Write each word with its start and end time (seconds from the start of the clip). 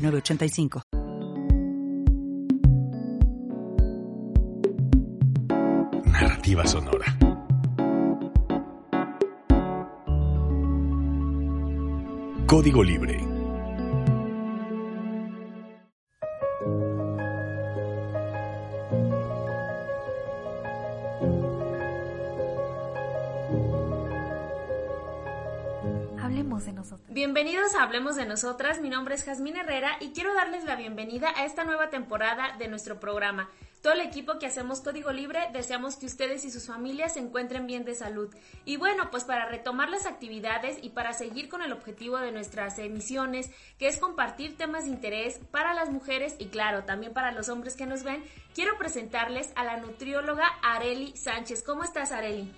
985. 0.00 0.82
Narrativa 6.06 6.66
sonora. 6.66 7.06
Código 12.46 12.82
Libre. 12.82 13.29
Bienvenidos 27.42 27.74
a 27.74 27.84
Hablemos 27.84 28.16
de 28.16 28.26
Nosotras, 28.26 28.82
mi 28.82 28.90
nombre 28.90 29.14
es 29.14 29.24
Jazmín 29.24 29.56
Herrera 29.56 29.96
y 29.98 30.10
quiero 30.10 30.34
darles 30.34 30.64
la 30.64 30.76
bienvenida 30.76 31.32
a 31.34 31.46
esta 31.46 31.64
nueva 31.64 31.88
temporada 31.88 32.54
de 32.58 32.68
nuestro 32.68 33.00
programa. 33.00 33.48
Todo 33.80 33.94
el 33.94 34.02
equipo 34.02 34.38
que 34.38 34.44
hacemos 34.44 34.82
Código 34.82 35.10
Libre 35.10 35.48
deseamos 35.50 35.96
que 35.96 36.04
ustedes 36.04 36.44
y 36.44 36.50
sus 36.50 36.66
familias 36.66 37.14
se 37.14 37.20
encuentren 37.20 37.66
bien 37.66 37.86
de 37.86 37.94
salud. 37.94 38.28
Y 38.66 38.76
bueno, 38.76 39.10
pues 39.10 39.24
para 39.24 39.46
retomar 39.46 39.88
las 39.88 40.04
actividades 40.04 40.76
y 40.82 40.90
para 40.90 41.14
seguir 41.14 41.48
con 41.48 41.62
el 41.62 41.72
objetivo 41.72 42.18
de 42.18 42.30
nuestras 42.30 42.78
emisiones, 42.78 43.50
que 43.78 43.88
es 43.88 43.96
compartir 43.96 44.58
temas 44.58 44.84
de 44.84 44.90
interés 44.90 45.40
para 45.50 45.72
las 45.72 45.88
mujeres 45.88 46.36
y 46.38 46.48
claro, 46.48 46.84
también 46.84 47.14
para 47.14 47.32
los 47.32 47.48
hombres 47.48 47.74
que 47.74 47.86
nos 47.86 48.02
ven, 48.02 48.22
quiero 48.54 48.76
presentarles 48.76 49.50
a 49.56 49.64
la 49.64 49.78
nutrióloga 49.78 50.46
Areli 50.62 51.16
Sánchez. 51.16 51.62
¿Cómo 51.62 51.84
estás, 51.84 52.12
Areli? 52.12 52.52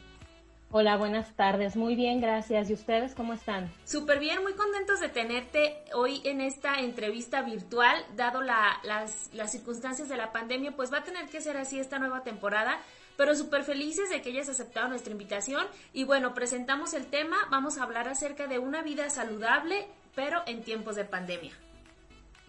Hola, 0.75 0.97
buenas 0.97 1.37
tardes. 1.37 1.77
Muy 1.77 1.95
bien, 1.95 2.23
gracias. 2.23 2.70
¿Y 2.70 2.73
ustedes 2.73 3.15
cómo 3.15 3.34
están? 3.34 3.70
Súper 3.84 4.19
bien, 4.19 4.42
muy 4.42 4.55
contentos 4.55 5.01
de 5.01 5.11
tenerte 5.11 5.84
hoy 5.92 6.23
en 6.25 6.41
esta 6.41 6.81
entrevista 6.81 7.42
virtual, 7.42 7.95
dado 8.17 8.41
las, 8.41 9.29
las 9.34 9.53
circunstancias 9.53 10.09
de 10.09 10.17
la 10.17 10.33
pandemia, 10.33 10.75
pues 10.75 10.91
va 10.91 10.98
a 10.98 11.03
tener 11.03 11.29
que 11.29 11.42
ser 11.42 11.59
así 11.59 11.79
esta 11.79 11.98
nueva 11.98 12.23
temporada, 12.23 12.81
pero 13.19 13.34
súper 13.34 13.64
felices 13.64 14.09
de 14.09 14.23
que 14.23 14.31
hayas 14.31 14.48
aceptado 14.48 14.89
nuestra 14.89 15.12
invitación. 15.12 15.67
Y 15.92 16.05
bueno, 16.05 16.33
presentamos 16.33 16.95
el 16.95 17.05
tema, 17.05 17.36
vamos 17.51 17.77
a 17.77 17.83
hablar 17.83 18.09
acerca 18.09 18.47
de 18.47 18.59
una 18.59 18.81
vida 18.81 19.11
saludable, 19.11 19.89
pero 20.14 20.41
en 20.47 20.62
tiempos 20.62 20.97
de 20.97 21.05
pandemia. 21.05 21.53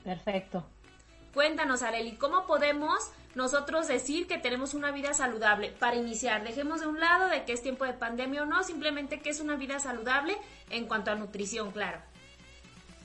Perfecto. 0.06 0.66
Cuéntanos, 1.34 1.82
Areli, 1.82 2.12
¿cómo 2.12 2.46
podemos 2.46 3.12
nosotros 3.34 3.88
decir 3.88 4.28
que 4.28 4.38
tenemos 4.38 4.76
una 4.76 4.92
vida 4.92 5.16
saludable 5.16 5.70
para 5.80 5.96
iniciar? 5.96 6.44
Dejemos 6.44 6.82
de 6.82 6.88
un 6.88 7.00
lado 7.00 7.28
de 7.28 7.44
que 7.44 7.54
es 7.54 7.64
tiempo 7.64 7.86
de 7.86 7.94
pandemia 7.94 8.44
o 8.44 8.46
no, 8.46 8.64
simplemente 8.64 9.20
que 9.20 9.32
es 9.32 9.40
una 9.40 9.56
vida 9.56 9.80
saludable 9.80 10.38
en 10.70 10.86
cuanto 10.86 11.10
a 11.10 11.16
nutrición, 11.16 11.72
claro. 11.72 12.00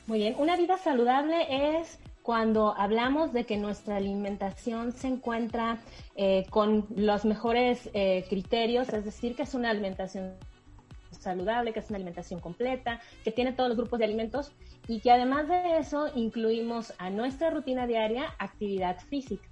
Muy 0.07 0.19
bien, 0.19 0.35
una 0.39 0.57
vida 0.57 0.77
saludable 0.77 1.79
es 1.79 1.99
cuando 2.23 2.75
hablamos 2.77 3.33
de 3.33 3.45
que 3.45 3.57
nuestra 3.57 3.97
alimentación 3.97 4.93
se 4.93 5.09
encuentra 5.09 5.79
eh, 6.15 6.45
con 6.51 6.87
los 6.95 7.25
mejores 7.25 7.89
eh, 7.95 8.27
criterios, 8.29 8.91
es 8.91 9.07
decir, 9.07 9.35
que 9.35 9.45
es 9.45 9.55
una 9.55 9.71
alimentación 9.71 10.35
saludable, 11.19 11.73
que 11.73 11.81
es 11.81 11.89
una 11.91 11.97
alimentación 11.97 12.41
completa, 12.41 13.01
que 13.25 13.33
tiene 13.33 13.53
todos 13.53 13.69
los 13.69 13.79
grupos 13.79 13.99
de 13.99 14.05
alimentos 14.05 14.53
y 14.87 15.01
que 15.01 15.11
además 15.11 15.49
de 15.49 15.79
eso 15.79 16.09
incluimos 16.15 16.95
a 16.99 17.11
nuestra 17.11 17.51
rutina 17.51 17.87
diaria 17.87 18.35
actividad 18.39 18.99
física. 19.09 19.49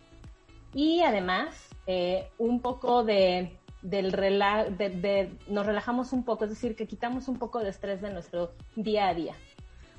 Y 0.74 1.02
además 1.02 1.68
eh, 1.86 2.28
un 2.38 2.60
poco 2.60 3.04
de, 3.04 3.58
del 3.82 4.10
de, 4.12 5.30
nos 5.46 5.66
relajamos 5.66 6.12
un 6.12 6.24
poco, 6.24 6.44
es 6.44 6.50
decir, 6.50 6.76
que 6.76 6.86
quitamos 6.86 7.28
un 7.28 7.38
poco 7.38 7.60
de 7.60 7.70
estrés 7.70 8.00
de 8.02 8.10
nuestro 8.10 8.52
día 8.74 9.08
a 9.08 9.14
día. 9.14 9.34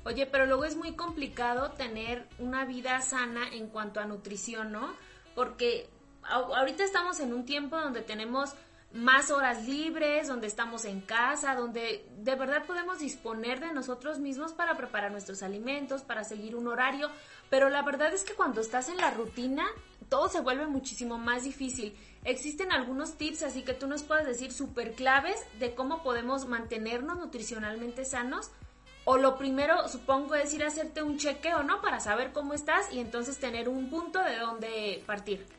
Oye, 0.04 0.26
pero 0.26 0.46
luego 0.46 0.64
es 0.64 0.76
muy 0.76 0.92
complicado 0.92 1.72
tener 1.72 2.26
una 2.38 2.64
vida 2.64 3.00
sana 3.00 3.48
en 3.52 3.68
cuanto 3.68 4.00
a 4.00 4.06
nutrición, 4.06 4.72
¿no? 4.72 4.94
Porque 5.34 5.88
ahorita 6.22 6.84
estamos 6.84 7.20
en 7.20 7.32
un 7.32 7.44
tiempo 7.44 7.76
donde 7.78 8.02
tenemos 8.02 8.54
más 8.92 9.30
horas 9.30 9.66
libres, 9.66 10.28
donde 10.28 10.46
estamos 10.46 10.84
en 10.84 11.00
casa, 11.00 11.54
donde 11.54 12.06
de 12.16 12.34
verdad 12.34 12.64
podemos 12.66 12.98
disponer 12.98 13.60
de 13.60 13.72
nosotros 13.72 14.18
mismos 14.18 14.52
para 14.52 14.76
preparar 14.76 15.12
nuestros 15.12 15.42
alimentos, 15.42 16.02
para 16.02 16.24
seguir 16.24 16.56
un 16.56 16.68
horario, 16.68 17.10
pero 17.50 17.68
la 17.68 17.82
verdad 17.82 18.12
es 18.14 18.24
que 18.24 18.34
cuando 18.34 18.60
estás 18.60 18.88
en 18.88 18.96
la 18.96 19.10
rutina, 19.10 19.66
todo 20.08 20.28
se 20.28 20.40
vuelve 20.40 20.66
muchísimo 20.66 21.18
más 21.18 21.44
difícil. 21.44 21.94
Existen 22.24 22.72
algunos 22.72 23.16
tips, 23.18 23.42
así 23.42 23.62
que 23.62 23.74
tú 23.74 23.86
nos 23.86 24.02
puedes 24.02 24.26
decir 24.26 24.52
súper 24.52 24.94
claves 24.94 25.38
de 25.58 25.74
cómo 25.74 26.02
podemos 26.02 26.46
mantenernos 26.46 27.18
nutricionalmente 27.18 28.04
sanos. 28.04 28.50
O 29.04 29.16
lo 29.16 29.38
primero, 29.38 29.88
supongo, 29.88 30.34
es 30.34 30.52
ir 30.52 30.64
a 30.64 30.68
hacerte 30.68 31.02
un 31.02 31.18
chequeo, 31.18 31.62
¿no? 31.62 31.80
Para 31.80 32.00
saber 32.00 32.32
cómo 32.32 32.52
estás 32.52 32.92
y 32.92 33.00
entonces 33.00 33.38
tener 33.38 33.68
un 33.68 33.88
punto 33.88 34.22
de 34.22 34.36
dónde 34.38 35.02
partir. 35.06 35.57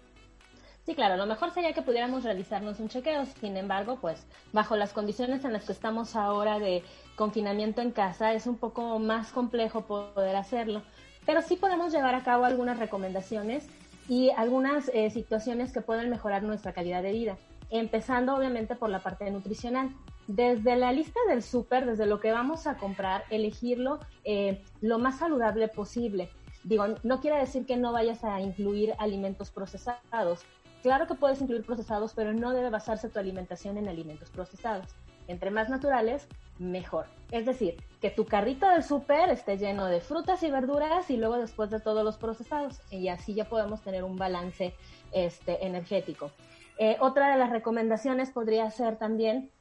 Sí, 0.89 0.95
claro, 0.95 1.17
lo 1.17 1.27
mejor 1.27 1.51
sería 1.51 1.71
que 1.71 1.83
pudiéramos 1.83 2.23
realizarnos 2.23 2.79
un 2.79 2.89
chequeo. 2.89 3.23
Sin 3.39 3.55
embargo, 3.57 3.99
pues 4.01 4.25
bajo 4.53 4.75
las 4.75 4.91
condiciones 4.91 5.45
en 5.45 5.53
las 5.53 5.65
que 5.65 5.71
estamos 5.71 6.15
ahora 6.15 6.57
de 6.57 6.81
confinamiento 7.15 7.83
en 7.83 7.91
casa, 7.91 8.33
es 8.33 8.47
un 8.47 8.57
poco 8.57 8.97
más 8.97 9.31
complejo 9.31 9.81
poder 9.81 10.35
hacerlo. 10.35 10.81
Pero 11.27 11.43
sí 11.43 11.57
podemos 11.57 11.93
llevar 11.93 12.15
a 12.15 12.23
cabo 12.23 12.45
algunas 12.45 12.79
recomendaciones 12.79 13.67
y 14.07 14.31
algunas 14.31 14.89
eh, 14.95 15.11
situaciones 15.11 15.71
que 15.71 15.81
pueden 15.81 16.09
mejorar 16.09 16.41
nuestra 16.41 16.73
calidad 16.73 17.03
de 17.03 17.11
vida. 17.11 17.37
Empezando 17.69 18.35
obviamente 18.35 18.73
por 18.73 18.89
la 18.89 19.03
parte 19.03 19.29
nutricional. 19.29 19.91
Desde 20.25 20.75
la 20.75 20.91
lista 20.91 21.19
del 21.27 21.43
súper, 21.43 21.85
desde 21.85 22.07
lo 22.07 22.19
que 22.19 22.31
vamos 22.31 22.65
a 22.65 22.77
comprar, 22.77 23.25
elegirlo 23.29 23.99
eh, 24.23 24.63
lo 24.81 24.97
más 24.97 25.19
saludable 25.19 25.67
posible. 25.67 26.31
Digo, 26.63 26.85
no 27.03 27.21
quiere 27.21 27.37
decir 27.37 27.65
que 27.65 27.77
no 27.77 27.93
vayas 27.93 28.23
a 28.23 28.41
incluir 28.41 28.93
alimentos 28.97 29.49
procesados, 29.49 30.41
Claro 30.81 31.07
que 31.07 31.15
puedes 31.15 31.41
incluir 31.41 31.65
procesados, 31.65 32.13
pero 32.13 32.33
no 32.33 32.53
debe 32.53 32.69
basarse 32.69 33.09
tu 33.09 33.19
alimentación 33.19 33.77
en 33.77 33.87
alimentos 33.87 34.29
procesados. 34.29 34.87
Entre 35.27 35.51
más 35.51 35.69
naturales, 35.69 36.27
mejor. 36.57 37.05
Es 37.31 37.45
decir, 37.45 37.75
que 38.01 38.09
tu 38.09 38.25
carrito 38.25 38.67
del 38.67 38.83
súper 38.83 39.29
esté 39.29 39.57
lleno 39.57 39.85
de 39.85 40.01
frutas 40.01 40.41
y 40.43 40.49
verduras 40.49 41.09
y 41.11 41.17
luego 41.17 41.37
después 41.37 41.69
de 41.69 41.79
todos 41.79 42.03
los 42.03 42.17
procesados. 42.17 42.81
Y 42.89 43.09
así 43.09 43.33
ya 43.33 43.45
podemos 43.45 43.81
tener 43.81 44.03
un 44.03 44.15
balance 44.15 44.73
este, 45.11 45.65
energético. 45.65 46.31
Eh, 46.77 46.97
otra 47.01 47.31
de 47.31 47.37
las 47.37 47.49
recomendaciones 47.49 48.31
podría 48.31 48.71
ser 48.71 48.97
también 48.97 49.51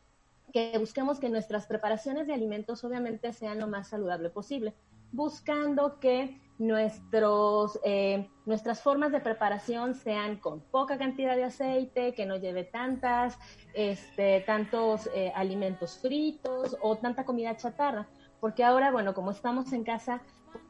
que 0.52 0.78
busquemos 0.78 1.18
que 1.18 1.28
nuestras 1.28 1.66
preparaciones 1.66 2.26
de 2.26 2.34
alimentos 2.34 2.84
obviamente 2.84 3.32
sean 3.32 3.58
lo 3.58 3.66
más 3.66 3.88
saludable 3.88 4.30
posible, 4.30 4.72
buscando 5.12 5.98
que 6.00 6.40
nuestros, 6.58 7.78
eh, 7.84 8.28
nuestras 8.44 8.82
formas 8.82 9.12
de 9.12 9.20
preparación 9.20 9.94
sean 9.94 10.36
con 10.36 10.60
poca 10.60 10.98
cantidad 10.98 11.36
de 11.36 11.44
aceite, 11.44 12.14
que 12.14 12.26
no 12.26 12.36
lleve 12.36 12.64
tantas, 12.64 13.38
este, 13.74 14.40
tantos 14.40 15.08
eh, 15.14 15.32
alimentos 15.34 15.98
fritos 15.98 16.76
o 16.80 16.96
tanta 16.96 17.24
comida 17.24 17.56
chatarra. 17.56 18.08
Porque 18.40 18.64
ahora, 18.64 18.90
bueno, 18.90 19.14
como 19.14 19.30
estamos 19.30 19.72
en 19.72 19.84
casa, 19.84 20.20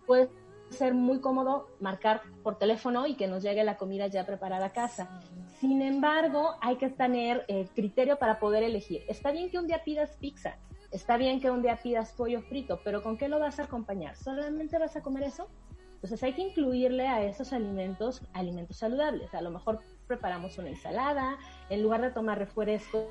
puede 0.07 0.31
ser 0.71 0.95
muy 0.95 1.21
cómodo 1.21 1.69
marcar 1.81 2.23
por 2.43 2.59
teléfono 2.59 3.07
y 3.07 3.15
que 3.15 3.27
nos 3.27 3.43
llegue 3.43 3.65
la 3.65 3.77
comida 3.77 4.07
ya 4.07 4.27
preparada 4.27 4.67
a 4.67 4.73
casa. 4.73 5.21
Sin 5.59 5.83
embargo, 5.83 6.55
hay 6.61 6.77
que 6.77 6.91
tener 6.91 7.45
eh, 7.49 7.67
criterio 7.75 8.19
para 8.19 8.39
poder 8.39 8.63
elegir. 8.63 9.03
Está 9.09 9.33
bien 9.33 9.51
que 9.51 9.59
un 9.59 9.67
día 9.67 9.83
pidas 9.83 10.17
pizza, 10.17 10.59
está 10.91 11.17
bien 11.17 11.41
que 11.41 11.51
un 11.51 11.63
día 11.63 11.79
pidas 11.83 12.13
pollo 12.13 12.43
frito, 12.43 12.81
pero 12.85 13.03
¿con 13.03 13.17
qué 13.17 13.29
lo 13.29 13.39
vas 13.39 13.59
a 13.59 13.65
acompañar? 13.65 14.17
¿Solamente 14.17 14.79
vas 14.79 14.95
a 14.97 15.03
comer 15.03 15.25
eso? 15.25 15.49
Entonces 15.99 16.23
hay 16.23 16.33
que 16.33 16.43
incluirle 16.43 17.09
a 17.09 17.25
esos 17.25 17.53
alimentos 17.53 18.23
alimentos 18.33 18.77
saludables. 18.77 19.35
A 19.35 19.41
lo 19.41 19.51
mejor 19.51 19.81
preparamos 20.07 20.57
una 20.57 20.69
ensalada, 20.69 21.37
en 21.71 21.83
lugar 21.83 22.03
de 22.03 22.13
tomar 22.13 22.39
refresco, 22.39 23.09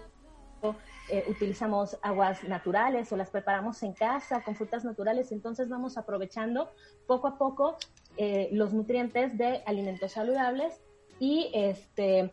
eh, 1.09 1.25
utilizamos 1.27 1.97
aguas 2.01 2.43
naturales 2.45 3.11
o 3.11 3.17
las 3.17 3.29
preparamos 3.29 3.83
en 3.83 3.93
casa 3.93 4.41
con 4.41 4.55
frutas 4.55 4.83
naturales, 4.83 5.31
entonces 5.31 5.69
vamos 5.69 5.97
aprovechando 5.97 6.71
poco 7.05 7.27
a 7.27 7.37
poco 7.37 7.77
eh, 8.17 8.49
los 8.51 8.73
nutrientes 8.73 9.37
de 9.37 9.63
alimentos 9.65 10.13
saludables 10.13 10.81
y 11.19 11.51
este 11.53 12.31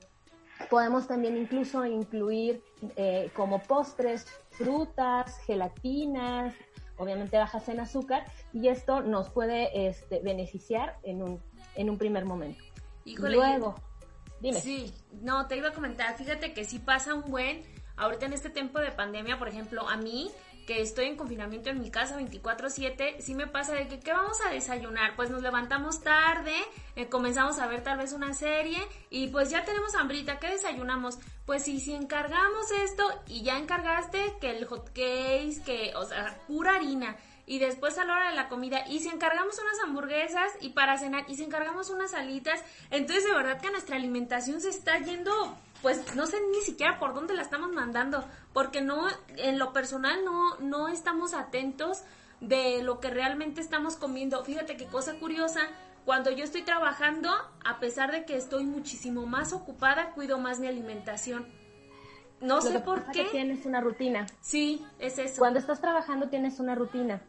podemos 0.71 1.07
también 1.07 1.37
incluso 1.37 1.85
incluir 1.85 2.63
eh, 2.97 3.31
como 3.35 3.61
postres 3.61 4.27
frutas, 4.51 5.39
gelatinas, 5.47 6.55
obviamente 6.97 7.37
bajas 7.37 7.69
en 7.69 7.81
azúcar 7.81 8.25
y 8.53 8.69
esto 8.69 9.01
nos 9.01 9.31
puede 9.31 9.89
este, 9.89 10.21
beneficiar 10.21 10.99
en 11.03 11.23
un, 11.23 11.43
en 11.75 11.91
un 11.91 11.99
primer 11.99 12.25
momento. 12.25 12.63
Luego, 13.05 13.75
dime. 14.41 14.61
Sí, 14.61 14.93
no, 15.21 15.47
te 15.47 15.57
iba 15.57 15.69
a 15.69 15.73
comentar, 15.73 16.17
fíjate 16.17 16.53
que 16.53 16.65
sí 16.65 16.79
pasa 16.79 17.15
un 17.15 17.31
buen, 17.31 17.63
ahorita 17.97 18.27
en 18.27 18.33
este 18.33 18.51
tiempo 18.51 18.79
de 18.79 18.93
pandemia, 18.93 19.39
por 19.39 19.49
ejemplo, 19.49 19.89
a 19.89 19.97
mí 19.97 20.31
que 20.67 20.81
estoy 20.81 21.07
en 21.07 21.17
confinamiento 21.17 21.71
en 21.71 21.81
mi 21.81 21.91
casa 21.91 22.17
24/7, 22.17 23.21
sí 23.21 23.35
me 23.35 23.47
pasa 23.47 23.75
de 23.75 23.89
que, 23.89 24.01
¿qué 24.01 24.13
vamos 24.13 24.39
a 24.47 24.51
desayunar? 24.51 25.17
Pues 25.17 25.31
nos 25.31 25.43
levantamos 25.43 26.03
tarde, 26.03 26.55
eh, 26.97 27.09
comenzamos 27.09 27.59
a 27.59 27.67
ver 27.67 27.83
tal 27.83 27.99
vez 27.99 28.13
una 28.13 28.35
serie 28.35 28.79
y 29.11 29.29
pues 29.29 29.51
ya 29.51 29.65
tenemos 29.65 29.95
hambrita, 29.95 30.39
¿qué 30.39 30.49
desayunamos? 30.49 31.19
Pues 31.47 31.65
si 31.65 31.93
encargamos 31.93 32.71
esto 32.83 33.05
y 33.27 33.43
ya 33.43 33.59
encargaste 33.59 34.35
que 34.41 34.51
el 34.51 34.65
hot 34.67 34.91
que, 34.93 35.93
o 35.97 36.05
sea, 36.05 36.39
pura 36.47 36.77
harina 36.77 37.17
y 37.47 37.59
después 37.59 37.99
a 37.99 38.05
la 38.05 38.15
hora 38.15 38.31
de 38.31 38.37
la 38.37 38.49
comida 38.49 38.87
y 38.89 39.01
si 39.01 39.09
encargamos 39.09 39.59
unas 39.59 39.79
hamburguesas 39.85 40.51
y 40.61 40.71
para 40.71 40.97
cenar 40.99 41.25
y 41.29 41.37
si 41.37 41.45
encargamos 41.45 41.91
unas 41.91 42.15
alitas, 42.15 42.63
entonces 42.91 43.25
de 43.25 43.35
verdad 43.35 43.61
que 43.61 43.71
nuestra 43.71 43.97
alimentación 43.97 44.61
se 44.61 44.71
está 44.71 44.99
yendo 44.99 45.57
pues 45.85 46.17
no 46.17 46.27
sé 46.27 46.39
ni 46.51 46.63
siquiera 46.63 46.99
por 46.99 47.13
dónde 47.13 47.35
la 47.35 47.43
estamos 47.43 47.71
mandando, 47.71 48.25
porque 48.55 48.81
no, 48.81 49.07
en 49.37 49.59
lo 49.59 49.75
personal 49.75 50.25
no, 50.25 50.57
no 50.61 50.89
estamos 50.89 51.35
atentos 51.35 52.05
de 52.41 52.83
lo 52.83 53.01
que 53.01 53.11
realmente 53.11 53.61
estamos 53.61 53.97
comiendo. 53.97 54.43
Fíjate 54.43 54.79
qué 54.79 54.87
cosa 54.87 55.19
curiosa, 55.19 55.61
cuando 56.07 56.31
yo 56.31 56.43
estoy 56.43 56.63
trabajando, 56.63 57.29
a 57.67 57.81
pesar 57.81 58.13
de 58.13 58.25
que 58.25 58.35
estoy 58.35 58.65
muchísimo 58.65 59.27
más 59.27 59.53
ocupada, 59.53 60.13
cuido 60.13 60.39
más 60.39 60.59
mi 60.59 60.69
alimentación. 60.69 61.47
No 62.41 62.63
sé 62.63 62.81
por 62.81 63.11
qué. 63.13 63.25
tienes 63.25 63.67
una 63.67 63.83
rutina. 63.83 64.27
Sí, 64.41 64.87
es 64.99 65.19
eso. 65.19 65.39
Cuando 65.39 65.59
estás 65.59 65.83
trabajando 65.83 66.31
tienes 66.31 66.61
una 66.61 66.75
rutina 66.75 67.21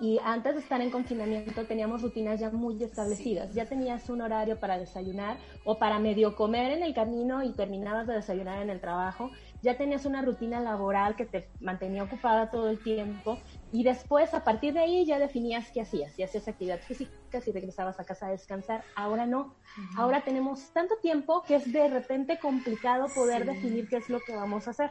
y 0.00 0.18
antes 0.24 0.54
de 0.54 0.60
estar 0.60 0.80
en 0.80 0.90
confinamiento 0.90 1.64
teníamos 1.64 2.02
rutinas 2.02 2.40
ya 2.40 2.50
muy 2.50 2.82
establecidas. 2.82 3.54
Ya 3.54 3.66
tenías 3.66 4.08
un 4.10 4.20
horario 4.20 4.58
para 4.58 4.78
desayunar 4.78 5.36
o 5.64 5.78
para 5.78 5.98
medio 5.98 6.34
comer 6.34 6.72
en 6.72 6.82
el 6.82 6.92
camino 6.92 7.42
y 7.42 7.52
terminabas 7.52 8.06
de 8.06 8.14
desayunar 8.14 8.62
en 8.62 8.70
el 8.70 8.80
trabajo. 8.80 9.30
Ya 9.62 9.76
tenías 9.76 10.04
una 10.04 10.22
rutina 10.22 10.60
laboral 10.60 11.14
que 11.14 11.24
te 11.24 11.48
mantenía 11.60 12.02
ocupada 12.02 12.50
todo 12.50 12.68
el 12.68 12.82
tiempo 12.82 13.38
y 13.70 13.84
después 13.84 14.34
a 14.34 14.42
partir 14.42 14.74
de 14.74 14.80
ahí 14.80 15.04
ya 15.06 15.20
definías 15.20 15.70
qué 15.70 15.82
hacías. 15.82 16.12
Si 16.12 16.22
hacías 16.22 16.48
actividad 16.48 16.80
física, 16.80 17.40
si 17.40 17.52
regresabas 17.52 18.00
a 18.00 18.04
casa 18.04 18.26
a 18.26 18.30
descansar. 18.30 18.82
Ahora 18.96 19.26
no. 19.26 19.54
Ahora 19.96 20.22
tenemos 20.24 20.70
tanto 20.72 20.96
tiempo 20.96 21.44
que 21.46 21.54
es 21.54 21.72
de 21.72 21.88
repente 21.88 22.38
complicado 22.40 23.06
poder 23.14 23.46
definir 23.46 23.88
qué 23.88 23.98
es 23.98 24.08
lo 24.08 24.18
que 24.20 24.34
vamos 24.34 24.66
a 24.66 24.72
hacer. 24.72 24.90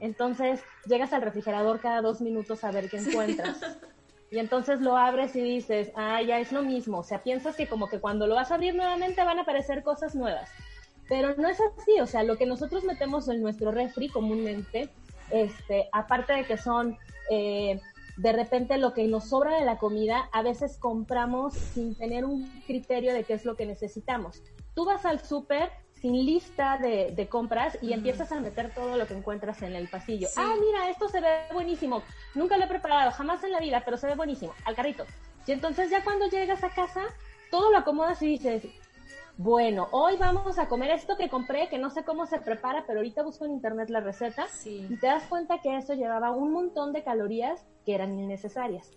Entonces 0.00 0.62
llegas 0.86 1.12
al 1.12 1.22
refrigerador 1.22 1.80
cada 1.80 2.00
dos 2.00 2.20
minutos 2.20 2.64
a 2.64 2.70
ver 2.70 2.88
qué 2.88 2.96
encuentras. 3.06 3.60
Y 4.30 4.38
entonces 4.38 4.80
lo 4.80 4.96
abres 4.96 5.36
y 5.36 5.40
dices, 5.40 5.92
ah, 5.94 6.20
ya 6.22 6.40
es 6.40 6.52
lo 6.52 6.62
mismo. 6.62 6.98
O 6.98 7.02
sea, 7.02 7.22
piensas 7.22 7.56
que 7.56 7.68
como 7.68 7.88
que 7.88 8.00
cuando 8.00 8.26
lo 8.26 8.34
vas 8.34 8.50
a 8.50 8.56
abrir 8.56 8.74
nuevamente 8.74 9.24
van 9.24 9.38
a 9.38 9.42
aparecer 9.42 9.82
cosas 9.82 10.14
nuevas. 10.14 10.50
Pero 11.08 11.36
no 11.36 11.48
es 11.48 11.58
así. 11.60 12.00
O 12.00 12.06
sea, 12.06 12.24
lo 12.24 12.36
que 12.36 12.46
nosotros 12.46 12.84
metemos 12.84 13.28
en 13.28 13.40
nuestro 13.40 13.70
refri 13.70 14.08
comúnmente, 14.08 14.90
este, 15.30 15.88
aparte 15.92 16.32
de 16.32 16.44
que 16.44 16.56
son 16.56 16.98
eh, 17.30 17.80
de 18.16 18.32
repente 18.32 18.78
lo 18.78 18.92
que 18.92 19.06
nos 19.06 19.28
sobra 19.28 19.58
de 19.58 19.64
la 19.64 19.78
comida, 19.78 20.28
a 20.32 20.42
veces 20.42 20.78
compramos 20.78 21.54
sin 21.54 21.94
tener 21.94 22.24
un 22.24 22.46
criterio 22.66 23.12
de 23.14 23.24
qué 23.24 23.34
es 23.34 23.44
lo 23.44 23.56
que 23.56 23.66
necesitamos. 23.66 24.42
Tú 24.74 24.84
vas 24.84 25.04
al 25.04 25.20
súper 25.20 25.70
sin 26.00 26.12
lista 26.24 26.78
de, 26.78 27.28
compras 27.28 27.78
y 27.80 27.92
empiezas 27.92 28.30
a 28.32 28.40
meter 28.40 28.72
todo 28.74 28.96
lo 28.96 29.06
que 29.06 29.14
encuentras 29.14 29.62
en 29.62 29.74
el 29.74 29.88
pasillo. 29.88 30.28
Ah, 30.36 30.54
mira, 30.60 30.90
esto 30.90 31.08
se 31.08 31.20
ve 31.20 31.28
buenísimo. 31.52 32.02
Nunca 32.34 32.56
lo 32.56 32.64
he 32.64 32.68
preparado, 32.68 33.10
jamás 33.10 33.42
en 33.44 33.52
la 33.52 33.60
vida, 33.60 33.82
pero 33.84 33.96
se 33.96 34.06
ve 34.06 34.14
buenísimo. 34.14 34.54
Al 34.64 34.76
carrito. 34.76 35.04
Y 35.46 35.52
entonces 35.52 35.90
ya 35.90 36.04
cuando 36.04 36.28
llegas 36.28 36.62
a 36.64 36.70
casa, 36.70 37.02
todo 37.50 37.70
lo 37.70 37.78
acomodas 37.78 38.20
y 38.22 38.26
dices, 38.26 38.64
bueno, 39.38 39.88
hoy 39.90 40.16
vamos 40.16 40.58
a 40.58 40.68
comer 40.68 40.90
esto 40.90 41.16
que 41.16 41.28
compré, 41.28 41.68
que 41.68 41.78
no 41.78 41.90
sé 41.90 42.04
cómo 42.04 42.26
se 42.26 42.38
prepara, 42.38 42.84
pero 42.86 43.00
ahorita 43.00 43.22
busco 43.22 43.44
en 43.44 43.52
internet 43.52 43.90
la 43.90 44.00
receta 44.00 44.46
y 44.64 44.96
te 44.96 45.06
das 45.06 45.24
cuenta 45.24 45.60
que 45.60 45.76
eso 45.76 45.94
llevaba 45.94 46.30
un 46.30 46.52
montón 46.52 46.92
de 46.92 47.04
calorías 47.04 47.64
que 47.84 47.94
eran 47.94 48.18
innecesarias. 48.18 48.90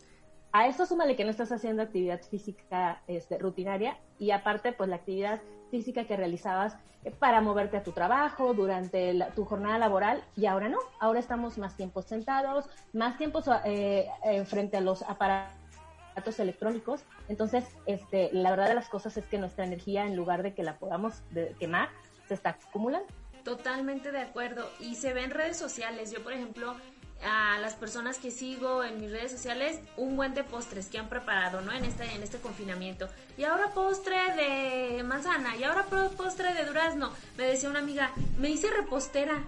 A 0.52 0.68
eso 0.68 0.86
súmale 0.86 1.16
que 1.16 1.24
no 1.24 1.30
estás 1.30 1.52
haciendo 1.52 1.84
actividad 1.84 2.22
física 2.22 3.02
este, 3.08 3.38
rutinaria 3.38 3.98
y 4.18 4.32
aparte 4.32 4.72
pues 4.72 4.90
la 4.90 4.96
actividad 4.96 5.42
física 5.70 6.06
que 6.06 6.18
realizabas 6.18 6.76
eh, 7.04 7.12
para 7.12 7.40
moverte 7.40 7.78
a 7.78 7.84
tu 7.84 7.92
trabajo 7.92 8.54
durante 8.56 9.18
tu 9.36 9.46
jornada 9.46 9.78
laboral 9.78 10.24
y 10.36 10.48
ahora 10.48 10.68
no, 10.68 10.80
ahora 11.00 11.20
estamos 11.20 11.58
más 11.58 11.78
tiempo 11.78 12.02
sentados, 12.02 12.66
más 12.94 13.18
tiempo 13.18 13.42
eh, 13.64 14.08
eh, 14.26 14.46
frente 14.46 14.78
a 14.78 14.82
los 14.82 15.04
aparatos 15.04 16.40
electrónicos, 16.40 17.04
entonces 17.28 17.66
este, 17.86 18.30
la 18.34 18.50
verdad 18.50 18.68
de 18.68 18.76
las 18.76 18.90
cosas 18.90 19.16
es 19.18 19.26
que 19.26 19.38
nuestra 19.38 19.66
energía 19.66 20.06
en 20.06 20.16
lugar 20.16 20.42
de 20.42 20.56
que 20.56 20.64
la 20.64 20.78
podamos 20.78 21.22
quemar, 21.60 21.90
se 22.28 22.34
está 22.34 22.58
acumulando. 22.68 23.08
Totalmente 23.44 24.12
de 24.12 24.20
acuerdo. 24.20 24.70
Y 24.80 24.96
se 24.96 25.14
ve 25.14 25.24
en 25.24 25.32
redes 25.32 25.58
sociales, 25.58 26.12
yo 26.12 26.22
por 26.22 26.34
ejemplo 26.34 26.76
a 27.24 27.58
las 27.60 27.76
personas 27.76 28.18
que 28.18 28.32
sigo 28.32 28.84
en 28.84 29.00
mis 29.00 29.12
redes 29.12 29.32
sociales 29.32 29.80
un 29.98 30.16
buen 30.16 30.34
de 30.34 30.44
postres 30.44 30.88
que 30.88 30.98
han 30.98 31.10
preparado, 31.10 31.62
¿no? 31.62 31.72
En 31.72 31.86
este, 31.86 32.06
en 32.14 32.24
este 32.24 32.40
confinamiento. 32.40 33.08
Y 33.38 33.44
ahora 33.44 33.74
postre 33.74 34.18
de 34.36 35.04
manzana, 35.04 35.56
y 35.58 35.64
ahora 35.64 35.86
postre 35.86 36.54
de 36.54 36.66
durazno. 36.66 37.12
Me 37.38 37.46
decía 37.46 37.70
una 37.70 37.80
amiga, 37.80 38.12
me 38.38 38.50
hice 38.50 38.70
repostera. 38.72 39.44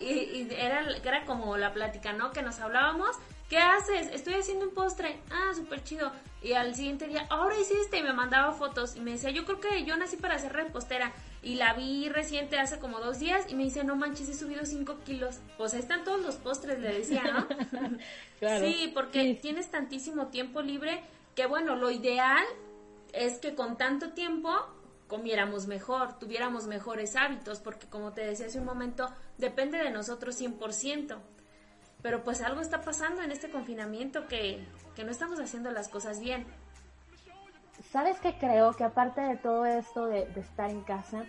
Y, 0.00 0.48
era, 0.50 0.84
era 1.04 1.24
como 1.24 1.56
la 1.56 1.72
plática, 1.72 2.12
¿no? 2.12 2.32
Que 2.32 2.42
nos 2.42 2.58
hablábamos 2.58 3.16
¿qué 3.48 3.58
haces? 3.58 4.08
Estoy 4.12 4.34
haciendo 4.34 4.66
un 4.66 4.74
postre. 4.74 5.20
Ah, 5.30 5.52
súper 5.54 5.82
chido. 5.84 6.10
Y 6.42 6.52
al 6.52 6.74
siguiente 6.74 7.06
día, 7.06 7.26
ahora 7.30 7.56
hiciste 7.56 7.98
y 7.98 8.02
me 8.02 8.12
mandaba 8.12 8.52
fotos 8.52 8.96
y 8.96 9.00
me 9.00 9.12
decía, 9.12 9.30
yo 9.30 9.44
creo 9.44 9.60
que 9.60 9.84
yo 9.84 9.96
nací 9.96 10.16
para 10.16 10.38
ser 10.38 10.52
repostera. 10.52 11.12
Y 11.44 11.56
la 11.56 11.74
vi 11.74 12.08
reciente 12.08 12.58
hace 12.58 12.78
como 12.78 13.00
dos 13.00 13.18
días 13.18 13.44
y 13.48 13.54
me 13.54 13.64
dice, 13.64 13.84
no 13.84 13.96
manches, 13.96 14.28
he 14.28 14.34
subido 14.34 14.64
cinco 14.64 14.98
kilos. 15.04 15.40
Pues 15.58 15.74
ahí 15.74 15.80
están 15.80 16.02
todos 16.04 16.20
los 16.22 16.36
postres, 16.36 16.80
le 16.80 16.92
decía, 16.92 17.22
¿no? 17.22 17.98
Sí, 18.60 18.90
porque 18.94 19.38
tienes 19.40 19.70
tantísimo 19.70 20.28
tiempo 20.28 20.62
libre 20.62 21.02
que 21.34 21.46
bueno, 21.46 21.76
lo 21.76 21.90
ideal 21.90 22.44
es 23.12 23.38
que 23.38 23.54
con 23.54 23.76
tanto 23.76 24.10
tiempo 24.10 24.50
comiéramos 25.06 25.66
mejor, 25.66 26.18
tuviéramos 26.18 26.66
mejores 26.66 27.16
hábitos, 27.16 27.60
porque 27.60 27.86
como 27.86 28.12
te 28.12 28.22
decía 28.22 28.46
hace 28.46 28.58
un 28.58 28.64
momento, 28.64 29.10
depende 29.38 29.78
de 29.78 29.90
nosotros 29.90 30.40
100% 30.40 31.18
pero 32.04 32.22
pues 32.22 32.42
algo 32.42 32.60
está 32.60 32.82
pasando 32.82 33.22
en 33.22 33.32
este 33.32 33.48
confinamiento 33.48 34.28
que, 34.28 34.62
no 35.02 35.10
estamos 35.10 35.40
haciendo 35.40 35.70
las 35.70 35.88
cosas 35.88 36.20
bien. 36.20 36.44
¿Sabes 37.94 38.18
qué 38.18 38.34
creo? 38.36 38.72
Que 38.72 38.82
aparte 38.82 39.20
de 39.20 39.36
todo 39.36 39.64
esto 39.66 40.08
de, 40.08 40.22
estar 40.34 40.68
en 40.68 40.80
casa, 40.80 41.26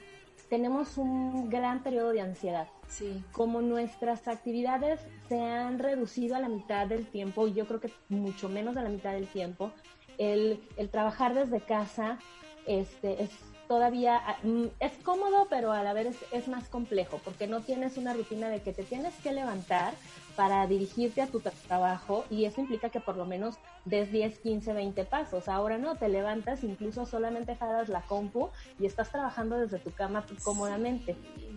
tenemos 0.49 0.97
un 0.97 1.47
gran 1.47 1.83
periodo 1.83 2.09
de 2.09 2.21
ansiedad. 2.21 2.67
Sí. 2.87 3.23
Como 3.33 3.61
nuestras 3.61 4.27
actividades 4.27 4.99
se 5.29 5.39
han 5.39 5.77
reducido 5.77 6.35
a 6.35 6.39
la 6.39 6.49
mitad 6.49 6.87
del 6.87 7.05
tiempo, 7.05 7.47
y 7.47 7.53
yo 7.53 7.67
creo 7.67 7.79
que 7.79 7.91
mucho 8.09 8.49
menos 8.49 8.73
de 8.73 8.81
la 8.81 8.89
mitad 8.89 9.13
del 9.13 9.27
tiempo, 9.27 9.73
el, 10.17 10.59
el 10.75 10.89
trabajar 10.89 11.35
desde 11.35 11.61
casa 11.61 12.17
este, 12.65 13.21
es 13.21 13.29
todavía 13.67 14.21
mm, 14.41 14.65
es 14.79 14.93
cómodo, 15.03 15.45
pero 15.51 15.71
a 15.71 15.83
la 15.83 15.93
vez 15.93 16.15
es, 16.31 16.47
más 16.47 16.67
complejo, 16.69 17.21
porque 17.23 17.45
no 17.45 17.61
tienes 17.61 17.97
una 17.97 18.13
rutina 18.13 18.49
de 18.49 18.63
que 18.63 18.73
te 18.73 18.83
tienes 18.83 19.13
que 19.21 19.33
levantar 19.33 19.93
para 20.35 20.67
dirigirte 20.67 21.21
a 21.21 21.27
tu 21.27 21.39
trabajo 21.39 22.25
y 22.29 22.45
eso 22.45 22.61
implica 22.61 22.89
que 22.89 22.99
por 22.99 23.15
lo 23.15 23.25
menos 23.25 23.57
des 23.85 24.11
10, 24.11 24.39
15, 24.39 24.73
20 24.73 25.05
pasos. 25.05 25.47
Ahora 25.47 25.77
no, 25.77 25.95
te 25.95 26.09
levantas, 26.09 26.63
incluso 26.63 27.05
solamente 27.05 27.55
jalas 27.55 27.89
la 27.89 28.01
compu 28.01 28.49
y 28.79 28.85
estás 28.85 29.11
trabajando 29.11 29.57
desde 29.57 29.79
tu 29.79 29.91
cama 29.91 30.25
cómodamente. 30.43 31.15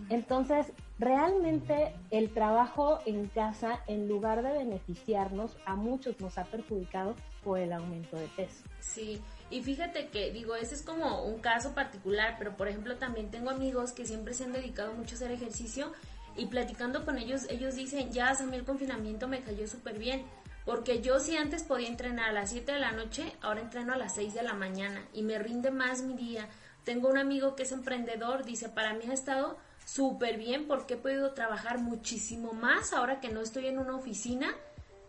Entonces, 0.09 0.67
realmente 0.97 1.93
el 2.09 2.33
trabajo 2.33 2.99
en 3.05 3.27
casa, 3.27 3.81
en 3.87 4.07
lugar 4.07 4.41
de 4.43 4.51
beneficiarnos, 4.53 5.57
a 5.65 5.75
muchos 5.75 6.19
nos 6.19 6.37
ha 6.37 6.45
perjudicado 6.45 7.15
por 7.43 7.59
el 7.59 7.73
aumento 7.73 8.17
de 8.17 8.27
peso. 8.27 8.63
Sí, 8.79 9.21
y 9.49 9.61
fíjate 9.61 10.07
que, 10.07 10.31
digo, 10.31 10.55
ese 10.55 10.75
es 10.75 10.81
como 10.81 11.23
un 11.25 11.39
caso 11.39 11.73
particular, 11.73 12.35
pero 12.37 12.55
por 12.55 12.67
ejemplo 12.67 12.97
también 12.97 13.29
tengo 13.31 13.49
amigos 13.49 13.93
que 13.93 14.05
siempre 14.05 14.33
se 14.33 14.45
han 14.45 14.51
dedicado 14.51 14.93
mucho 14.93 15.15
a 15.15 15.17
hacer 15.17 15.31
ejercicio 15.31 15.91
y 16.39 16.45
platicando 16.45 17.05
con 17.05 17.17
ellos, 17.17 17.45
ellos 17.49 17.75
dicen, 17.75 18.11
ya 18.11 18.29
a 18.29 18.43
mí 18.43 18.55
el 18.55 18.63
confinamiento 18.63 19.27
me 19.27 19.41
cayó 19.41 19.67
súper 19.67 19.99
bien, 19.99 20.23
porque 20.65 21.01
yo 21.01 21.19
si 21.19 21.35
antes 21.35 21.63
podía 21.63 21.87
entrenar 21.87 22.29
a 22.29 22.33
las 22.33 22.51
7 22.51 22.71
de 22.71 22.79
la 22.79 22.91
noche, 22.91 23.33
ahora 23.41 23.61
entreno 23.61 23.93
a 23.93 23.97
las 23.97 24.15
6 24.15 24.33
de 24.33 24.43
la 24.43 24.53
mañana 24.53 25.03
y 25.13 25.23
me 25.23 25.37
rinde 25.37 25.71
más 25.71 26.01
mi 26.01 26.13
día. 26.13 26.47
Tengo 26.83 27.09
un 27.09 27.17
amigo 27.17 27.55
que 27.55 27.63
es 27.63 27.71
emprendedor, 27.71 28.45
dice, 28.45 28.69
para 28.69 28.93
mí 28.93 29.03
ha 29.09 29.13
estado 29.13 29.57
súper 29.85 30.37
bien 30.37 30.67
porque 30.67 30.93
he 30.93 30.97
podido 30.97 31.33
trabajar 31.33 31.79
muchísimo 31.79 32.53
más 32.53 32.93
ahora 32.93 33.19
que 33.19 33.29
no 33.29 33.41
estoy 33.41 33.67
en 33.67 33.79
una 33.79 33.95
oficina 33.95 34.55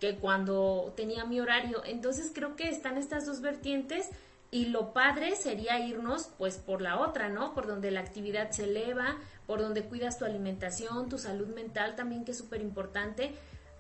que 0.01 0.17
cuando 0.17 0.95
tenía 0.97 1.25
mi 1.27 1.39
horario. 1.41 1.83
Entonces 1.85 2.33
creo 2.35 2.57
que 2.57 2.69
están 2.71 2.97
estas 2.97 3.27
dos 3.27 3.41
vertientes 3.41 4.09
y 4.51 4.67
lo 4.67 4.93
padre 4.93 5.37
sería 5.37 5.79
irnos 5.79 6.31
pues 6.37 6.57
por 6.57 6.83
la 6.83 6.99
otra, 6.99 7.29
¿no? 7.29 7.55
Por 7.55 7.67
donde 7.67 7.91
la 7.91 8.01
actividad 8.01 8.51
se 8.51 8.65
eleva, 8.65 9.17
por 9.47 9.61
donde 9.61 9.85
cuidas 9.85 10.19
tu 10.19 10.25
alimentación, 10.25 11.09
tu 11.09 11.19
salud 11.19 11.49
mental 11.49 11.95
también 11.95 12.25
que 12.25 12.33
es 12.33 12.39
súper 12.39 12.61
importante. 12.61 13.33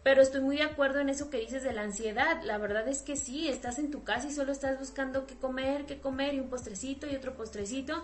Pero 0.02 0.22
estoy 0.22 0.40
muy 0.40 0.56
de 0.56 0.62
acuerdo 0.62 1.00
en 1.00 1.08
eso 1.08 1.28
que 1.28 1.38
dices 1.38 1.62
de 1.62 1.72
la 1.72 1.82
ansiedad. 1.82 2.42
La 2.44 2.56
verdad 2.56 2.88
es 2.88 3.02
que 3.02 3.16
sí, 3.16 3.48
estás 3.48 3.78
en 3.78 3.90
tu 3.90 4.02
casa 4.04 4.28
y 4.28 4.32
solo 4.32 4.52
estás 4.52 4.78
buscando 4.78 5.26
qué 5.26 5.34
comer, 5.34 5.84
qué 5.86 6.00
comer 6.00 6.34
y 6.34 6.40
un 6.40 6.48
postrecito 6.48 7.06
y 7.06 7.16
otro 7.16 7.34
postrecito. 7.34 8.02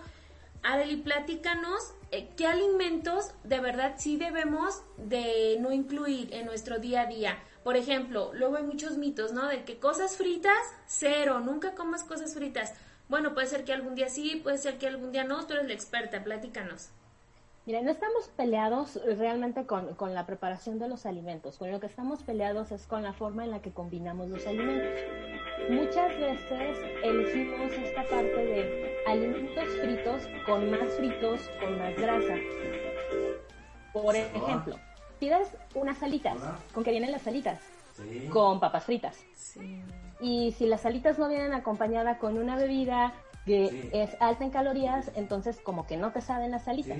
Arely, 0.61 0.97
platícanos 0.97 1.93
eh, 2.11 2.29
qué 2.35 2.45
alimentos 2.45 3.31
de 3.43 3.59
verdad 3.59 3.95
sí 3.97 4.17
debemos 4.17 4.81
de 4.97 5.57
no 5.59 5.71
incluir 5.71 6.33
en 6.33 6.45
nuestro 6.45 6.79
día 6.79 7.01
a 7.01 7.05
día. 7.05 7.37
Por 7.67 7.75
ejemplo, 7.75 8.31
luego 8.33 8.55
hay 8.55 8.63
muchos 8.63 8.95
mitos, 8.95 9.33
¿no? 9.33 9.45
De 9.49 9.65
que 9.65 9.77
cosas 9.77 10.15
fritas, 10.15 10.57
cero, 10.85 11.41
nunca 11.41 11.75
comas 11.75 12.05
cosas 12.05 12.33
fritas. 12.33 12.73
Bueno, 13.09 13.33
puede 13.33 13.47
ser 13.47 13.65
que 13.65 13.73
algún 13.73 13.93
día 13.93 14.07
sí, 14.07 14.39
puede 14.41 14.57
ser 14.57 14.77
que 14.77 14.87
algún 14.87 15.11
día 15.11 15.25
no, 15.25 15.45
tú 15.45 15.53
eres 15.53 15.67
la 15.67 15.73
experta, 15.73 16.23
platícanos. 16.23 16.91
Mira, 17.65 17.81
no 17.81 17.91
estamos 17.91 18.29
peleados 18.37 18.97
realmente 19.17 19.65
con, 19.65 19.95
con, 19.95 20.13
la 20.13 20.25
preparación 20.25 20.79
de 20.79 20.87
los 20.87 21.05
alimentos. 21.05 21.57
Con 21.57 21.69
lo 21.69 21.81
que 21.81 21.87
estamos 21.87 22.23
peleados 22.23 22.71
es 22.71 22.87
con 22.87 23.03
la 23.03 23.11
forma 23.11 23.43
en 23.43 23.51
la 23.51 23.61
que 23.61 23.71
combinamos 23.71 24.29
los 24.29 24.47
alimentos. 24.47 25.01
Muchas 25.69 26.17
veces 26.17 26.77
elegimos 27.03 27.73
esta 27.73 28.03
parte 28.03 28.45
de 28.45 28.95
alimentos 29.07 29.65
fritos 29.81 30.23
con 30.45 30.71
más 30.71 30.89
fritos, 30.95 31.41
con 31.59 31.77
más 31.77 31.93
grasa. 31.97 32.35
Por 33.91 34.15
ejemplo, 34.15 34.79
pides 35.17 35.49
unas 35.75 35.97
salitas. 35.97 36.37
¿Con 36.73 36.83
qué 36.83 36.91
vienen 36.91 37.11
las 37.11 37.23
salitas? 37.23 37.59
Con 38.31 38.59
papas 38.59 38.85
fritas. 38.85 39.17
Y 40.19 40.51
si 40.53 40.65
las 40.65 40.81
salitas 40.81 41.19
no 41.19 41.29
vienen 41.29 41.53
acompañadas 41.53 42.17
con 42.17 42.37
una 42.37 42.55
bebida 42.55 43.13
que 43.45 43.89
es 43.93 44.15
alta 44.19 44.43
en 44.43 44.51
calorías, 44.51 45.11
entonces 45.15 45.59
como 45.61 45.87
que 45.87 45.97
no 45.97 46.11
te 46.11 46.21
saben 46.21 46.51
las 46.51 46.65
salitas. 46.65 46.99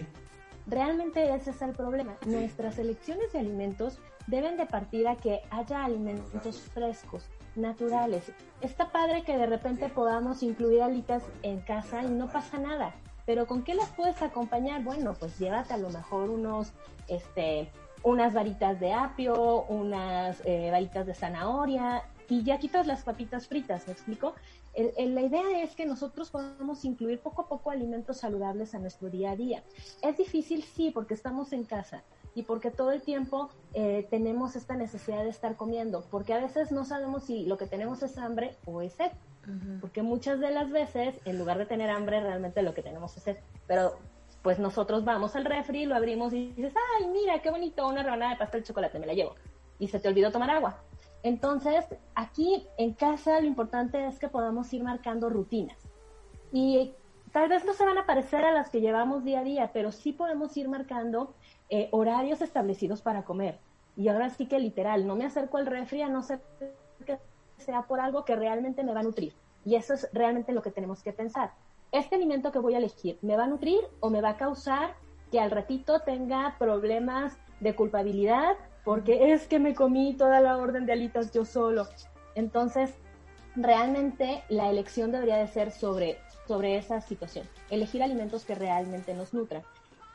Realmente 0.66 1.34
ese 1.34 1.52
es 1.52 1.62
el 1.62 1.72
problema. 1.72 2.18
Nuestras 2.26 2.78
elecciones 2.78 3.32
de 3.32 3.40
alimentos 3.40 4.00
deben 4.28 4.58
de 4.58 4.66
partir 4.66 5.08
a 5.08 5.16
que 5.16 5.42
haya 5.50 5.86
alimentos 5.86 6.60
frescos, 6.74 7.26
naturales. 7.56 8.32
Está 8.62 8.92
padre 8.92 9.24
que 9.24 9.38
de 9.38 9.46
repente 9.46 9.90
podamos 9.90 10.44
incluir 10.44 10.82
alitas 10.82 11.24
en 11.42 11.62
casa 11.62 12.04
y 12.04 12.10
no 12.10 12.28
pasa 12.32 12.60
nada. 12.60 12.94
Pero 13.26 13.46
¿con 13.46 13.64
qué 13.64 13.76
las 13.76 13.90
puedes 13.90 14.22
acompañar? 14.22 14.84
Bueno, 14.84 15.14
pues 15.14 15.38
llévate 15.40 15.74
a 15.74 15.78
lo 15.78 15.90
mejor 15.90 16.30
unos, 16.30 16.72
este, 17.08 17.70
unas 18.08 18.34
varitas 18.34 18.80
de 18.80 18.94
apio, 18.94 19.66
unas 19.66 20.42
eh, 20.46 20.72
varitas 20.72 21.06
de 21.06 21.14
zanahoria 21.14 22.04
y 22.30 22.42
ya 22.44 22.58
quitas 22.58 22.88
las 22.88 23.04
papitas 23.04 23.48
fritas, 23.48 23.86
¿me 23.88 23.94
explico? 23.94 24.34
la 24.76 25.22
idea 25.22 25.64
es 25.64 25.76
que 25.76 25.88
nosotros 25.88 26.30
podamos 26.30 26.86
incluir 26.86 27.20
poco 27.20 27.42
a 27.42 27.48
poco 27.48 27.72
alimentos 27.72 28.18
saludables 28.18 28.76
a 28.76 28.80
nuestro 28.80 29.10
día 29.10 29.32
a 29.32 29.36
día. 29.36 29.64
Es 30.04 30.18
difícil, 30.18 30.62
sí, 30.62 30.92
porque 30.92 31.16
estamos 31.16 31.52
en 31.52 31.64
casa 31.64 32.04
y 32.36 32.44
porque 32.44 32.70
todo 32.70 32.92
el 32.92 33.02
tiempo 33.02 33.50
eh, 33.74 34.06
tenemos 34.12 34.56
esta 34.56 34.76
necesidad 34.76 35.24
de 35.24 35.32
estar 35.32 35.56
comiendo, 35.56 36.06
porque 36.12 36.36
a 36.36 36.40
veces 36.40 36.72
no 36.72 36.86
sabemos 36.86 37.24
si 37.24 37.48
lo 37.48 37.58
que 37.58 37.66
tenemos 37.66 38.04
es 38.04 38.20
hambre 38.20 38.56
o 38.66 38.82
es 38.84 38.94
sed. 38.94 39.12
Porque 39.80 40.04
muchas 40.04 40.42
de 40.42 40.52
las 40.52 40.70
veces, 40.70 41.16
en 41.24 41.40
lugar 41.40 41.58
de 41.58 41.66
tener 41.66 41.90
hambre, 41.90 42.20
realmente 42.20 42.62
lo 42.62 42.74
que 42.74 42.84
tenemos 42.84 43.16
es 43.16 43.24
sed. 43.24 43.38
Pero 43.66 43.98
pues 44.48 44.60
nosotros 44.60 45.04
vamos 45.04 45.36
al 45.36 45.44
refri, 45.44 45.86
lo 45.86 45.94
abrimos 45.94 46.32
y 46.32 46.54
dices, 46.54 46.74
ay, 46.98 47.10
mira, 47.10 47.42
qué 47.42 47.50
bonito, 47.50 47.86
una 47.86 48.02
rebanada 48.02 48.32
de 48.32 48.38
pastel 48.38 48.62
de 48.62 48.68
chocolate, 48.68 48.98
me 48.98 49.06
la 49.06 49.14
llevo. 49.14 49.36
Y 49.78 49.90
se 49.90 50.00
te 50.00 50.08
olvidó 50.08 50.32
tomar 50.32 50.50
agua. 50.50 50.78
Entonces, 51.22 51.84
aquí 52.16 52.66
en 52.78 52.94
casa 52.94 53.42
lo 53.42 53.46
importante 53.46 54.08
es 54.08 54.18
que 54.20 54.30
podamos 54.30 54.72
ir 54.72 54.86
marcando 54.86 55.30
rutinas. 55.30 55.78
Y 56.54 56.94
tal 57.34 57.50
vez 57.50 57.66
no 57.66 57.74
se 57.74 57.84
van 57.84 57.98
a 57.98 58.06
parecer 58.06 58.46
a 58.46 58.54
las 58.54 58.70
que 58.70 58.80
llevamos 58.80 59.26
día 59.26 59.42
a 59.42 59.44
día, 59.44 59.72
pero 59.74 59.92
sí 59.92 60.14
podemos 60.14 60.56
ir 60.56 60.70
marcando 60.70 61.34
eh, 61.70 61.90
horarios 61.92 62.42
establecidos 62.42 63.02
para 63.02 63.24
comer. 63.24 63.60
Y 63.98 64.08
ahora 64.08 64.30
sí 64.30 64.46
que 64.46 64.60
literal, 64.60 65.06
no 65.06 65.18
me 65.18 65.26
acerco 65.26 65.58
al 65.58 65.66
refri 65.66 66.04
a 66.04 66.08
no 66.08 66.24
ser 66.24 66.40
que 67.06 67.20
sea 67.58 67.82
por 67.82 68.00
algo 68.00 68.24
que 68.24 68.38
realmente 68.38 68.86
me 68.86 68.94
va 68.94 69.02
a 69.02 69.04
nutrir. 69.04 69.34
Y 69.66 69.76
eso 69.76 69.94
es 69.94 70.08
realmente 70.14 70.54
lo 70.54 70.62
que 70.62 70.72
tenemos 70.72 71.04
que 71.04 71.12
pensar. 71.12 71.52
¿Este 71.92 72.16
alimento 72.16 72.52
que 72.52 72.60
voy 72.60 72.76
a 72.76 72.80
elegir 72.80 73.18
me 73.22 73.38
va 73.38 73.46
a 73.46 73.48
nutrir 73.48 73.80
o 74.02 74.10
me 74.10 74.22
va 74.22 74.30
a 74.30 74.38
causar 74.38 74.96
que 75.32 75.40
al 75.40 75.52
ratito 75.52 76.02
tenga 76.02 76.56
problemas 76.60 77.38
de 77.60 77.76
culpabilidad 77.76 78.56
porque 78.84 79.34
es 79.34 79.48
que 79.48 79.60
me 79.60 79.74
comí 79.74 80.14
toda 80.16 80.40
la 80.42 80.58
orden 80.58 80.86
de 80.86 80.94
alitas 80.94 81.32
yo 81.32 81.46
solo. 81.46 81.88
Entonces, 82.36 82.94
realmente 83.56 84.44
la 84.50 84.70
elección 84.70 85.12
debería 85.12 85.38
de 85.38 85.48
ser 85.48 85.72
sobre, 85.72 86.20
sobre 86.48 86.78
esa 86.78 87.02
situación, 87.02 87.46
elegir 87.70 88.04
alimentos 88.04 88.46
que 88.46 88.56
realmente 88.56 89.14
nos 89.14 89.34
nutran. 89.34 89.64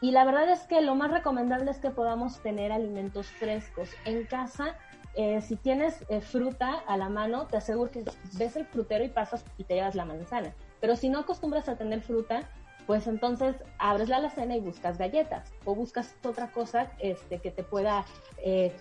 Y 0.00 0.11
la 0.11 0.25
verdad 0.25 0.50
es 0.50 0.62
que 0.62 0.81
lo 0.81 0.95
más 0.95 1.11
recomendable 1.11 1.71
es 1.71 1.79
que 1.79 1.91
podamos 1.91 2.41
tener 2.41 2.73
alimentos 2.73 3.29
frescos 3.29 3.91
en 4.05 4.25
casa. 4.25 4.76
Eh, 5.14 5.41
si 5.41 5.57
tienes 5.57 6.05
eh, 6.09 6.21
fruta 6.21 6.81
a 6.87 6.97
la 6.97 7.09
mano, 7.09 7.47
te 7.47 7.57
aseguro 7.57 7.91
que 7.91 8.05
ves 8.37 8.57
el 8.57 8.67
frutero 8.67 9.05
y 9.05 9.09
pasas 9.09 9.45
y 9.59 9.64
te 9.64 9.75
llevas 9.75 9.95
la 9.95 10.05
manzana. 10.05 10.55
Pero 10.83 10.97
si 10.97 11.09
no 11.09 11.21
acostumbras 11.21 11.69
a 11.69 11.77
tener 11.77 12.03
fruta, 12.03 12.51
pues 12.87 13.07
entonces 13.07 13.55
abres 13.79 14.09
la 14.09 14.17
alacena 14.17 14.57
y 14.57 14.61
buscas 14.61 14.99
galletas 14.99 15.53
o 15.65 15.77
buscas 15.77 16.17
otra 16.25 16.51
cosa 16.51 16.91
este, 16.99 17.39
que 17.39 17.53
te 17.53 17.62
pueda 17.62 18.05
eh, 18.45 18.73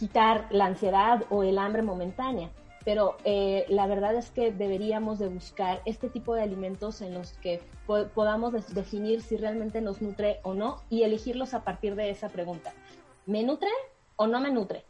quitar 0.00 0.46
la 0.50 0.66
ansiedad 0.66 1.22
o 1.30 1.44
el 1.44 1.58
hambre 1.58 1.82
momentánea. 1.82 2.50
Pero 2.84 3.18
eh, 3.22 3.66
la 3.68 3.86
verdad 3.86 4.16
es 4.16 4.30
que 4.30 4.50
deberíamos 4.50 5.20
de 5.20 5.28
buscar 5.28 5.80
este 5.84 6.08
tipo 6.08 6.34
de 6.34 6.42
alimentos 6.42 7.02
en 7.02 7.14
los 7.14 7.32
que 7.34 7.60
podamos 7.86 8.74
definir 8.74 9.22
si 9.22 9.36
realmente 9.36 9.80
nos 9.80 10.02
nutre 10.02 10.40
o 10.42 10.54
no 10.54 10.82
y 10.90 11.04
elegirlos 11.04 11.54
a 11.54 11.62
partir 11.62 11.94
de 11.94 12.10
esa 12.10 12.30
pregunta. 12.30 12.72
¿Me 13.26 13.44
nutre 13.44 13.70
o 14.16 14.26
no 14.26 14.40
me 14.40 14.50
nutre? 14.50 14.84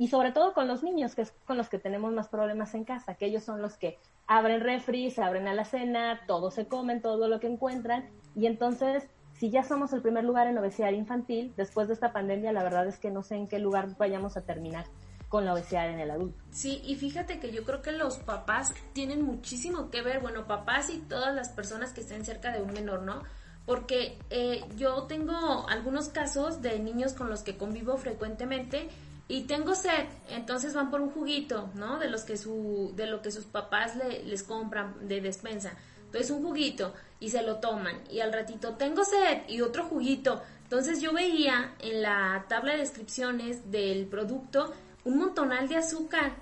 Y 0.00 0.08
sobre 0.08 0.32
todo 0.32 0.54
con 0.54 0.66
los 0.66 0.82
niños, 0.82 1.14
que 1.14 1.20
es 1.20 1.34
con 1.44 1.58
los 1.58 1.68
que 1.68 1.78
tenemos 1.78 2.10
más 2.14 2.26
problemas 2.26 2.74
en 2.74 2.84
casa, 2.84 3.16
que 3.16 3.26
ellos 3.26 3.44
son 3.44 3.60
los 3.60 3.76
que 3.76 3.98
abren 4.26 4.62
refri, 4.62 5.10
se 5.10 5.22
abren 5.22 5.46
a 5.46 5.52
la 5.52 5.66
cena, 5.66 6.22
todo 6.26 6.50
se 6.50 6.66
comen, 6.66 7.02
todo 7.02 7.28
lo 7.28 7.38
que 7.38 7.48
encuentran. 7.48 8.08
Y 8.34 8.46
entonces, 8.46 9.06
si 9.34 9.50
ya 9.50 9.62
somos 9.62 9.92
el 9.92 10.00
primer 10.00 10.24
lugar 10.24 10.46
en 10.46 10.56
obesidad 10.56 10.92
infantil, 10.92 11.52
después 11.54 11.86
de 11.86 11.92
esta 11.92 12.14
pandemia, 12.14 12.50
la 12.50 12.62
verdad 12.62 12.86
es 12.86 12.98
que 12.98 13.10
no 13.10 13.22
sé 13.22 13.34
en 13.34 13.46
qué 13.46 13.58
lugar 13.58 13.94
vayamos 13.98 14.38
a 14.38 14.40
terminar 14.40 14.86
con 15.28 15.44
la 15.44 15.52
obesidad 15.52 15.90
en 15.90 16.00
el 16.00 16.10
adulto. 16.10 16.42
Sí, 16.48 16.80
y 16.82 16.94
fíjate 16.94 17.38
que 17.38 17.52
yo 17.52 17.64
creo 17.64 17.82
que 17.82 17.92
los 17.92 18.16
papás 18.20 18.72
tienen 18.94 19.20
muchísimo 19.20 19.90
que 19.90 20.00
ver, 20.00 20.20
bueno, 20.20 20.46
papás 20.46 20.88
y 20.88 21.00
todas 21.00 21.34
las 21.34 21.50
personas 21.50 21.92
que 21.92 22.00
estén 22.00 22.24
cerca 22.24 22.52
de 22.52 22.62
un 22.62 22.72
menor, 22.72 23.02
¿no? 23.02 23.22
Porque 23.66 24.18
eh, 24.30 24.64
yo 24.76 25.02
tengo 25.02 25.68
algunos 25.68 26.08
casos 26.08 26.62
de 26.62 26.78
niños 26.78 27.12
con 27.12 27.28
los 27.28 27.42
que 27.42 27.58
convivo 27.58 27.98
frecuentemente 27.98 28.88
y 29.30 29.42
tengo 29.42 29.76
sed, 29.76 30.08
entonces 30.28 30.74
van 30.74 30.90
por 30.90 31.00
un 31.00 31.12
juguito, 31.12 31.70
¿no? 31.76 32.00
De 32.00 32.10
los 32.10 32.24
que 32.24 32.36
su, 32.36 32.92
de 32.96 33.06
lo 33.06 33.22
que 33.22 33.30
sus 33.30 33.44
papás 33.44 33.94
le, 33.94 34.24
les 34.24 34.42
compran 34.42 35.06
de 35.06 35.20
despensa. 35.20 35.72
Entonces 36.06 36.32
un 36.32 36.42
juguito 36.42 36.92
y 37.20 37.30
se 37.30 37.40
lo 37.42 37.58
toman 37.60 38.02
y 38.10 38.18
al 38.18 38.32
ratito 38.32 38.74
tengo 38.74 39.04
sed 39.04 39.42
y 39.46 39.60
otro 39.60 39.84
juguito. 39.84 40.42
Entonces 40.64 41.00
yo 41.00 41.12
veía 41.12 41.76
en 41.78 42.02
la 42.02 42.44
tabla 42.48 42.72
de 42.72 42.78
descripciones 42.78 43.70
del 43.70 44.06
producto 44.06 44.74
un 45.04 45.18
montonal 45.18 45.68
de 45.68 45.76
azúcar. 45.76 46.32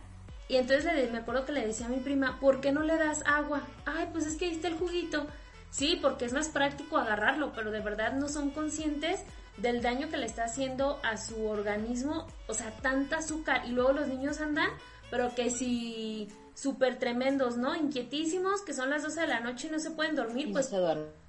Y 0.49 0.57
entonces 0.57 1.13
me 1.13 1.19
acuerdo 1.19 1.45
que 1.45 1.53
le 1.53 1.67
decía 1.67 1.85
a 1.85 1.91
mi 1.91 1.99
prima, 1.99 2.41
¿por 2.41 2.63
qué 2.63 2.73
no 2.73 2.83
le 2.83 2.97
das 2.97 3.23
agua? 3.27 3.65
Ay, 3.85 4.09
pues 4.13 4.25
es 4.25 4.37
que 4.37 4.47
ahí 4.47 4.59
el 4.65 4.79
juguito. 4.79 5.27
Sí, 5.69 5.99
porque 6.01 6.25
es 6.25 6.33
más 6.33 6.49
práctico 6.49 6.97
agarrarlo, 6.97 7.53
pero 7.53 7.71
de 7.71 7.81
verdad 7.81 8.15
no 8.15 8.31
son 8.31 8.49
conscientes 8.49 9.21
del 9.61 9.83
daño 9.83 10.09
que 10.09 10.17
le 10.17 10.27
está 10.27 10.45
haciendo 10.45 11.01
a 11.03 11.17
su 11.17 11.47
organismo, 11.47 12.27
o 12.47 12.55
sea, 12.55 12.71
tanta 12.83 13.19
azúcar 13.19 13.63
y 13.67 13.71
luego 13.71 13.93
los 13.93 14.09
niños 14.09 14.41
andan, 14.41 14.71
pero 15.11 15.35
que 15.35 15.51
si 15.51 16.29
súper 16.55 16.99
tremendos, 16.99 17.57
¿no? 17.57 17.77
Inquietísimos, 17.77 18.63
que 18.63 18.73
son 18.73 18.91
las 18.91 19.03
12 19.03 19.21
de 19.21 19.27
la 19.29 19.41
noche 19.41 19.69
y 19.69 19.71
no 19.71 19.79
se 19.79 19.91
pueden 19.91 20.17
dormir, 20.17 20.51
pues, 20.53 20.71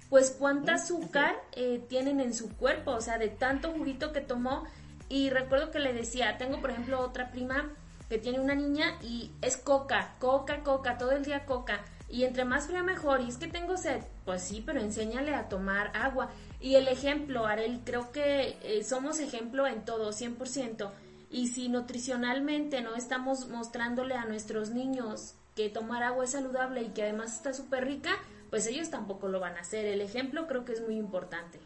pues 0.08 0.36
cuánta 0.36 0.74
azúcar 0.74 1.36
eh, 1.52 1.84
tienen 1.88 2.20
en 2.20 2.34
su 2.34 2.56
cuerpo, 2.56 2.92
o 2.92 3.00
sea, 3.00 3.18
de 3.18 3.28
tanto 3.28 3.70
juguito 3.70 4.12
que 4.12 4.20
tomó. 4.20 4.64
Y 5.08 5.30
recuerdo 5.30 5.70
que 5.70 5.78
le 5.78 5.92
decía, 5.92 6.36
tengo 6.38 6.60
por 6.60 6.70
ejemplo 6.70 7.00
otra 7.00 7.30
prima 7.30 7.70
que 8.08 8.18
tiene 8.18 8.40
una 8.40 8.54
niña 8.54 8.98
y 9.02 9.30
es 9.40 9.56
coca, 9.56 10.14
coca, 10.18 10.62
coca, 10.62 10.98
todo 10.98 11.12
el 11.12 11.24
día 11.24 11.46
coca. 11.46 11.84
Y 12.10 12.24
entre 12.24 12.44
más 12.44 12.66
fría 12.66 12.82
mejor. 12.82 13.20
Y 13.20 13.28
es 13.28 13.36
que 13.36 13.46
tengo 13.46 13.76
sed. 13.76 14.02
Pues 14.24 14.42
sí, 14.42 14.62
pero 14.64 14.80
enséñale 14.80 15.34
a 15.34 15.48
tomar 15.48 15.92
agua. 15.94 16.30
Y 16.60 16.74
el 16.74 16.88
ejemplo, 16.88 17.46
Arel, 17.46 17.80
creo 17.84 18.10
que 18.10 18.58
eh, 18.62 18.82
somos 18.84 19.20
ejemplo 19.20 19.66
en 19.66 19.84
todo, 19.84 20.10
100%. 20.10 20.90
Y 21.30 21.48
si 21.48 21.68
nutricionalmente 21.68 22.82
no 22.82 22.96
estamos 22.96 23.48
mostrándole 23.48 24.14
a 24.14 24.24
nuestros 24.24 24.70
niños 24.70 25.34
que 25.54 25.68
tomar 25.68 26.02
agua 26.02 26.24
es 26.24 26.30
saludable 26.30 26.82
y 26.82 26.88
que 26.88 27.02
además 27.02 27.36
está 27.36 27.52
súper 27.52 27.84
rica, 27.84 28.10
pues 28.50 28.66
ellos 28.66 28.90
tampoco 28.90 29.28
lo 29.28 29.38
van 29.38 29.56
a 29.56 29.60
hacer. 29.60 29.86
El 29.86 30.00
ejemplo 30.00 30.48
creo 30.48 30.64
que 30.64 30.72
es 30.72 30.80
muy 30.80 30.96
importante. 30.96 31.60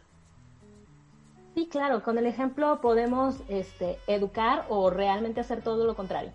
Sí, 1.55 1.67
claro, 1.71 2.03
con 2.03 2.17
el 2.17 2.25
ejemplo 2.25 2.81
podemos 2.81 3.37
este, 3.47 3.97
educar 4.07 4.65
o 4.69 4.89
realmente 4.89 5.39
hacer 5.39 5.61
todo 5.61 5.85
lo 5.85 5.95
contrario. 5.95 6.31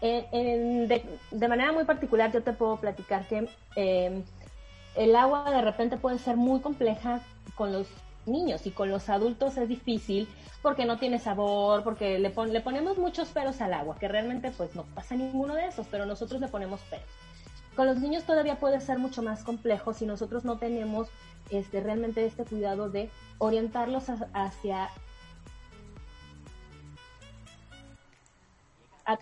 De, 0.00 1.48
manera 1.48 1.72
muy 1.72 1.84
particular 1.84 2.32
yo 2.32 2.42
te 2.42 2.52
puedo 2.52 2.76
platicar 2.76 3.26
que 3.26 3.48
em, 3.76 4.22
el 4.94 5.16
agua 5.16 5.50
de 5.50 5.62
repente 5.62 5.96
puede 5.96 6.18
ser 6.18 6.36
muy 6.36 6.60
compleja 6.60 7.20
con 7.54 7.72
los 7.72 7.86
niños 8.26 8.66
y 8.66 8.70
con 8.70 8.90
los 8.90 9.08
adultos 9.08 9.56
es 9.56 9.68
difícil 9.68 10.28
porque 10.62 10.84
no 10.84 10.98
tiene 10.98 11.18
sabor, 11.18 11.84
porque 11.84 12.18
le, 12.18 12.32
le 12.46 12.60
ponemos 12.60 12.98
muchos 12.98 13.28
peros 13.28 13.60
al 13.60 13.72
agua, 13.72 13.96
que 13.98 14.08
realmente 14.08 14.50
pues 14.50 14.74
no 14.74 14.82
pasa 14.94 15.14
ninguno 15.14 15.54
de 15.54 15.66
esos, 15.66 15.86
pero 15.90 16.06
nosotros 16.06 16.40
le 16.40 16.48
ponemos 16.48 16.80
peros. 16.90 17.06
Con 17.76 17.86
los 17.86 17.98
niños 17.98 18.24
todavía 18.24 18.58
puede 18.58 18.80
ser 18.80 18.98
mucho 18.98 19.22
más 19.22 19.44
complejo 19.44 19.92
si 19.92 20.06
nosotros 20.06 20.44
no 20.44 20.58
tenemos 20.58 21.08
este, 21.50 21.80
realmente 21.80 22.24
este 22.24 22.44
cuidado 22.44 22.90
de 22.90 23.10
orientarlos 23.38 24.04
hacia 24.32 24.88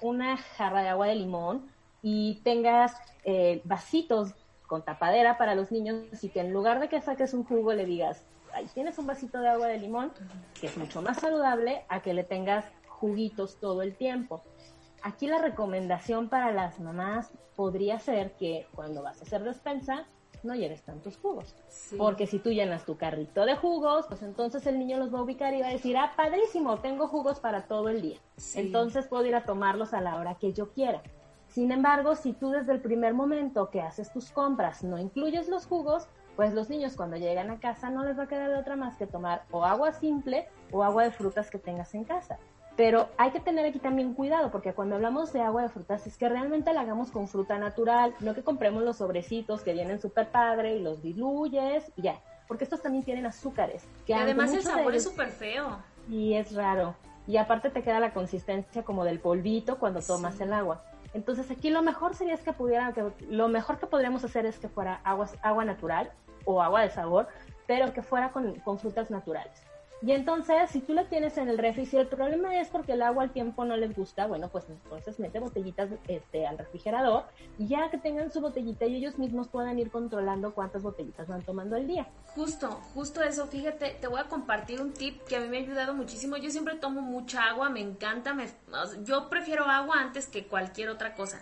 una 0.03 0.37
jarra 0.37 0.83
de 0.83 0.89
agua 0.89 1.07
de 1.09 1.17
limón 1.17 1.67
y 2.03 2.41
tengas 2.45 2.95
eh, 3.25 3.61
vasitos 3.65 4.35
con 4.67 4.83
tapadera 4.83 5.39
para 5.39 5.55
los 5.55 5.71
niños 5.71 6.23
y 6.23 6.29
que 6.29 6.41
en 6.41 6.53
lugar 6.53 6.81
de 6.81 6.89
que 6.89 7.01
saques 7.01 7.35
un 7.35 7.45
jugo 7.45 7.73
le 7.73 7.85
digas, 7.87 8.25
ahí 8.53 8.67
tienes 8.75 8.99
un 8.99 9.07
vasito 9.07 9.41
de 9.41 9.49
agua 9.49 9.69
de 9.69 9.79
limón, 9.79 10.13
que 10.61 10.67
es 10.67 10.77
mucho 10.77 11.03
más 11.03 11.19
saludable 11.19 11.85
a 11.89 12.01
que 12.01 12.15
le 12.15 12.25
tengas 12.25 12.65
juguitos 12.89 13.59
todo 13.61 13.83
el 13.83 13.95
tiempo. 13.95 14.43
Aquí 15.03 15.27
la 15.27 15.39
recomendación 15.39 16.29
para 16.29 16.51
las 16.53 16.81
mamás 16.81 17.31
podría 17.57 17.99
ser 17.99 18.33
que 18.33 18.67
cuando 18.75 19.03
vas 19.03 19.21
a 19.21 19.25
hacer 19.25 19.43
despensa, 19.43 20.07
no 20.45 20.55
lleves 20.55 20.83
tantos 20.83 21.17
jugos. 21.17 21.55
Porque 21.97 22.27
si 22.27 22.39
tú 22.39 22.51
llenas 22.51 22.85
tu 22.85 22.97
carrito 22.97 23.45
de 23.47 23.57
jugos, 23.57 24.07
pues 24.07 24.23
entonces 24.23 24.67
el 24.67 24.79
niño 24.79 24.99
los 24.99 25.13
va 25.13 25.19
a 25.19 25.23
ubicar 25.23 25.55
y 25.55 25.61
va 25.61 25.69
a 25.69 25.73
decir, 25.73 25.97
ah, 25.97 26.13
padrísimo, 26.17 26.79
tengo 26.79 27.09
jugos 27.09 27.41
para 27.41 27.63
todo 27.63 27.89
el 27.89 28.03
día. 28.03 28.19
Entonces 28.55 29.07
puedo 29.07 29.25
ir 29.27 29.35
a 29.35 29.45
tomarlos 29.45 29.95
a 29.95 30.01
la 30.01 30.17
hora 30.17 30.37
que 30.37 30.53
yo 30.53 30.73
quiera. 30.73 31.03
Sin 31.49 31.71
embargo, 31.71 32.17
si 32.17 32.33
tú 32.33 32.51
desde 32.51 32.73
el 32.73 32.81
primer 32.81 33.15
momento 33.15 33.71
que 33.71 33.81
haces 33.81 34.13
tus 34.13 34.31
compras 34.31 34.83
no 34.83 34.99
incluyes 34.99 35.49
los 35.49 35.67
jugos, 35.67 36.09
pues 36.37 36.53
los 36.53 36.69
niños 36.69 36.97
cuando 36.97 37.17
llegan 37.17 37.51
a 37.51 37.61
casa 37.61 37.91
no 37.91 38.05
les 38.05 38.19
va 38.19 38.25
a 38.25 38.29
quedar 38.29 38.51
de 38.51 38.57
otra 38.57 38.75
más 38.75 38.97
que 38.97 39.07
tomar 39.07 39.45
o 39.53 39.65
agua 39.65 39.93
simple 39.93 40.49
o 40.73 40.83
agua 40.83 41.05
de 41.05 41.13
frutas 41.13 41.51
que 41.51 41.59
tengas 41.59 41.95
en 41.95 42.05
casa. 42.05 42.39
Pero 42.77 43.09
hay 43.19 43.31
que 43.31 43.41
tener 43.41 43.67
aquí 43.67 43.79
también 43.79 44.15
cuidado, 44.15 44.51
porque 44.51 44.73
cuando 44.73 44.97
hablamos 44.97 45.33
de 45.33 45.41
agua 45.41 45.63
de 45.63 45.69
frutas 45.69 46.07
es 46.07 46.17
que 46.17 46.29
realmente 46.29 46.73
la 46.73 46.81
hagamos 46.81 47.11
con 47.11 47.29
fruta 47.29 47.57
natural, 47.57 48.15
no 48.19 48.35
que 48.35 48.43
compremos 48.43 48.83
los 48.83 48.97
sobrecitos 48.97 49.63
que 49.63 49.73
vienen 49.73 50.01
súper 50.01 50.29
padre 50.29 50.77
y 50.77 50.83
los 50.83 51.01
diluyes 51.01 51.85
y 51.97 52.03
ya, 52.03 52.21
porque 52.49 52.65
estos 52.65 52.83
también 52.83 53.05
tienen 53.05 53.27
azúcares. 53.27 53.87
Que 54.07 54.15
además 54.15 54.53
el 54.53 54.63
sabor 54.63 54.95
es 54.95 55.05
súper 55.05 55.31
feo. 55.31 55.79
Y 56.09 56.35
es 56.35 56.55
raro. 56.55 56.97
Y 57.27 57.37
aparte 57.37 57.71
te 57.71 57.83
queda 57.83 58.01
la 58.01 58.13
consistencia 58.13 58.83
como 58.83 59.05
del 59.05 59.21
polvito 59.21 59.79
cuando 59.79 60.01
tomas 60.01 60.41
el 60.41 60.53
agua. 60.53 60.83
Entonces 61.15 61.49
aquí 61.53 61.71
lo 61.71 61.81
mejor 61.81 62.15
sería 62.17 62.35
es 62.35 62.41
que 62.41 62.53
pudiera, 62.53 62.93
que, 62.93 63.05
lo 63.29 63.47
mejor 63.47 63.79
que 63.79 63.87
podríamos 63.87 64.25
hacer 64.25 64.47
es 64.47 64.59
que 64.59 64.69
fuera 64.69 65.01
agua, 65.05 65.29
agua 65.43 65.65
natural 65.65 66.11
o 66.45 66.61
agua 66.61 66.83
de 66.83 66.91
sabor, 66.91 67.29
pero 67.69 67.93
que 67.95 68.03
fuera 68.03 68.33
con, 68.33 68.57
con 68.61 68.79
frutas 68.79 69.11
naturales. 69.11 69.64
Y 70.05 70.13
entonces, 70.13 70.71
si 70.71 70.81
tú 70.81 70.93
lo 70.93 71.07
tienes 71.07 71.39
en 71.39 71.49
el 71.49 71.57
refri, 71.57 71.87
si 71.87 71.97
el 71.97 72.07
problema 72.07 72.61
es 72.61 72.69
porque 72.69 72.93
el 72.93 73.01
agua 73.01 73.23
al 73.23 73.33
tiempo 73.33 73.65
no 73.65 73.75
les 73.75 73.97
gusta, 73.97 74.27
bueno, 74.27 74.51
pues 74.51 74.67
entonces 74.69 75.19
mete 75.19 75.41
botellitas 75.41 75.89
este, 76.09 76.47
al 76.47 76.59
refrigerador 76.59 77.25
y 77.57 77.69
ya 77.69 77.89
que 77.91 77.97
tengan 77.97 78.31
su 78.31 78.43
botellita 78.43 78.85
y 78.85 78.97
ellos 78.97 79.17
mismos 79.19 79.49
puedan 79.49 79.79
ir 79.79 79.91
controlando 79.91 80.53
cuántas 80.53 80.83
botellitas 80.83 81.27
van 81.27 81.41
tomando 81.41 81.77
al 81.77 81.87
día. 81.87 82.07
Justo, 82.35 82.69
justo 82.93 83.23
eso. 83.23 83.47
Fíjate, 83.47 83.97
te 83.99 84.07
voy 84.07 84.21
a 84.21 84.25
compartir 84.25 84.83
un 84.83 84.93
tip 84.93 85.23
que 85.23 85.37
a 85.37 85.41
mí 85.41 85.49
me 85.49 85.57
ha 85.57 85.61
ayudado 85.61 85.95
muchísimo. 85.95 86.37
Yo 86.37 86.51
siempre 86.51 86.75
tomo 86.75 87.01
mucha 87.01 87.45
agua, 87.45 87.71
me 87.71 87.81
encanta. 87.81 88.35
Me, 88.35 88.47
yo 89.05 89.31
prefiero 89.31 89.65
agua 89.65 90.01
antes 90.01 90.27
que 90.27 90.47
cualquier 90.47 90.91
otra 90.91 91.15
cosa. 91.15 91.41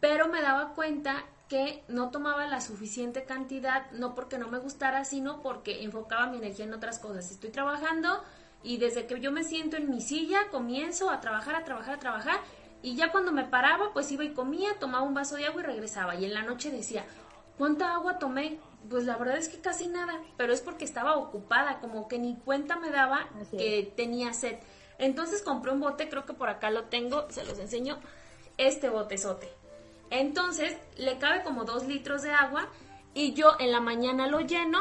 Pero 0.00 0.28
me 0.28 0.42
daba 0.42 0.74
cuenta 0.74 1.24
que 1.48 1.82
no 1.88 2.10
tomaba 2.10 2.46
la 2.46 2.60
suficiente 2.60 3.24
cantidad, 3.24 3.90
no 3.92 4.14
porque 4.14 4.38
no 4.38 4.48
me 4.48 4.58
gustara, 4.58 5.04
sino 5.04 5.40
porque 5.40 5.82
enfocaba 5.82 6.26
mi 6.26 6.36
energía 6.36 6.66
en 6.66 6.74
otras 6.74 6.98
cosas. 6.98 7.30
Estoy 7.30 7.50
trabajando 7.50 8.22
y 8.62 8.76
desde 8.76 9.06
que 9.06 9.18
yo 9.20 9.32
me 9.32 9.44
siento 9.44 9.76
en 9.76 9.90
mi 9.90 10.00
silla, 10.00 10.48
comienzo 10.50 11.10
a 11.10 11.20
trabajar, 11.20 11.54
a 11.54 11.64
trabajar, 11.64 11.94
a 11.94 11.98
trabajar. 11.98 12.40
Y 12.82 12.96
ya 12.96 13.10
cuando 13.10 13.32
me 13.32 13.44
paraba, 13.44 13.92
pues 13.92 14.12
iba 14.12 14.24
y 14.24 14.34
comía, 14.34 14.78
tomaba 14.78 15.04
un 15.04 15.14
vaso 15.14 15.36
de 15.36 15.46
agua 15.46 15.62
y 15.62 15.64
regresaba. 15.64 16.14
Y 16.16 16.26
en 16.26 16.34
la 16.34 16.42
noche 16.42 16.70
decía, 16.70 17.04
¿cuánta 17.56 17.94
agua 17.94 18.18
tomé? 18.18 18.60
Pues 18.88 19.04
la 19.04 19.16
verdad 19.16 19.38
es 19.38 19.48
que 19.48 19.60
casi 19.60 19.88
nada, 19.88 20.20
pero 20.36 20.52
es 20.52 20.60
porque 20.60 20.84
estaba 20.84 21.16
ocupada, 21.16 21.80
como 21.80 22.08
que 22.08 22.18
ni 22.18 22.36
cuenta 22.36 22.76
me 22.76 22.90
daba 22.90 23.28
que 23.50 23.92
tenía 23.96 24.32
sed. 24.32 24.58
Entonces 24.98 25.42
compré 25.42 25.72
un 25.72 25.80
bote, 25.80 26.08
creo 26.08 26.24
que 26.24 26.34
por 26.34 26.48
acá 26.48 26.70
lo 26.70 26.84
tengo, 26.84 27.28
se 27.30 27.44
los 27.44 27.58
enseño, 27.58 27.98
este 28.58 28.88
botezote. 28.88 29.57
Entonces 30.10 30.76
le 30.96 31.18
cabe 31.18 31.42
como 31.42 31.64
dos 31.64 31.86
litros 31.86 32.22
de 32.22 32.30
agua 32.30 32.68
y 33.14 33.34
yo 33.34 33.56
en 33.58 33.72
la 33.72 33.80
mañana 33.80 34.26
lo 34.26 34.40
lleno, 34.40 34.80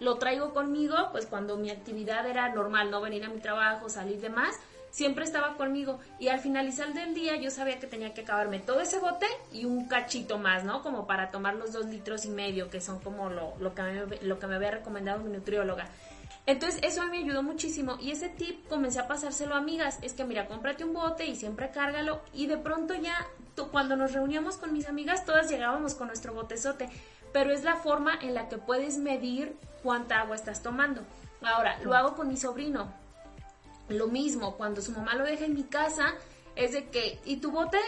lo 0.00 0.16
traigo 0.16 0.52
conmigo, 0.52 0.96
pues 1.12 1.26
cuando 1.26 1.56
mi 1.56 1.70
actividad 1.70 2.26
era 2.26 2.48
normal, 2.50 2.90
no 2.90 3.00
venir 3.00 3.24
a 3.24 3.28
mi 3.28 3.40
trabajo, 3.40 3.88
salir 3.88 4.20
de 4.20 4.30
más, 4.30 4.58
siempre 4.90 5.24
estaba 5.24 5.56
conmigo 5.56 5.98
y 6.18 6.28
al 6.28 6.38
finalizar 6.38 6.92
del 6.92 7.14
día 7.14 7.36
yo 7.36 7.50
sabía 7.50 7.80
que 7.80 7.86
tenía 7.86 8.14
que 8.14 8.22
acabarme 8.22 8.60
todo 8.60 8.80
ese 8.80 8.98
bote 8.98 9.26
y 9.52 9.64
un 9.64 9.88
cachito 9.88 10.38
más, 10.38 10.64
¿no? 10.64 10.82
Como 10.82 11.06
para 11.06 11.30
tomar 11.30 11.54
los 11.54 11.72
dos 11.72 11.86
litros 11.86 12.24
y 12.24 12.30
medio, 12.30 12.70
que 12.70 12.80
son 12.80 13.00
como 13.00 13.30
lo, 13.30 13.54
lo, 13.58 13.74
que, 13.74 13.82
me, 13.82 14.22
lo 14.22 14.38
que 14.38 14.46
me 14.46 14.56
había 14.56 14.70
recomendado 14.70 15.20
mi 15.20 15.32
nutrióloga. 15.32 15.88
Entonces 16.44 16.80
eso 16.82 17.06
me 17.06 17.18
ayudó 17.18 17.42
muchísimo 17.42 17.96
y 18.00 18.10
ese 18.10 18.28
tip 18.28 18.68
comencé 18.68 18.98
a 18.98 19.06
pasárselo 19.06 19.54
a 19.54 19.58
amigas, 19.58 19.98
es 20.02 20.12
que 20.12 20.24
mira, 20.24 20.46
cómprate 20.46 20.84
un 20.84 20.92
bote 20.92 21.24
y 21.24 21.36
siempre 21.36 21.70
cárgalo 21.70 22.20
y 22.34 22.46
de 22.48 22.56
pronto 22.58 22.94
ya 22.94 23.26
cuando 23.70 23.96
nos 23.96 24.12
reuníamos 24.12 24.56
con 24.56 24.72
mis 24.72 24.88
amigas 24.88 25.24
todas 25.24 25.50
llegábamos 25.50 25.94
con 25.94 26.08
nuestro 26.08 26.34
botezote, 26.34 26.88
pero 27.32 27.52
es 27.52 27.64
la 27.64 27.76
forma 27.76 28.18
en 28.20 28.34
la 28.34 28.48
que 28.48 28.58
puedes 28.58 28.98
medir 28.98 29.56
cuánta 29.82 30.20
agua 30.20 30.36
estás 30.36 30.62
tomando. 30.62 31.02
Ahora, 31.42 31.78
lo 31.82 31.94
hago 31.94 32.14
con 32.14 32.28
mi 32.28 32.36
sobrino. 32.36 32.92
Lo 33.88 34.06
mismo, 34.06 34.56
cuando 34.56 34.80
su 34.80 34.92
mamá 34.92 35.14
lo 35.14 35.24
deja 35.24 35.44
en 35.44 35.54
mi 35.54 35.64
casa, 35.64 36.14
es 36.56 36.72
de 36.72 36.88
que, 36.88 37.18
¿y 37.24 37.36
tu 37.36 37.50
bote? 37.50 37.78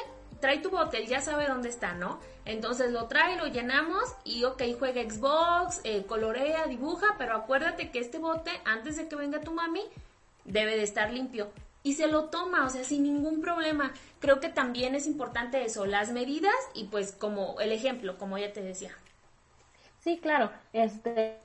Trae 0.41 0.59
tu 0.59 0.71
bote, 0.71 0.99
él 0.99 1.07
ya 1.07 1.21
sabe 1.21 1.47
dónde 1.47 1.69
está, 1.69 1.95
¿no? 1.95 2.19
Entonces 2.45 2.91
lo 2.91 3.07
trae, 3.07 3.37
lo 3.37 3.47
llenamos 3.47 4.15
y 4.25 4.45
ok, 4.45 4.63
juega 4.79 5.03
Xbox, 5.03 5.81
eh, 5.85 6.05
colorea, 6.07 6.67
dibuja, 6.67 7.15
pero 7.17 7.37
acuérdate 7.37 7.91
que 7.91 8.01
este 8.01 8.19
bote, 8.19 8.51
antes 8.65 8.97
de 8.97 9.09
que 9.09 9.17
venga 9.17 9.41
tu 9.41 9.53
mami, 9.53 9.83
debe 10.45 10.77
de 10.77 10.83
estar 10.83 11.11
limpio. 11.11 11.51
Y 11.85 11.95
se 11.95 12.09
lo 12.09 12.25
toma, 12.25 12.67
o 12.67 12.71
sea, 12.71 12.83
sin 12.83 13.05
ningún 13.05 13.41
problema. 13.41 13.93
Creo 14.19 14.41
que 14.41 14.49
también 14.49 14.97
es 14.97 15.07
importante 15.07 15.65
eso, 15.65 15.87
las 15.87 16.11
medidas 16.11 16.55
y 16.75 16.85
pues 16.85 17.13
como 17.13 17.61
el 17.61 17.71
ejemplo, 17.71 18.19
como 18.19 18.39
ya 18.39 18.53
te 18.53 18.63
decía. 18.63 18.91
Sí, 20.01 20.19
claro. 20.19 20.51
Este, 20.73 21.39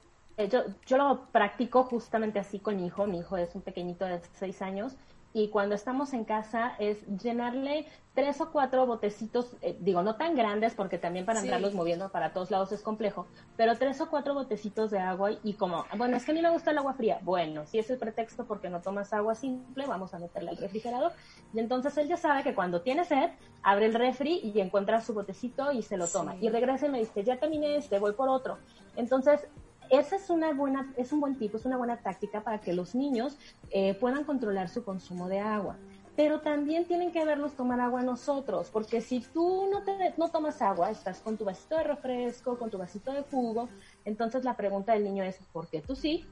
yo, 0.49 0.63
yo 0.87 0.97
lo 0.97 1.25
practico 1.31 1.83
justamente 1.83 2.39
así 2.39 2.57
con 2.59 2.77
mi 2.77 2.87
hijo. 2.87 3.05
Mi 3.05 3.19
hijo 3.19 3.37
es 3.37 3.53
un 3.53 3.61
pequeñito 3.61 4.05
de 4.05 4.21
seis 4.39 4.61
años 4.63 4.95
y 5.33 5.49
cuando 5.49 5.75
estamos 5.75 6.13
en 6.13 6.25
casa 6.25 6.73
es 6.79 7.05
llenarle 7.21 7.85
tres 8.15 8.41
o 8.41 8.51
cuatro 8.51 8.85
botecitos, 8.85 9.55
eh, 9.61 9.77
digo, 9.79 10.01
no 10.01 10.15
tan 10.15 10.35
grandes 10.35 10.73
porque 10.73 10.97
también 10.97 11.25
para 11.25 11.39
andarlos 11.39 11.73
moviendo 11.73 12.09
para 12.09 12.33
todos 12.33 12.51
lados 12.51 12.71
es 12.71 12.81
complejo, 12.81 13.27
pero 13.55 13.77
tres 13.77 14.01
o 14.01 14.09
cuatro 14.09 14.33
botecitos 14.33 14.91
de 14.91 14.99
agua 14.99 15.31
y 15.43 15.53
como, 15.53 15.85
bueno, 15.97 16.17
es 16.17 16.25
que 16.25 16.31
a 16.31 16.33
mí 16.33 16.41
me 16.41 16.49
gusta 16.49 16.71
el 16.71 16.79
agua 16.79 16.93
fría. 16.93 17.19
Bueno, 17.21 17.65
si 17.65 17.79
es 17.79 17.89
el 17.89 17.97
pretexto 17.97 18.45
porque 18.45 18.69
no 18.69 18.81
tomas 18.81 19.13
agua 19.13 19.35
simple, 19.35 19.85
vamos 19.85 20.13
a 20.13 20.19
meterle 20.19 20.49
al 20.49 20.57
refrigerador. 20.57 21.13
Y 21.53 21.59
entonces 21.59 21.95
él 21.97 22.07
ya 22.07 22.17
sabe 22.17 22.43
que 22.43 22.55
cuando 22.55 22.81
tiene 22.81 23.05
sed, 23.05 23.29
abre 23.63 23.85
el 23.85 23.93
refri 23.93 24.39
y 24.43 24.59
encuentra 24.59 25.01
su 25.01 25.13
botecito 25.13 25.71
y 25.71 25.83
se 25.83 25.95
lo 25.95 26.07
toma. 26.07 26.35
Y 26.41 26.49
regresa 26.49 26.87
y 26.87 26.89
me 26.89 26.99
dice, 26.99 27.23
ya 27.23 27.37
terminé 27.37 27.77
este, 27.77 27.99
voy 27.99 28.13
por 28.13 28.29
otro. 28.29 28.57
Entonces, 28.95 29.47
esa 29.89 30.15
es 30.15 30.29
una 30.29 30.53
buena, 30.53 30.93
es 30.97 31.11
un 31.11 31.19
buen 31.19 31.37
tipo, 31.37 31.57
es 31.57 31.65
una 31.65 31.77
buena 31.77 31.97
táctica 31.97 32.41
para 32.41 32.59
que 32.59 32.73
los 32.73 32.95
niños 32.95 33.37
eh, 33.71 33.93
puedan 33.95 34.23
controlar 34.23 34.69
su 34.69 34.83
consumo 34.83 35.27
de 35.27 35.39
agua. 35.39 35.77
Pero 36.15 36.41
también 36.41 36.85
tienen 36.85 37.11
que 37.11 37.23
verlos 37.23 37.53
tomar 37.53 37.79
agua 37.79 38.01
nosotros, 38.01 38.69
porque 38.71 38.99
si 38.99 39.21
tú 39.21 39.67
no, 39.71 39.83
te, 39.83 40.13
no 40.17 40.29
tomas 40.29 40.61
agua, 40.61 40.91
estás 40.91 41.19
con 41.19 41.37
tu 41.37 41.45
vasito 41.45 41.77
de 41.77 41.83
refresco, 41.83 42.57
con 42.57 42.69
tu 42.69 42.77
vasito 42.77 43.13
de 43.13 43.23
jugo, 43.23 43.69
entonces 44.03 44.43
la 44.43 44.57
pregunta 44.57 44.93
del 44.93 45.05
niño 45.05 45.23
es, 45.23 45.37
¿por 45.53 45.67
qué 45.67 45.81
tú 45.81 45.95
sí 45.95 46.25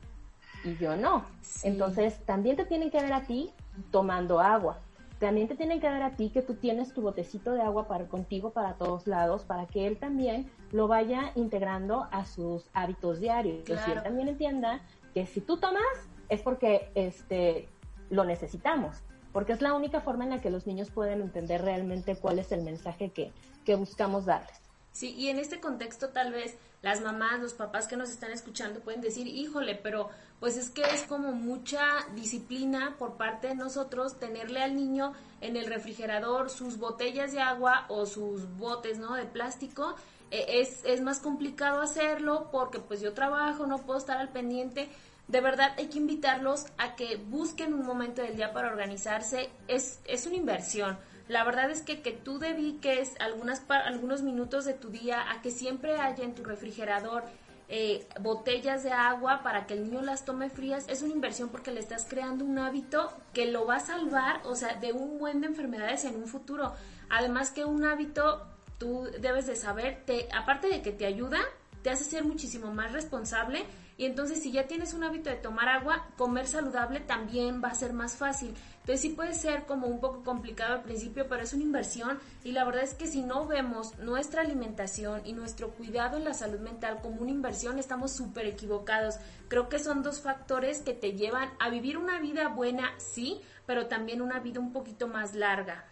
y 0.64 0.76
yo 0.76 0.98
no? 0.98 1.26
Entonces 1.64 2.20
también 2.26 2.58
te 2.58 2.66
tienen 2.66 2.92
que 2.92 3.02
ver 3.02 3.14
a 3.14 3.22
ti 3.22 3.52
tomando 3.92 4.42
agua 4.42 4.80
también 5.20 5.48
te 5.48 5.56
tienen 5.56 5.80
que 5.80 5.88
dar 5.88 6.04
a 6.04 6.16
ti 6.16 6.30
que 6.30 6.42
tú 6.42 6.56
tienes 6.56 6.94
tu 6.94 7.02
botecito 7.02 7.54
de 7.54 7.62
agua 7.62 7.88
para 7.88 8.08
contigo 8.08 8.52
para 8.52 8.74
todos 8.74 9.08
lados, 9.08 9.44
para 9.44 9.66
que 9.66 9.88
él 9.88 9.98
también 9.98 10.50
lo 10.72 10.88
vaya 10.88 11.32
integrando 11.36 12.08
a 12.12 12.26
sus 12.26 12.70
hábitos 12.74 13.20
diarios. 13.20 13.64
Claro. 13.64 13.86
Que 13.86 13.92
él 13.94 14.04
también 14.04 14.28
entienda 14.28 14.82
que 15.14 15.26
si 15.26 15.42
tú 15.42 15.58
tomas 15.58 15.84
es 16.30 16.42
porque 16.42 16.92
este 16.96 17.70
lo 18.10 18.24
necesitamos, 18.24 19.04
porque 19.34 19.54
es 19.54 19.62
la 19.62 19.74
única 19.74 20.02
forma 20.02 20.24
en 20.24 20.30
la 20.30 20.42
que 20.42 20.50
los 20.50 20.68
niños 20.68 20.92
pueden 20.92 21.22
entender 21.22 21.62
realmente 21.62 22.16
cuál 22.16 22.40
es 22.40 22.52
el 22.52 22.64
mensaje 22.64 23.10
que, 23.10 23.32
que 23.66 23.76
buscamos 23.76 24.26
darles. 24.26 24.67
Sí, 24.98 25.14
y 25.16 25.30
en 25.30 25.38
este 25.38 25.60
contexto 25.60 26.10
tal 26.10 26.32
vez 26.32 26.58
las 26.82 27.02
mamás, 27.02 27.40
los 27.40 27.54
papás 27.54 27.86
que 27.86 27.96
nos 27.96 28.10
están 28.10 28.32
escuchando 28.32 28.80
pueden 28.80 29.00
decir, 29.00 29.28
híjole, 29.28 29.76
pero 29.76 30.10
pues 30.40 30.58
es 30.58 30.72
que 30.72 30.82
es 30.82 31.04
como 31.04 31.34
mucha 31.34 31.84
disciplina 32.16 32.96
por 32.98 33.16
parte 33.16 33.50
de 33.50 33.54
nosotros 33.54 34.18
tenerle 34.20 34.60
al 34.64 34.76
niño 34.76 35.14
en 35.40 35.56
el 35.56 35.68
refrigerador 35.68 36.50
sus 36.50 36.80
botellas 36.80 37.32
de 37.32 37.42
agua 37.42 37.86
o 37.90 38.08
sus 38.08 38.50
botes, 38.58 38.98
¿no? 38.98 39.14
De 39.14 39.26
plástico. 39.26 39.94
E, 40.32 40.62
es, 40.62 40.84
es 40.84 41.00
más 41.02 41.20
complicado 41.20 41.80
hacerlo 41.80 42.50
porque 42.52 42.80
pues 42.80 43.00
yo 43.00 43.14
trabajo, 43.14 43.68
no 43.68 43.78
puedo 43.86 44.00
estar 44.00 44.18
al 44.18 44.30
pendiente. 44.30 44.90
de 45.28 45.42
verdad 45.42 45.76
hay 45.78 45.90
que 45.90 46.00
invitarlos 46.00 46.66
a 46.80 46.96
que 46.96 47.18
busquen 47.18 47.76
un 47.76 47.86
momento 47.86 48.24
del 48.24 48.36
día 48.36 48.52
para 48.52 48.70
organizarse. 48.70 49.52
Es, 49.68 50.00
es 50.06 50.26
una 50.26 50.38
inversión. 50.38 50.98
La 51.28 51.44
verdad 51.44 51.70
es 51.70 51.82
que 51.82 52.02
que 52.02 52.12
tú 52.12 52.40
dediques 52.40 53.16
algunas, 53.20 53.64
algunos 53.70 54.22
minutos 54.22 54.66
de 54.66 54.74
tu 54.74 54.90
día 54.90 55.32
a 55.32 55.42
que 55.42 55.52
siempre 55.52 56.00
haya 56.00 56.24
en 56.24 56.36
tu 56.36 56.44
refrigerador 56.44 57.24
eh, 57.70 58.08
botellas 58.22 58.84
de 58.84 58.94
agua 58.94 59.42
para 59.44 59.68
que 59.68 59.74
el 59.74 59.84
niño 59.84 60.02
las 60.02 60.24
tome 60.24 60.50
frías, 60.50 60.86
es 60.88 61.02
una 61.02 61.14
inversión 61.14 61.50
porque 61.50 61.72
le 61.72 61.82
estás 61.82 62.06
creando 62.10 62.46
un 62.46 62.58
hábito 62.60 63.12
que 63.34 63.46
lo 63.52 63.66
va 63.66 63.76
a 63.76 63.80
salvar, 63.82 64.40
o 64.46 64.56
sea, 64.56 64.76
de 64.76 64.94
un 64.94 65.18
buen 65.18 65.42
de 65.42 65.48
enfermedades 65.48 66.06
en 66.06 66.16
un 66.16 66.28
futuro. 66.28 66.74
Además 67.10 67.52
que 67.52 67.66
un 67.66 67.84
hábito, 67.84 68.48
tú 68.78 69.10
debes 69.20 69.48
de 69.48 69.58
saber, 69.58 70.04
te, 70.06 70.30
aparte 70.34 70.70
de 70.70 70.82
que 70.82 70.94
te 70.94 71.06
ayuda, 71.06 71.40
te 71.84 71.90
hace 71.90 72.04
ser 72.04 72.24
muchísimo 72.24 72.74
más 72.74 72.92
responsable 72.92 73.66
y 73.98 74.06
entonces 74.06 74.42
si 74.44 74.52
ya 74.52 74.68
tienes 74.68 74.94
un 74.94 75.04
hábito 75.04 75.30
de 75.30 75.38
tomar 75.38 75.68
agua, 75.70 76.08
comer 76.18 76.48
saludable 76.48 77.00
también 77.00 77.62
va 77.64 77.70
a 77.70 77.76
ser 77.76 77.94
más 77.94 78.16
fácil. 78.16 78.54
Entonces 78.82 79.02
sí 79.02 79.10
puede 79.10 79.34
ser 79.34 79.66
como 79.66 79.88
un 79.88 80.00
poco 80.00 80.24
complicado 80.24 80.76
al 80.76 80.84
principio, 80.84 81.28
pero 81.28 81.42
es 81.42 81.54
una 81.54 81.64
inversión 81.64 82.20
y 82.44 82.52
la 82.52 82.64
verdad 82.64 82.84
es 82.84 82.94
que 82.94 83.08
si 83.08 83.24
no 83.24 83.48
vemos 83.48 83.98
nuestra 83.98 84.42
alimentación 84.42 85.22
y 85.26 85.34
nuestro 85.34 85.72
cuidado 85.72 86.18
en 86.18 86.26
la 86.26 86.36
salud 86.36 86.60
mental 86.60 87.00
como 87.02 87.22
una 87.22 87.32
inversión, 87.32 87.80
estamos 87.80 88.12
súper 88.12 88.46
equivocados. 88.46 89.16
Creo 89.48 89.68
que 89.68 89.80
son 89.80 90.04
dos 90.04 90.22
factores 90.22 90.84
que 90.84 90.94
te 90.94 91.14
llevan 91.14 91.50
a 91.60 91.70
vivir 91.70 91.98
una 91.98 92.20
vida 92.20 92.50
buena, 92.50 92.94
sí, 92.98 93.42
pero 93.66 93.88
también 93.88 94.22
una 94.22 94.40
vida 94.40 94.60
un 94.60 94.72
poquito 94.72 95.08
más 95.08 95.34
larga. 95.34 95.86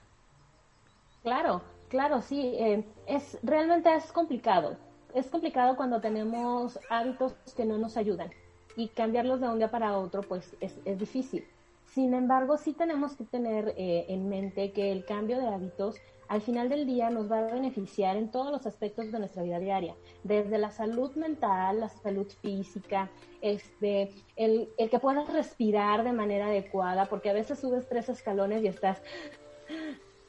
Claro, 1.23 1.63
claro, 1.89 2.21
sí, 2.21 2.53
eh, 2.55 2.85
es 3.07 3.39
realmente 3.41 3.93
es 3.95 4.11
complicado 4.11 4.77
es 5.15 5.27
complicado 5.27 5.75
cuando 5.75 6.01
tenemos 6.01 6.77
hábitos 6.89 7.33
que 7.55 7.65
no 7.65 7.77
nos 7.77 7.97
ayudan 7.97 8.29
y 8.75 8.89
cambiarlos 8.89 9.39
de 9.39 9.47
un 9.47 9.57
día 9.57 9.71
para 9.71 9.97
otro 9.97 10.21
pues 10.21 10.55
es, 10.59 10.75
difícil. 10.99 11.47
Sin 11.85 12.13
embargo, 12.13 12.57
sí 12.57 12.73
tenemos 12.73 13.15
que 13.15 13.23
tener 13.23 13.73
eh, 13.77 14.05
en 14.09 14.27
mente 14.27 14.73
que 14.73 14.91
el 14.91 15.05
cambio 15.05 15.39
de 15.39 15.47
hábitos 15.47 15.95
al 16.27 16.41
final 16.41 16.67
del 16.67 16.85
día 16.85 17.09
nos 17.09 17.31
va 17.31 17.39
a 17.39 17.53
beneficiar 17.53 18.17
en 18.17 18.29
todos 18.29 18.51
los 18.51 18.65
aspectos 18.65 19.11
de 19.11 19.19
nuestra 19.19 19.43
vida 19.43 19.59
diaria, 19.59 19.95
desde 20.23 20.57
la 20.57 20.71
salud 20.71 21.15
mental, 21.15 21.79
la 21.79 21.89
salud 21.89 22.27
física, 22.41 23.09
este, 23.41 24.11
el, 24.35 24.67
el 24.77 24.89
que 24.89 24.99
puedas 24.99 25.31
respirar 25.31 26.03
de 26.03 26.11
manera 26.11 26.47
adecuada, 26.47 27.05
porque 27.05 27.29
a 27.29 27.33
veces 27.33 27.59
subes 27.59 27.87
tres 27.87 28.09
escalones 28.09 28.63
y 28.63 28.67
estás 28.67 29.01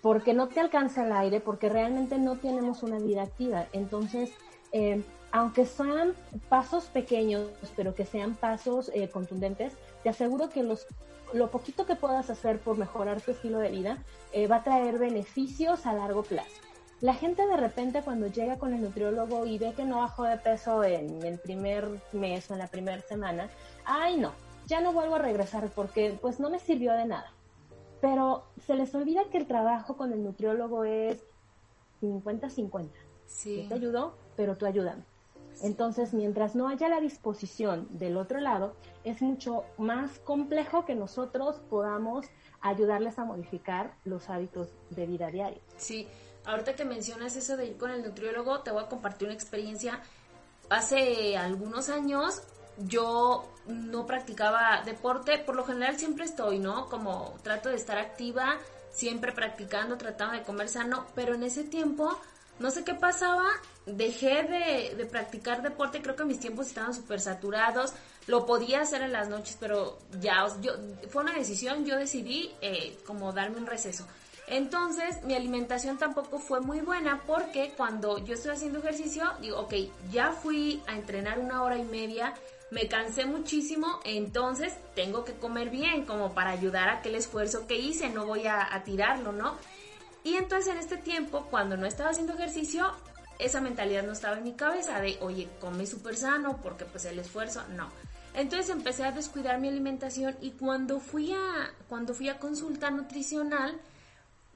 porque 0.02 0.34
no 0.34 0.46
te 0.48 0.60
alcanza 0.60 1.04
el 1.04 1.10
aire, 1.10 1.40
porque 1.40 1.68
realmente 1.68 2.16
no 2.16 2.36
tenemos 2.36 2.84
una 2.84 2.98
vida 2.98 3.22
activa. 3.22 3.66
Entonces, 3.72 4.32
eh, 4.76 5.02
aunque 5.32 5.64
sean 5.64 6.14
pasos 6.50 6.84
pequeños, 6.84 7.48
pero 7.76 7.94
que 7.94 8.04
sean 8.04 8.34
pasos 8.34 8.90
eh, 8.92 9.08
contundentes, 9.08 9.72
te 10.02 10.10
aseguro 10.10 10.50
que 10.50 10.62
los, 10.62 10.86
lo 11.32 11.50
poquito 11.50 11.86
que 11.86 11.96
puedas 11.96 12.28
hacer 12.28 12.58
por 12.58 12.76
mejorar 12.76 13.22
tu 13.22 13.30
estilo 13.30 13.58
de 13.58 13.70
vida 13.70 13.98
eh, 14.32 14.46
va 14.46 14.56
a 14.56 14.64
traer 14.64 14.98
beneficios 14.98 15.86
a 15.86 15.94
largo 15.94 16.22
plazo. 16.22 16.60
La 17.00 17.14
gente 17.14 17.46
de 17.46 17.56
repente 17.56 18.02
cuando 18.02 18.26
llega 18.26 18.58
con 18.58 18.74
el 18.74 18.82
nutriólogo 18.82 19.46
y 19.46 19.56
ve 19.56 19.72
que 19.72 19.86
no 19.86 20.00
bajó 20.00 20.24
de 20.24 20.36
peso 20.36 20.84
en 20.84 21.22
el 21.22 21.38
primer 21.38 21.88
mes 22.12 22.50
o 22.50 22.52
en 22.52 22.58
la 22.58 22.66
primera 22.66 23.00
semana, 23.00 23.48
ay 23.86 24.18
no, 24.18 24.32
ya 24.66 24.82
no 24.82 24.92
vuelvo 24.92 25.14
a 25.14 25.20
regresar 25.20 25.70
porque 25.74 26.18
pues 26.20 26.38
no 26.38 26.50
me 26.50 26.58
sirvió 26.58 26.92
de 26.92 27.06
nada. 27.06 27.32
Pero 28.02 28.44
se 28.66 28.74
les 28.74 28.94
olvida 28.94 29.24
que 29.30 29.38
el 29.38 29.46
trabajo 29.46 29.96
con 29.96 30.12
el 30.12 30.22
nutriólogo 30.22 30.84
es 30.84 31.24
50-50. 32.02 32.90
Sí. 33.26 33.66
te 33.68 33.74
ayudó, 33.74 34.14
pero 34.36 34.56
tú 34.56 34.66
ayúdame. 34.66 35.02
Entonces, 35.62 36.12
mientras 36.12 36.54
no 36.54 36.68
haya 36.68 36.88
la 36.88 37.00
disposición 37.00 37.88
del 37.90 38.16
otro 38.16 38.40
lado, 38.40 38.74
es 39.04 39.22
mucho 39.22 39.64
más 39.78 40.18
complejo 40.18 40.84
que 40.84 40.94
nosotros 40.94 41.56
podamos 41.70 42.26
ayudarles 42.60 43.18
a 43.18 43.24
modificar 43.24 43.94
los 44.04 44.28
hábitos 44.28 44.68
de 44.90 45.06
vida 45.06 45.30
diaria. 45.30 45.60
Sí, 45.78 46.06
ahorita 46.44 46.74
que 46.74 46.84
mencionas 46.84 47.36
eso 47.36 47.56
de 47.56 47.66
ir 47.66 47.76
con 47.78 47.90
el 47.90 48.02
nutriólogo, 48.02 48.60
te 48.60 48.70
voy 48.70 48.84
a 48.84 48.88
compartir 48.88 49.28
una 49.28 49.34
experiencia. 49.34 50.00
Hace 50.68 51.36
algunos 51.38 51.88
años 51.88 52.42
yo 52.78 53.46
no 53.66 54.04
practicaba 54.04 54.82
deporte, 54.84 55.38
por 55.38 55.56
lo 55.56 55.64
general 55.64 55.96
siempre 55.96 56.24
estoy, 56.24 56.58
¿no? 56.58 56.88
Como 56.88 57.34
trato 57.42 57.70
de 57.70 57.76
estar 57.76 57.98
activa, 57.98 58.58
siempre 58.90 59.32
practicando, 59.32 59.96
tratando 59.96 60.34
de 60.36 60.42
comer 60.42 60.68
sano, 60.68 61.06
pero 61.14 61.34
en 61.34 61.42
ese 61.42 61.64
tiempo 61.64 62.10
no 62.58 62.70
sé 62.70 62.84
qué 62.84 62.94
pasaba, 62.94 63.44
dejé 63.86 64.42
de, 64.96 65.06
practicar 65.06 65.62
deporte, 65.62 66.02
creo 66.02 66.16
que 66.16 66.24
mis 66.24 66.40
tiempos 66.40 66.66
estaban 66.66 66.92
súper 66.92 67.20
saturados, 67.20 67.94
lo 68.26 68.44
podía 68.44 68.80
hacer 68.80 69.02
en 69.02 69.12
las 69.12 69.28
noches, 69.28 69.56
pero 69.58 69.98
ya, 70.20 70.46
yo, 70.60 70.72
fue 71.08 71.22
una 71.22 71.34
decisión, 71.34 71.84
yo 71.84 71.96
decidí 71.96 72.50
eh, 72.60 72.98
como 73.06 73.32
darme 73.32 73.58
un 73.58 73.66
receso. 73.66 74.06
Entonces, 74.48 75.22
mi 75.24 75.34
alimentación 75.34 75.98
tampoco 75.98 76.38
fue 76.38 76.60
muy 76.60 76.80
buena 76.80 77.22
porque 77.26 77.72
cuando 77.76 78.18
yo 78.18 78.34
estoy 78.34 78.52
haciendo 78.52 78.78
ejercicio, 78.80 79.24
digo, 79.40 79.60
ok, 79.60 79.74
ya 80.10 80.32
fui 80.32 80.82
a 80.86 80.94
entrenar 80.94 81.38
una 81.38 81.62
hora 81.62 81.76
y 81.78 81.84
media, 81.84 82.34
me 82.70 82.88
cansé 82.88 83.26
muchísimo, 83.26 84.00
entonces 84.04 84.74
tengo 84.94 85.24
que 85.24 85.34
comer 85.34 85.70
bien 85.70 86.04
como 86.04 86.32
para 86.32 86.50
ayudar 86.50 86.88
a 86.88 86.98
aquel 86.98 87.14
esfuerzo 87.14 87.66
que 87.66 87.76
hice, 87.76 88.08
no 88.08 88.26
voy 88.26 88.46
a 88.46 88.82
tirarlo, 88.84 89.32
¿no? 89.32 89.56
Y 90.26 90.34
entonces 90.34 90.72
en 90.72 90.78
este 90.78 90.96
tiempo, 90.96 91.46
cuando 91.50 91.76
no 91.76 91.86
estaba 91.86 92.10
haciendo 92.10 92.34
ejercicio, 92.34 92.92
esa 93.38 93.60
mentalidad 93.60 94.04
no 94.04 94.12
estaba 94.12 94.38
en 94.38 94.44
mi 94.44 94.52
cabeza 94.52 95.00
de, 95.00 95.18
oye, 95.20 95.48
come 95.60 95.86
súper 95.86 96.16
sano 96.16 96.60
porque 96.62 96.84
pues 96.84 97.04
el 97.04 97.18
esfuerzo, 97.18 97.62
no. 97.76 97.88
Entonces 98.34 98.68
empecé 98.70 99.04
a 99.04 99.12
descuidar 99.12 99.58
mi 99.60 99.68
alimentación 99.68 100.36
y 100.40 100.52
cuando 100.52 101.00
fui 101.00 101.32
a, 101.32 101.72
cuando 101.88 102.12
fui 102.12 102.28
a 102.28 102.38
consulta 102.38 102.90
nutricional, 102.90 103.80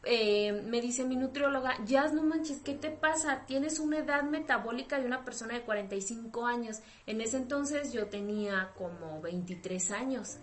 eh, 0.04 0.52
me 0.66 0.80
dice 0.80 1.04
mi 1.04 1.16
nutrióloga, 1.16 1.76
ya 1.84 2.08
no 2.08 2.22
manches, 2.22 2.60
¿qué 2.60 2.74
te 2.74 2.90
pasa? 2.90 3.44
Tienes 3.46 3.78
una 3.78 3.98
edad 3.98 4.22
metabólica 4.22 4.98
de 4.98 5.06
una 5.06 5.24
persona 5.24 5.54
de 5.54 5.62
45 5.62 6.46
años. 6.46 6.80
En 7.06 7.20
ese 7.20 7.36
entonces 7.36 7.92
yo 7.92 8.06
tenía 8.06 8.70
como 8.76 9.20
23 9.20 9.90
años. 9.92 10.38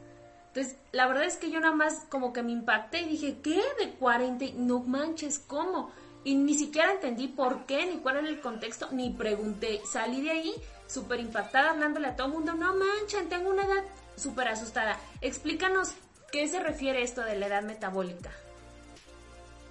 Entonces, 0.47 0.77
la 0.91 1.07
verdad 1.07 1.25
es 1.25 1.37
que 1.37 1.51
yo 1.51 1.59
nada 1.59 1.75
más 1.75 2.05
como 2.09 2.33
que 2.33 2.41
me 2.41 2.51
impacté 2.51 3.01
y 3.01 3.09
dije, 3.09 3.39
¿qué? 3.43 3.61
¿De 3.79 3.91
40? 3.99 4.45
No 4.57 4.79
manches, 4.79 5.39
¿cómo? 5.39 5.91
Y 6.27 6.35
ni 6.35 6.55
siquiera 6.55 6.91
entendí 6.91 7.29
por 7.29 7.65
qué, 7.65 7.85
ni 7.85 7.99
cuál 7.99 8.17
era 8.17 8.27
el 8.27 8.41
contexto, 8.41 8.89
ni 8.91 9.11
pregunté. 9.11 9.79
Salí 9.89 10.21
de 10.21 10.31
ahí 10.31 10.53
súper 10.85 11.21
impactada, 11.21 11.69
hablándole 11.69 12.09
a 12.09 12.17
todo 12.17 12.27
el 12.27 12.33
mundo, 12.33 12.53
no 12.53 12.75
manchen, 12.75 13.29
tengo 13.29 13.49
una 13.49 13.63
edad 13.63 13.85
súper 14.17 14.49
asustada. 14.49 14.99
Explícanos 15.21 15.93
qué 16.29 16.45
se 16.49 16.59
refiere 16.59 17.01
esto 17.01 17.21
de 17.21 17.37
la 17.37 17.47
edad 17.47 17.63
metabólica. 17.63 18.29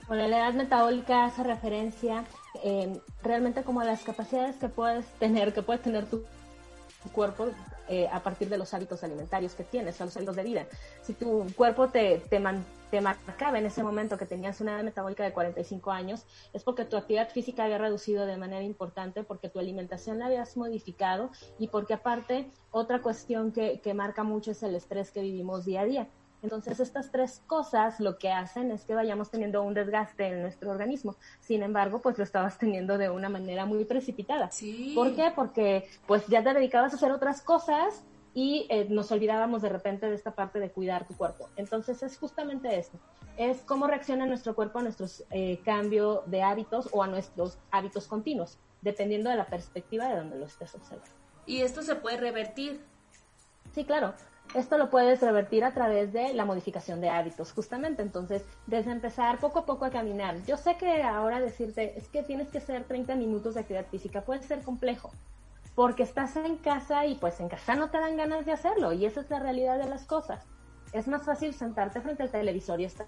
Bueno, 0.09 0.27
la 0.29 0.39
edad 0.39 0.55
metabólica 0.55 1.27
hace 1.27 1.43
referencia 1.43 2.25
eh, 2.65 3.03
realmente 3.23 3.63
como 3.63 3.83
a 3.83 3.85
las 3.85 4.03
capacidades 4.03 4.57
que 4.57 4.71
puedes 4.71 5.05
tener, 5.19 5.53
que 5.53 5.61
puede 5.61 5.81
tener 5.81 6.07
tu 6.07 6.25
cuerpo 7.13 7.49
eh, 7.89 8.09
a 8.11 8.21
partir 8.21 8.49
de 8.49 8.57
los 8.57 8.73
hábitos 8.73 9.05
alimentarios 9.05 9.53
que 9.53 9.63
tienes, 9.63 10.01
los 10.01 10.17
hábitos 10.17 10.37
de 10.37 10.43
vida. 10.43 10.67
Si 11.03 11.13
tu 11.13 11.47
cuerpo 11.55 11.89
te, 11.89 12.19
te, 12.31 12.41
te 12.91 13.01
marcaba 13.01 13.59
en 13.59 13.67
ese 13.67 13.83
momento 13.83 14.17
que 14.17 14.27
tenías 14.27 14.61
una 14.61 14.75
edad 14.75 14.85
metabólica 14.85 15.25
de 15.25 15.33
45 15.33 15.91
años, 15.91 16.25
es 16.53 16.63
porque 16.63 16.85
tu 16.85 16.97
actividad 16.97 17.29
física 17.31 17.65
había 17.65 17.79
reducido 17.79 18.27
de 18.27 18.37
manera 18.37 18.63
importante, 18.63 19.25
porque 19.25 19.49
tu 19.49 19.59
alimentación 19.59 20.19
la 20.19 20.27
habías 20.27 20.57
modificado 20.57 21.31
y 21.59 21.69
porque 21.69 21.95
aparte 21.95 22.51
otra 22.71 23.03
cuestión 23.03 23.53
que, 23.53 23.81
que 23.81 23.95
marca 23.95 24.23
mucho 24.23 24.53
es 24.53 24.63
el 24.63 24.75
estrés 24.75 25.11
que 25.11 25.21
vivimos 25.21 25.65
día 25.65 25.81
a 25.83 25.85
día. 25.85 26.09
Entonces, 26.43 26.79
estas 26.81 27.11
tres 27.11 27.43
cosas 27.47 27.99
lo 27.99 28.19
que 28.19 28.31
hacen 28.31 28.71
es 28.71 28.85
que 28.85 28.95
vayamos 28.95 29.31
teniendo 29.31 29.63
un 29.63 29.75
desgaste 29.75 30.27
en 30.27 30.43
nuestro 30.43 30.71
organismo. 30.71 31.17
Sin 31.41 31.63
embargo, 31.63 32.01
pues 32.01 32.19
lo 32.19 32.25
estabas 32.25 32.59
teniendo 32.59 32.99
de 32.99 33.11
una 33.11 33.29
manera 33.29 33.67
muy 33.67 33.85
precipitada. 33.85 34.51
Sí. 34.51 34.93
¿Por 34.95 35.15
qué? 35.15 35.33
Porque 35.35 35.89
pues 36.07 36.27
ya 36.29 36.45
te 36.45 36.55
dedicabas 36.55 36.93
a 36.93 36.97
hacer 36.97 37.11
otras 37.11 37.43
cosas 37.43 38.05
y 38.37 38.67
eh, 38.69 38.87
nos 38.91 39.11
olvidábamos 39.13 39.63
de 39.63 39.71
repente 39.71 40.11
de 40.11 40.15
esta 40.15 40.35
parte 40.35 40.61
de 40.61 40.71
cuidar 40.71 41.09
tu 41.09 41.17
cuerpo. 41.17 41.49
Entonces, 41.57 42.03
es 42.03 42.19
justamente 42.19 42.79
esto. 42.79 42.99
Es 43.39 43.63
cómo 43.63 43.87
reacciona 43.87 44.27
nuestro 44.27 44.55
cuerpo 44.55 44.79
a 44.79 44.83
nuestros 44.83 45.25
eh, 45.31 45.59
cambio 45.65 46.23
de 46.27 46.43
hábitos 46.43 46.91
o 46.93 47.03
a 47.03 47.07
nuestros 47.07 47.59
hábitos 47.71 48.07
continuos, 48.07 48.59
dependiendo 48.83 49.31
de 49.31 49.37
la 49.37 49.47
perspectiva 49.47 50.09
de 50.09 50.17
donde 50.17 50.39
lo 50.39 50.45
estés 50.45 50.75
observando. 50.75 51.11
¿Y 51.47 51.63
esto 51.63 51.81
se 51.81 51.95
puede 51.95 52.19
revertir? 52.19 52.85
Sí, 53.75 53.85
claro. 53.85 54.13
Esto 54.53 54.77
lo 54.77 54.91
puedes 54.91 55.23
revertir 55.23 55.65
a 55.65 55.73
través 55.73 56.13
de 56.13 56.35
la 56.35 56.45
modificación 56.45 57.01
de 57.01 57.09
hábitos, 57.09 57.53
justamente. 57.53 58.03
Entonces, 58.03 58.45
desde 58.67 58.93
empezar 58.93 59.39
poco 59.39 59.61
a 59.61 59.65
poco 59.65 59.87
a 59.87 59.91
caminar. 59.91 60.45
Yo 60.45 60.59
sé 60.59 60.77
que 60.77 61.03
ahora 61.03 61.41
decirte 61.41 61.99
es 61.99 62.09
que 62.09 62.23
tienes 62.23 62.49
que 62.49 62.59
hacer 62.59 62.85
30 62.85 63.15
minutos 63.15 63.55
de 63.55 63.61
actividad 63.61 63.87
física 63.87 64.21
puede 64.21 64.43
ser 64.43 64.61
complejo, 64.61 65.11
porque 65.77 66.03
estás 66.03 66.35
en 66.37 66.57
casa 66.57 67.07
y 67.07 67.15
pues 67.17 67.39
en 67.39 67.49
casa 67.49 67.77
no 67.77 67.91
te 67.91 68.01
dan 68.01 68.17
ganas 68.17 68.47
de 68.47 68.53
hacerlo, 68.53 68.93
y 68.95 69.05
esa 69.05 69.21
es 69.21 69.31
la 69.31 69.39
realidad 69.39 69.79
de 69.79 69.89
las 69.89 70.07
cosas. 70.07 70.45
Es 70.93 71.07
más 71.07 71.23
fácil 71.23 71.53
sentarte 71.53 72.01
frente 72.01 72.23
al 72.23 72.31
televisor 72.31 72.81
y 72.81 72.87
estar, 72.87 73.07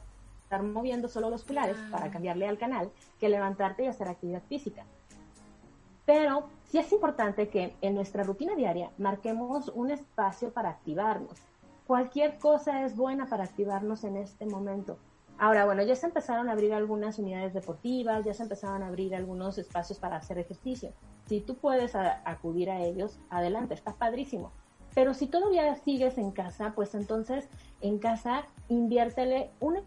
moviendo 0.62 1.08
solo 1.08 1.30
los 1.30 1.44
pilares 1.44 1.76
para 1.90 2.10
cambiarle 2.10 2.46
al 2.46 2.58
canal 2.58 2.90
que 3.18 3.30
levantarte 3.30 3.84
y 3.84 3.86
hacer 3.86 4.08
actividad 4.08 4.42
física. 4.48 4.84
Pero 6.04 6.48
sí 6.64 6.78
es 6.78 6.92
importante 6.92 7.48
que 7.48 7.74
en 7.80 7.94
nuestra 7.94 8.22
rutina 8.22 8.54
diaria 8.54 8.90
marquemos 8.98 9.68
un 9.68 9.90
espacio 9.90 10.52
para 10.52 10.70
activarnos. 10.70 11.38
Cualquier 11.86 12.38
cosa 12.38 12.84
es 12.84 12.94
buena 12.96 13.26
para 13.26 13.44
activarnos 13.44 14.04
en 14.04 14.18
este 14.18 14.44
momento. 14.44 14.98
Ahora, 15.38 15.64
bueno, 15.64 15.82
ya 15.84 15.96
se 15.96 16.06
empezaron 16.06 16.48
a 16.48 16.52
abrir 16.52 16.74
algunas 16.74 17.18
unidades 17.18 17.54
deportivas, 17.54 18.24
ya 18.24 18.34
se 18.34 18.42
empezaron 18.42 18.82
a 18.82 18.88
abrir 18.88 19.14
algunos 19.14 19.56
espacios 19.56 19.98
para 19.98 20.16
hacer 20.16 20.38
ejercicio. 20.38 20.92
Si 21.28 21.40
tú 21.40 21.56
puedes 21.56 21.94
acudir 21.94 22.70
a 22.70 22.80
ellos, 22.80 23.18
adelante, 23.28 23.74
está 23.74 23.92
padrísimo. 23.92 24.50
Pero 24.94 25.12
si 25.12 25.26
todavía 25.26 25.74
sigues 25.76 26.16
en 26.16 26.30
casa, 26.30 26.72
pues 26.74 26.94
entonces 26.94 27.48
en 27.80 27.98
casa 27.98 28.46
inviértele 28.68 29.50
un 29.60 29.78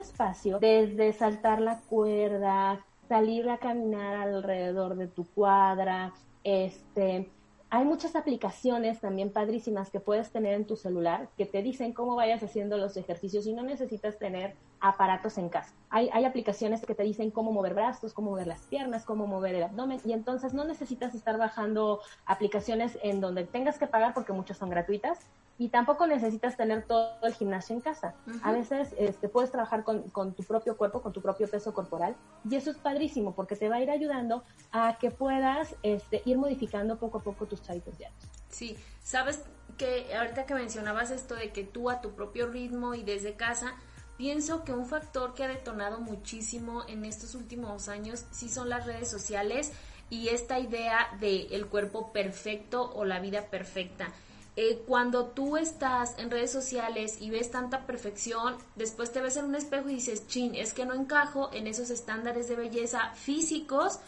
espacio 0.00 0.58
desde 0.58 1.12
saltar 1.12 1.60
la 1.60 1.78
cuerda, 1.80 2.84
salir 3.08 3.48
a 3.50 3.58
caminar 3.58 4.16
alrededor 4.16 4.96
de 4.96 5.08
tu 5.08 5.26
cuadra, 5.26 6.12
este, 6.42 7.30
hay 7.68 7.84
muchas 7.84 8.16
aplicaciones 8.16 9.00
también 9.00 9.30
padrísimas 9.30 9.90
que 9.90 10.00
puedes 10.00 10.30
tener 10.30 10.54
en 10.54 10.66
tu 10.66 10.76
celular 10.76 11.28
que 11.36 11.46
te 11.46 11.62
dicen 11.62 11.92
cómo 11.92 12.16
vayas 12.16 12.42
haciendo 12.42 12.78
los 12.78 12.96
ejercicios 12.96 13.46
y 13.46 13.52
no 13.52 13.62
necesitas 13.62 14.18
tener 14.18 14.54
aparatos 14.88 15.38
en 15.38 15.48
casa. 15.48 15.72
Hay, 15.90 16.10
hay 16.12 16.24
aplicaciones 16.24 16.84
que 16.84 16.94
te 16.94 17.02
dicen 17.02 17.30
cómo 17.30 17.52
mover 17.52 17.74
brazos, 17.74 18.12
cómo 18.12 18.30
mover 18.30 18.46
las 18.46 18.62
piernas, 18.62 19.04
cómo 19.04 19.26
mover 19.26 19.54
el 19.54 19.62
abdomen 19.62 20.00
y 20.04 20.12
entonces 20.12 20.54
no 20.54 20.64
necesitas 20.64 21.14
estar 21.14 21.38
bajando 21.38 22.00
aplicaciones 22.24 22.98
en 23.02 23.20
donde 23.20 23.44
tengas 23.44 23.78
que 23.78 23.86
pagar 23.86 24.14
porque 24.14 24.32
muchas 24.32 24.58
son 24.58 24.70
gratuitas 24.70 25.18
y 25.58 25.68
tampoco 25.70 26.06
necesitas 26.06 26.56
tener 26.56 26.84
todo 26.84 27.16
el 27.22 27.32
gimnasio 27.32 27.74
en 27.74 27.80
casa. 27.80 28.14
A 28.42 28.52
veces 28.52 28.94
este, 28.98 29.28
puedes 29.28 29.50
trabajar 29.50 29.84
con, 29.84 30.02
con, 30.10 30.34
tu 30.34 30.42
propio 30.42 30.76
cuerpo, 30.76 31.00
con 31.00 31.12
tu 31.12 31.22
propio 31.22 31.48
peso 31.48 31.72
corporal 31.72 32.14
y 32.48 32.56
eso 32.56 32.70
es 32.70 32.76
padrísimo 32.76 33.34
porque 33.34 33.56
te 33.56 33.68
va 33.68 33.76
a 33.76 33.80
ir 33.80 33.90
ayudando 33.90 34.44
a 34.72 34.98
que 34.98 35.10
puedas 35.10 35.74
este, 35.82 36.22
ir 36.26 36.36
modificando 36.36 36.98
poco 36.98 37.18
a 37.18 37.22
poco 37.22 37.46
tus 37.46 37.68
hábitos 37.70 37.96
diarios. 37.96 38.20
Sí, 38.50 38.76
sabes 39.02 39.44
que 39.78 40.14
ahorita 40.14 40.46
que 40.46 40.54
mencionabas 40.54 41.10
esto 41.10 41.34
de 41.34 41.50
que 41.52 41.64
tú 41.64 41.90
a 41.90 42.00
tu 42.00 42.10
propio 42.14 42.46
ritmo 42.48 42.94
y 42.94 43.02
desde 43.02 43.34
casa, 43.34 43.74
pienso 44.16 44.64
que 44.64 44.72
un 44.72 44.86
factor 44.86 45.34
que 45.34 45.44
ha 45.44 45.48
detonado 45.48 46.00
muchísimo 46.00 46.84
en 46.88 47.04
estos 47.04 47.34
últimos 47.34 47.88
años 47.88 48.24
sí 48.30 48.48
son 48.48 48.68
las 48.68 48.86
redes 48.86 49.10
sociales 49.10 49.72
y 50.10 50.28
esta 50.28 50.58
idea 50.58 51.08
de 51.20 51.48
el 51.50 51.66
cuerpo 51.66 52.12
perfecto 52.12 52.92
o 52.94 53.04
la 53.04 53.20
vida 53.20 53.46
perfecta. 53.46 54.12
Eh, 54.58 54.82
cuando 54.86 55.26
tú 55.26 55.58
estás 55.58 56.18
en 56.18 56.30
redes 56.30 56.50
sociales 56.50 57.18
y 57.20 57.28
ves 57.28 57.50
tanta 57.50 57.86
perfección, 57.86 58.56
después 58.74 59.12
te 59.12 59.20
ves 59.20 59.36
en 59.36 59.44
un 59.44 59.54
espejo 59.54 59.90
y 59.90 59.96
dices, 59.96 60.26
chin, 60.28 60.54
es 60.54 60.72
que 60.72 60.86
no 60.86 60.94
encajo 60.94 61.50
en 61.52 61.66
esos 61.66 61.90
estándares 61.90 62.48
de 62.48 62.56
belleza 62.56 63.10
físicos, 63.14 63.98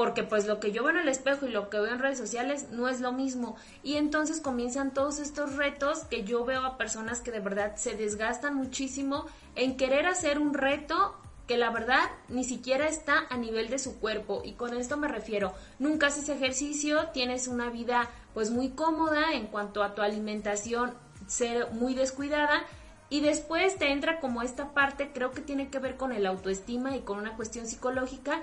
porque 0.00 0.22
pues 0.22 0.46
lo 0.46 0.60
que 0.60 0.72
yo 0.72 0.82
veo 0.82 0.92
en 0.92 1.02
el 1.02 1.10
espejo 1.10 1.44
y 1.44 1.50
lo 1.50 1.68
que 1.68 1.78
veo 1.78 1.92
en 1.92 1.98
redes 1.98 2.16
sociales 2.16 2.68
no 2.70 2.88
es 2.88 3.02
lo 3.02 3.12
mismo. 3.12 3.56
Y 3.82 3.96
entonces 3.96 4.40
comienzan 4.40 4.94
todos 4.94 5.18
estos 5.18 5.56
retos 5.56 6.04
que 6.04 6.24
yo 6.24 6.42
veo 6.46 6.64
a 6.64 6.78
personas 6.78 7.20
que 7.20 7.30
de 7.30 7.40
verdad 7.40 7.76
se 7.76 7.96
desgastan 7.96 8.54
muchísimo 8.54 9.26
en 9.56 9.76
querer 9.76 10.06
hacer 10.06 10.38
un 10.38 10.54
reto 10.54 11.14
que 11.46 11.58
la 11.58 11.68
verdad 11.68 12.00
ni 12.30 12.44
siquiera 12.44 12.88
está 12.88 13.26
a 13.28 13.36
nivel 13.36 13.68
de 13.68 13.78
su 13.78 14.00
cuerpo. 14.00 14.40
Y 14.42 14.52
con 14.52 14.72
esto 14.72 14.96
me 14.96 15.06
refiero, 15.06 15.52
nunca 15.78 16.06
haces 16.06 16.30
ejercicio, 16.30 17.08
tienes 17.08 17.46
una 17.46 17.68
vida 17.68 18.08
pues 18.32 18.50
muy 18.50 18.70
cómoda 18.70 19.34
en 19.34 19.48
cuanto 19.48 19.82
a 19.82 19.94
tu 19.94 20.00
alimentación, 20.00 20.94
ser 21.26 21.72
muy 21.72 21.92
descuidada. 21.92 22.62
Y 23.10 23.20
después 23.20 23.76
te 23.76 23.92
entra 23.92 24.18
como 24.18 24.40
esta 24.40 24.72
parte, 24.72 25.10
creo 25.12 25.32
que 25.32 25.42
tiene 25.42 25.68
que 25.68 25.78
ver 25.78 25.98
con 25.98 26.12
el 26.12 26.24
autoestima 26.24 26.96
y 26.96 27.00
con 27.00 27.18
una 27.18 27.36
cuestión 27.36 27.66
psicológica. 27.66 28.40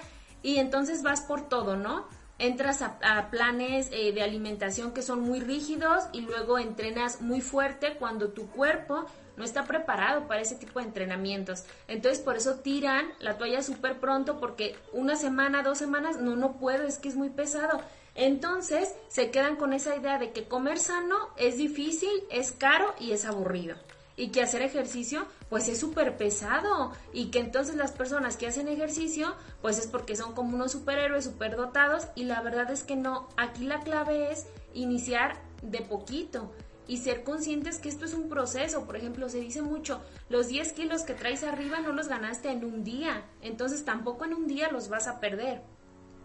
Y 0.48 0.60
entonces 0.60 1.04
vas 1.04 1.20
por 1.20 1.50
todo, 1.50 1.76
¿no? 1.76 2.06
entras 2.40 2.82
a, 2.82 3.30
planes 3.32 3.90
eh, 3.92 4.14
de 4.14 4.22
alimentación 4.22 4.94
que 4.94 5.02
son 5.02 5.20
muy 5.20 5.42
rígidos 5.42 6.06
y 6.14 6.22
luego 6.22 6.58
entrenas 6.58 7.20
muy 7.20 7.42
fuerte 7.42 7.98
cuando 7.98 8.30
tu 8.30 8.48
cuerpo 8.48 9.08
no 9.36 9.44
está 9.44 9.66
preparado 9.66 10.26
para 10.26 10.40
ese 10.40 10.56
tipo 10.56 10.80
de 10.80 10.86
entrenamientos. 10.86 11.66
Entonces 11.90 12.24
por 12.24 12.38
eso 12.38 12.60
tiran 12.60 13.08
la 13.20 13.38
toalla 13.38 13.62
súper 13.62 14.00
pronto 14.00 14.40
porque 14.40 14.78
una 14.94 15.18
semana, 15.18 15.64
dos 15.64 15.80
semanas, 15.80 16.22
no, 16.22 16.38
no 16.38 16.54
puedo, 16.54 16.86
es 16.86 16.98
que 16.98 17.10
es 17.10 17.18
muy 17.18 17.30
pesado. 17.30 17.82
Entonces 18.16 18.96
se 19.10 19.32
quedan 19.32 19.58
con 19.58 19.74
esa 19.74 19.98
idea 19.98 20.18
de 20.18 20.32
que 20.32 20.48
comer 20.48 20.80
sano 20.80 21.18
es 21.36 21.58
difícil, 21.58 22.24
es 22.32 22.54
caro 22.54 22.96
y 23.02 23.12
es 23.12 23.26
aburrido 23.26 23.76
y 24.18 24.30
que 24.30 24.42
hacer 24.42 24.62
ejercicio 24.62 25.26
pues 25.48 25.70
es 25.70 25.80
súper 25.80 26.18
pesado 26.18 26.92
y 27.14 27.28
que 27.28 27.40
entonces 27.40 27.76
las 27.76 27.92
personas 27.92 28.36
que 28.36 28.48
hacen 28.48 28.68
ejercicio 28.68 29.36
pues 29.62 29.78
es 29.78 29.88
porque 29.88 30.18
son 30.18 30.34
como 30.34 30.56
unos 30.56 30.74
superhéroes 30.74 31.24
súper 31.24 31.56
dotados 31.56 32.08
y 32.16 32.26
la 32.26 32.42
verdad 32.42 32.70
es 32.72 32.84
que 32.84 32.98
no, 32.98 33.30
aquí 33.38 33.64
la 33.64 33.80
clave 33.82 34.32
es 34.32 34.48
iniciar 34.74 35.40
de 35.62 35.82
poquito 35.82 36.52
y 36.88 36.98
ser 36.98 37.24
conscientes 37.24 37.80
que 37.80 37.90
esto 37.90 38.06
es 38.06 38.14
un 38.14 38.30
proceso. 38.30 38.86
Por 38.86 38.96
ejemplo, 38.96 39.30
se 39.30 39.40
dice 39.40 39.62
mucho, 39.62 40.02
los 40.30 40.48
10 40.48 40.72
kilos 40.72 41.04
que 41.04 41.14
traes 41.14 41.44
arriba 41.44 41.82
no 41.82 41.92
los 41.92 42.08
ganaste 42.08 42.50
en 42.50 42.64
un 42.64 42.84
día, 42.84 43.26
entonces 43.42 43.84
tampoco 43.84 44.26
en 44.26 44.34
un 44.34 44.48
día 44.48 44.72
los 44.72 44.90
vas 44.90 45.08
a 45.08 45.20
perder. 45.20 45.62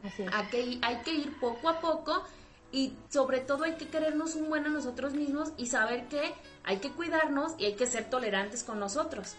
Así 0.05 0.25
hay, 0.33 0.47
que, 0.47 0.79
hay 0.83 0.97
que 1.03 1.15
ir 1.15 1.39
poco 1.41 1.69
a 1.69 1.81
poco 1.81 2.25
y 2.73 2.95
sobre 3.09 3.41
todo 3.41 3.65
hay 3.65 3.75
que 3.75 3.89
querernos 3.89 4.35
un 4.35 4.49
buen 4.49 4.65
a 4.65 4.71
nosotros 4.71 5.13
mismos 5.13 5.53
y 5.57 5.67
saber 5.67 6.09
que 6.09 6.35
hay 6.65 6.79
que 6.79 6.91
cuidarnos 6.91 7.55
y 7.59 7.67
hay 7.67 7.75
que 7.75 7.87
ser 7.87 8.09
tolerantes 8.09 8.65
con 8.65 8.81
nosotros. 8.81 9.37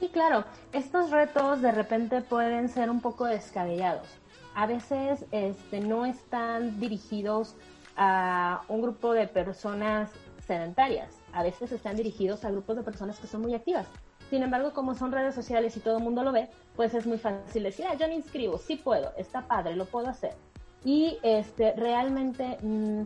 Sí, 0.00 0.08
claro, 0.08 0.44
estos 0.72 1.10
retos 1.10 1.62
de 1.62 1.72
repente 1.72 2.20
pueden 2.20 2.68
ser 2.68 2.90
un 2.90 3.00
poco 3.00 3.24
descabellados. 3.24 4.06
A 4.54 4.66
veces 4.66 5.24
este, 5.30 5.80
no 5.80 6.04
están 6.06 6.78
dirigidos 6.80 7.54
a 7.96 8.62
un 8.68 8.82
grupo 8.82 9.12
de 9.12 9.26
personas 9.26 10.10
sedentarias, 10.46 11.14
a 11.32 11.42
veces 11.42 11.72
están 11.72 11.96
dirigidos 11.96 12.44
a 12.44 12.50
grupos 12.50 12.76
de 12.76 12.82
personas 12.82 13.18
que 13.18 13.26
son 13.26 13.42
muy 13.42 13.54
activas. 13.54 13.86
Sin 14.30 14.42
embargo, 14.42 14.72
como 14.72 14.94
son 14.94 15.10
redes 15.10 15.34
sociales 15.34 15.76
y 15.76 15.80
todo 15.80 15.98
el 15.98 16.04
mundo 16.04 16.22
lo 16.22 16.32
ve, 16.32 16.48
pues 16.76 16.94
es 16.94 17.06
muy 17.06 17.18
fácil 17.18 17.62
decir, 17.62 17.86
ah, 17.88 17.94
yo 17.94 18.06
me 18.08 18.14
inscribo, 18.14 18.58
sí 18.58 18.76
puedo, 18.76 19.12
está 19.16 19.46
padre, 19.46 19.74
lo 19.74 19.86
puedo 19.86 20.08
hacer. 20.08 20.34
Y 20.84 21.18
este, 21.22 21.72
realmente 21.72 22.58
mm, 22.62 23.02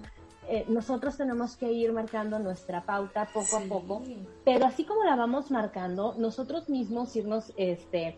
eh, 0.48 0.64
nosotros 0.68 1.16
tenemos 1.16 1.56
que 1.56 1.72
ir 1.72 1.92
marcando 1.92 2.38
nuestra 2.38 2.82
pauta 2.82 3.28
poco 3.32 3.56
a 3.56 3.60
poco, 3.60 4.02
pero 4.44 4.66
así 4.66 4.84
como 4.84 5.04
la 5.04 5.16
vamos 5.16 5.50
marcando, 5.50 6.14
nosotros 6.18 6.68
mismos 6.68 7.14
irnos 7.16 7.52
este, 7.56 8.16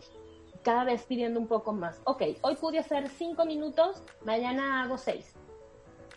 cada 0.63 0.83
vez 0.83 1.03
pidiendo 1.03 1.39
un 1.39 1.47
poco 1.47 1.73
más. 1.73 2.01
Ok, 2.03 2.23
hoy 2.41 2.55
pude 2.55 2.79
hacer 2.79 3.09
cinco 3.09 3.45
minutos, 3.45 4.03
mañana 4.23 4.83
hago 4.83 4.97
seis 4.97 5.35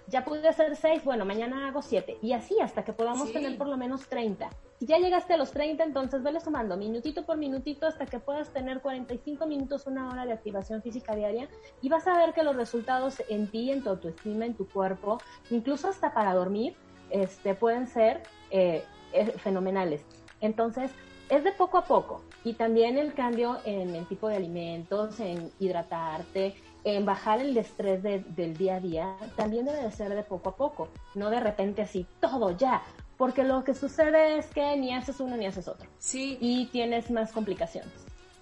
ya 0.08 0.24
pude 0.24 0.48
hacer 0.48 0.74
seis, 0.76 1.04
bueno, 1.04 1.24
mañana 1.24 1.68
hago 1.68 1.82
siete. 1.82 2.18
Y 2.22 2.32
así 2.32 2.58
hasta 2.60 2.84
que 2.84 2.92
podamos 2.92 3.32
tener 3.32 3.56
por 3.56 3.68
lo 3.68 3.76
menos 3.76 4.06
30. 4.08 4.48
Si 4.78 4.86
ya 4.86 4.98
llegaste 4.98 5.34
a 5.34 5.36
los 5.36 5.50
30, 5.50 5.82
entonces 5.82 6.22
vele 6.22 6.40
sumando 6.40 6.76
minutito 6.76 7.26
por 7.26 7.36
minutito 7.36 7.86
hasta 7.86 8.06
que 8.06 8.20
puedas 8.20 8.52
tener 8.52 8.80
45 8.80 9.44
minutos, 9.46 9.86
una 9.88 10.08
hora 10.08 10.24
de 10.24 10.32
activación 10.32 10.82
física 10.82 11.16
diaria. 11.16 11.48
Y 11.82 11.88
vas 11.88 12.06
a 12.06 12.16
ver 12.16 12.32
que 12.32 12.44
los 12.44 12.54
resultados 12.54 13.20
en 13.28 13.48
ti, 13.48 13.72
en 13.72 13.82
tu 13.82 13.90
autoestima, 13.90 14.46
en 14.46 14.54
tu 14.54 14.68
cuerpo, 14.68 15.18
incluso 15.50 15.88
hasta 15.88 16.14
para 16.14 16.32
dormir, 16.32 16.76
este, 17.10 17.54
pueden 17.54 17.88
ser 17.88 18.22
eh, 18.50 18.84
eh, 19.12 19.32
fenomenales. 19.38 20.04
Entonces, 20.40 20.92
es 21.28 21.42
de 21.42 21.50
poco 21.50 21.78
a 21.78 21.84
poco. 21.84 22.22
Y 22.44 22.52
también 22.52 22.98
el 22.98 23.14
cambio 23.14 23.58
en 23.64 23.96
el 23.96 24.06
tipo 24.06 24.28
de 24.28 24.36
alimentos, 24.36 25.18
en 25.18 25.50
hidratarte, 25.58 26.54
en 26.84 27.04
bajar 27.04 27.40
el 27.40 27.56
estrés 27.56 28.02
del 28.02 28.56
día 28.56 28.76
a 28.76 28.80
día 28.80 29.16
también 29.36 29.66
debe 29.66 29.82
de 29.82 29.90
ser 29.90 30.14
de 30.14 30.22
poco 30.22 30.50
a 30.50 30.56
poco, 30.56 30.88
no 31.14 31.28
de 31.28 31.40
repente 31.40 31.82
así, 31.82 32.06
todo 32.20 32.56
ya, 32.56 32.82
porque 33.18 33.42
lo 33.42 33.64
que 33.64 33.74
sucede 33.74 34.38
es 34.38 34.46
que 34.46 34.76
ni 34.76 34.94
haces 34.94 35.20
uno 35.20 35.36
ni 35.36 35.44
haces 35.44 35.68
otro. 35.68 35.90
Sí. 35.98 36.38
Y 36.40 36.66
tienes 36.66 37.10
más 37.10 37.32
complicaciones. 37.32 37.92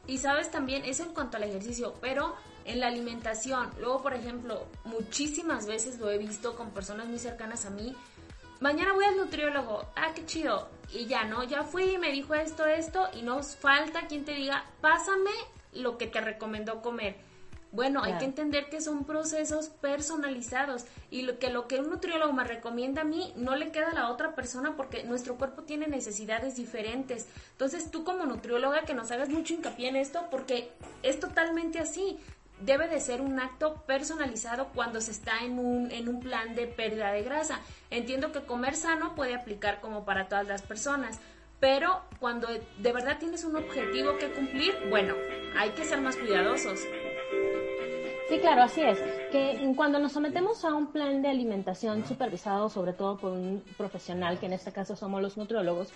Y 0.06 0.18
sabes 0.18 0.50
también, 0.50 0.84
eso 0.84 1.02
en 1.02 1.14
cuanto 1.14 1.38
al 1.38 1.44
ejercicio, 1.44 1.94
pero 2.00 2.36
en 2.64 2.78
la 2.78 2.86
alimentación, 2.86 3.70
luego 3.80 4.02
por 4.02 4.14
ejemplo, 4.14 4.66
muchísimas 4.84 5.66
veces 5.66 5.98
lo 5.98 6.10
he 6.10 6.18
visto 6.18 6.54
con 6.54 6.70
personas 6.70 7.08
muy 7.08 7.18
cercanas 7.18 7.66
a 7.66 7.70
mí, 7.70 7.96
mañana 8.60 8.92
voy 8.92 9.04
al 9.04 9.16
nutriólogo, 9.16 9.84
ah, 9.96 10.12
qué 10.14 10.24
chido, 10.26 10.68
y 10.92 11.06
ya, 11.06 11.24
¿no? 11.24 11.42
Ya 11.42 11.64
fui 11.64 11.94
y 11.94 11.98
me 11.98 12.12
dijo 12.12 12.34
esto, 12.34 12.66
esto, 12.66 13.08
y 13.14 13.22
nos 13.22 13.56
falta 13.56 14.06
quien 14.06 14.24
te 14.24 14.32
diga, 14.32 14.64
pásame 14.80 15.32
lo 15.72 15.98
que 15.98 16.06
te 16.06 16.20
recomendó 16.20 16.82
comer 16.82 17.16
bueno, 17.72 18.02
hay 18.02 18.16
que 18.18 18.24
entender 18.24 18.68
que 18.70 18.80
son 18.80 19.04
procesos 19.04 19.68
personalizados 19.68 20.84
y 21.10 21.22
lo 21.22 21.38
que 21.38 21.50
lo 21.50 21.66
que 21.66 21.80
un 21.80 21.90
nutriólogo 21.90 22.32
me 22.32 22.44
recomienda 22.44 23.02
a 23.02 23.04
mí 23.04 23.32
no 23.36 23.56
le 23.56 23.70
queda 23.70 23.90
a 23.90 23.94
la 23.94 24.10
otra 24.10 24.34
persona 24.34 24.76
porque 24.76 25.04
nuestro 25.04 25.36
cuerpo 25.36 25.62
tiene 25.62 25.86
necesidades 25.86 26.56
diferentes. 26.56 27.26
Entonces, 27.52 27.90
tú 27.90 28.04
como 28.04 28.24
nutrióloga 28.24 28.82
que 28.82 28.94
nos 28.94 29.10
hagas 29.10 29.28
mucho 29.28 29.54
hincapié 29.54 29.88
en 29.88 29.96
esto 29.96 30.26
porque 30.30 30.70
es 31.02 31.20
totalmente 31.20 31.78
así. 31.78 32.18
Debe 32.60 32.88
de 32.88 33.00
ser 33.00 33.20
un 33.20 33.38
acto 33.38 33.82
personalizado 33.86 34.68
cuando 34.74 35.02
se 35.02 35.10
está 35.10 35.40
en 35.44 35.58
un, 35.58 35.90
en 35.90 36.08
un 36.08 36.20
plan 36.20 36.54
de 36.54 36.66
pérdida 36.66 37.12
de 37.12 37.22
grasa. 37.22 37.60
Entiendo 37.90 38.32
que 38.32 38.46
comer 38.46 38.74
sano 38.74 39.14
puede 39.14 39.34
aplicar 39.34 39.82
como 39.82 40.06
para 40.06 40.28
todas 40.28 40.46
las 40.46 40.62
personas, 40.62 41.20
pero 41.60 42.00
cuando 42.18 42.48
de 42.48 42.92
verdad 42.92 43.18
tienes 43.18 43.44
un 43.44 43.56
objetivo 43.56 44.16
que 44.16 44.32
cumplir, 44.32 44.74
bueno, 44.88 45.14
hay 45.58 45.70
que 45.70 45.84
ser 45.84 46.00
más 46.00 46.16
cuidadosos. 46.16 46.80
Sí, 48.28 48.38
claro, 48.40 48.62
así 48.62 48.80
es. 48.82 48.98
Que 49.30 49.72
cuando 49.76 50.00
nos 50.00 50.12
sometemos 50.12 50.64
a 50.64 50.74
un 50.74 50.88
plan 50.88 51.22
de 51.22 51.28
alimentación 51.28 52.04
supervisado, 52.04 52.68
sobre 52.68 52.92
todo 52.92 53.16
por 53.16 53.32
un 53.32 53.62
profesional, 53.76 54.38
que 54.40 54.46
en 54.46 54.52
este 54.52 54.72
caso 54.72 54.96
somos 54.96 55.22
los 55.22 55.36
nutriólogos, 55.36 55.92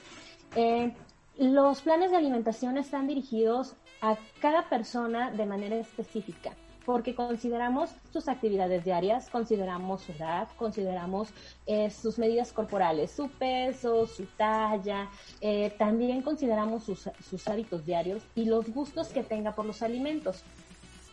eh, 0.55 0.95
los 1.39 1.81
planes 1.81 2.13
de 2.13 2.19
alimentación 2.19 2.77
están 2.79 3.09
dirigidos 3.09 3.75
a 4.01 4.17
cada 4.41 4.69
persona 4.69 5.31
de 5.33 5.47
manera 5.47 5.77
específica 5.77 6.53
porque 6.85 7.15
consideramos 7.15 7.91
sus 8.13 8.27
actividades 8.29 8.85
diarias, 8.85 9.29
consideramos 9.31 10.03
su 10.03 10.13
edad, 10.13 10.49
consideramos 10.57 11.29
eh, 11.67 11.91
sus 11.91 12.19
medidas 12.19 12.53
corporales, 12.53 13.13
su 13.13 13.29
peso, 13.29 14.07
su 14.07 14.25
talla, 14.37 15.09
eh, 15.41 15.73
también 15.79 16.23
consideramos 16.23 16.85
sus, 16.85 17.09
sus 17.29 17.47
hábitos 17.49 17.85
diarios 17.85 18.23
y 18.35 18.47
los 18.47 18.69
gustos 18.73 19.09
que 19.09 19.23
tenga 19.23 19.55
por 19.55 19.67
los 19.67 19.83
alimentos. 19.83 20.43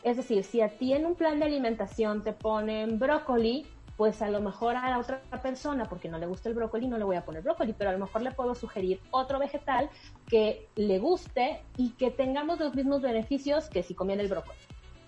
Es 0.07 0.15
decir, 0.15 0.45
si 0.45 0.61
a 0.61 0.69
ti 0.69 0.93
en 0.93 1.05
un 1.05 1.15
plan 1.15 1.37
de 1.37 1.43
alimentación 1.47 2.23
te 2.23 2.31
ponen 2.31 2.97
brócoli, 2.97 3.67
pues 3.97 4.21
a 4.21 4.29
lo 4.29 4.39
mejor 4.39 4.77
a 4.77 4.89
la 4.89 4.99
otra 4.99 5.19
persona, 5.41 5.83
porque 5.83 6.07
no 6.07 6.17
le 6.17 6.25
gusta 6.25 6.47
el 6.47 6.55
brócoli, 6.55 6.87
no 6.87 6.97
le 6.97 7.03
voy 7.03 7.17
a 7.17 7.25
poner 7.25 7.43
brócoli, 7.43 7.73
pero 7.73 7.89
a 7.89 7.93
lo 7.93 7.99
mejor 7.99 8.21
le 8.21 8.31
puedo 8.31 8.55
sugerir 8.55 9.01
otro 9.11 9.37
vegetal 9.37 9.89
que 10.29 10.69
le 10.77 10.99
guste 10.99 11.61
y 11.75 11.89
que 11.89 12.09
tengamos 12.09 12.57
los 12.57 12.73
mismos 12.73 13.01
beneficios 13.01 13.67
que 13.67 13.83
si 13.83 13.95
comiera 13.95 14.21
el 14.21 14.29
brócoli. 14.29 14.57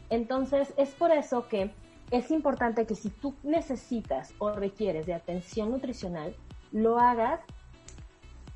Entonces, 0.10 0.74
es 0.76 0.90
por 0.90 1.12
eso 1.12 1.48
que 1.48 1.72
es 2.12 2.30
importante 2.30 2.86
que 2.86 2.96
si 2.96 3.10
tú 3.10 3.36
necesitas 3.42 4.34
o 4.38 4.52
requieres 4.52 5.06
de 5.06 5.14
atención 5.14 5.72
nutricional, 5.72 6.36
lo 6.74 7.00
hagas 7.00 7.40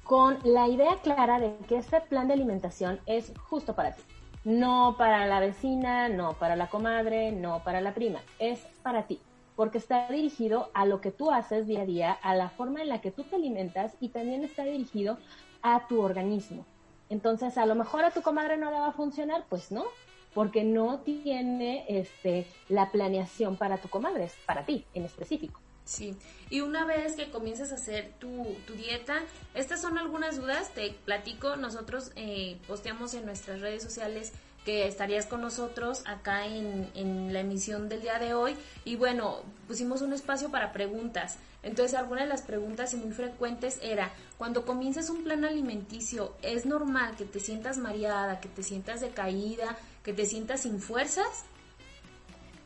con 0.03 0.39
la 0.43 0.67
idea 0.67 0.97
clara 1.01 1.39
de 1.39 1.55
que 1.69 1.77
este 1.77 2.01
plan 2.01 2.27
de 2.27 2.33
alimentación 2.33 2.99
es 3.05 3.31
justo 3.47 3.73
para 3.75 3.93
ti. 3.93 4.03
No 4.45 4.95
para 4.97 5.25
la 5.25 5.39
vecina, 5.39 6.09
no 6.09 6.33
para 6.33 6.57
la 6.57 6.67
comadre, 6.67 7.31
no 7.31 7.63
para 7.63 7.79
la 7.79 7.93
prima, 7.93 8.19
es 8.39 8.59
para 8.81 9.07
ti, 9.07 9.21
porque 9.55 9.77
está 9.77 10.09
dirigido 10.09 10.69
a 10.73 10.85
lo 10.85 10.99
que 10.99 11.11
tú 11.11 11.31
haces 11.31 11.65
día 11.65 11.83
a 11.83 11.85
día, 11.85 12.11
a 12.11 12.35
la 12.35 12.49
forma 12.49 12.81
en 12.81 12.89
la 12.89 12.99
que 12.99 13.11
tú 13.11 13.23
te 13.23 13.37
alimentas 13.37 13.95
y 14.01 14.09
también 14.09 14.43
está 14.43 14.65
dirigido 14.65 15.17
a 15.61 15.87
tu 15.87 16.01
organismo. 16.01 16.65
Entonces, 17.09 17.57
a 17.57 17.65
lo 17.65 17.75
mejor 17.75 18.03
a 18.03 18.11
tu 18.11 18.21
comadre 18.21 18.57
no 18.57 18.69
le 18.69 18.79
va 18.79 18.87
a 18.87 18.91
funcionar, 18.91 19.45
pues 19.47 19.71
no, 19.71 19.85
porque 20.33 20.65
no 20.65 20.99
tiene 20.99 21.85
este, 21.87 22.45
la 22.67 22.91
planeación 22.91 23.55
para 23.55 23.77
tu 23.77 23.87
comadre, 23.87 24.25
es 24.25 24.35
para 24.45 24.65
ti 24.65 24.85
en 24.93 25.05
específico. 25.05 25.61
Sí, 25.85 26.15
y 26.49 26.61
una 26.61 26.85
vez 26.85 27.15
que 27.15 27.29
comiences 27.29 27.71
a 27.73 27.75
hacer 27.75 28.13
tu, 28.19 28.55
tu 28.65 28.73
dieta, 28.73 29.21
estas 29.53 29.81
son 29.81 29.97
algunas 29.97 30.37
dudas, 30.37 30.73
te 30.73 30.95
platico, 31.05 31.57
nosotros 31.57 32.11
eh, 32.15 32.57
posteamos 32.67 33.13
en 33.15 33.25
nuestras 33.25 33.59
redes 33.59 33.83
sociales 33.83 34.31
que 34.63 34.87
estarías 34.87 35.25
con 35.25 35.41
nosotros 35.41 36.03
acá 36.05 36.47
en, 36.47 36.89
en 36.95 37.33
la 37.33 37.41
emisión 37.41 37.89
del 37.89 38.01
día 38.01 38.17
de 38.17 38.33
hoy 38.33 38.55
y 38.85 38.95
bueno, 38.95 39.41
pusimos 39.67 40.01
un 40.01 40.13
espacio 40.13 40.49
para 40.51 40.71
preguntas. 40.71 41.37
Entonces, 41.63 41.97
algunas 41.97 42.25
de 42.25 42.29
las 42.29 42.41
preguntas 42.41 42.93
muy 42.93 43.11
frecuentes 43.13 43.79
era, 43.81 44.11
cuando 44.37 44.65
comiences 44.65 45.09
un 45.09 45.23
plan 45.23 45.45
alimenticio, 45.45 46.35
¿es 46.41 46.65
normal 46.65 47.15
que 47.15 47.23
te 47.23 47.39
sientas 47.39 47.77
mareada, 47.77 48.41
que 48.41 48.49
te 48.49 48.63
sientas 48.63 48.99
decaída, 48.99 49.77
que 50.03 50.13
te 50.13 50.25
sientas 50.25 50.61
sin 50.61 50.79
fuerzas? 50.79 51.45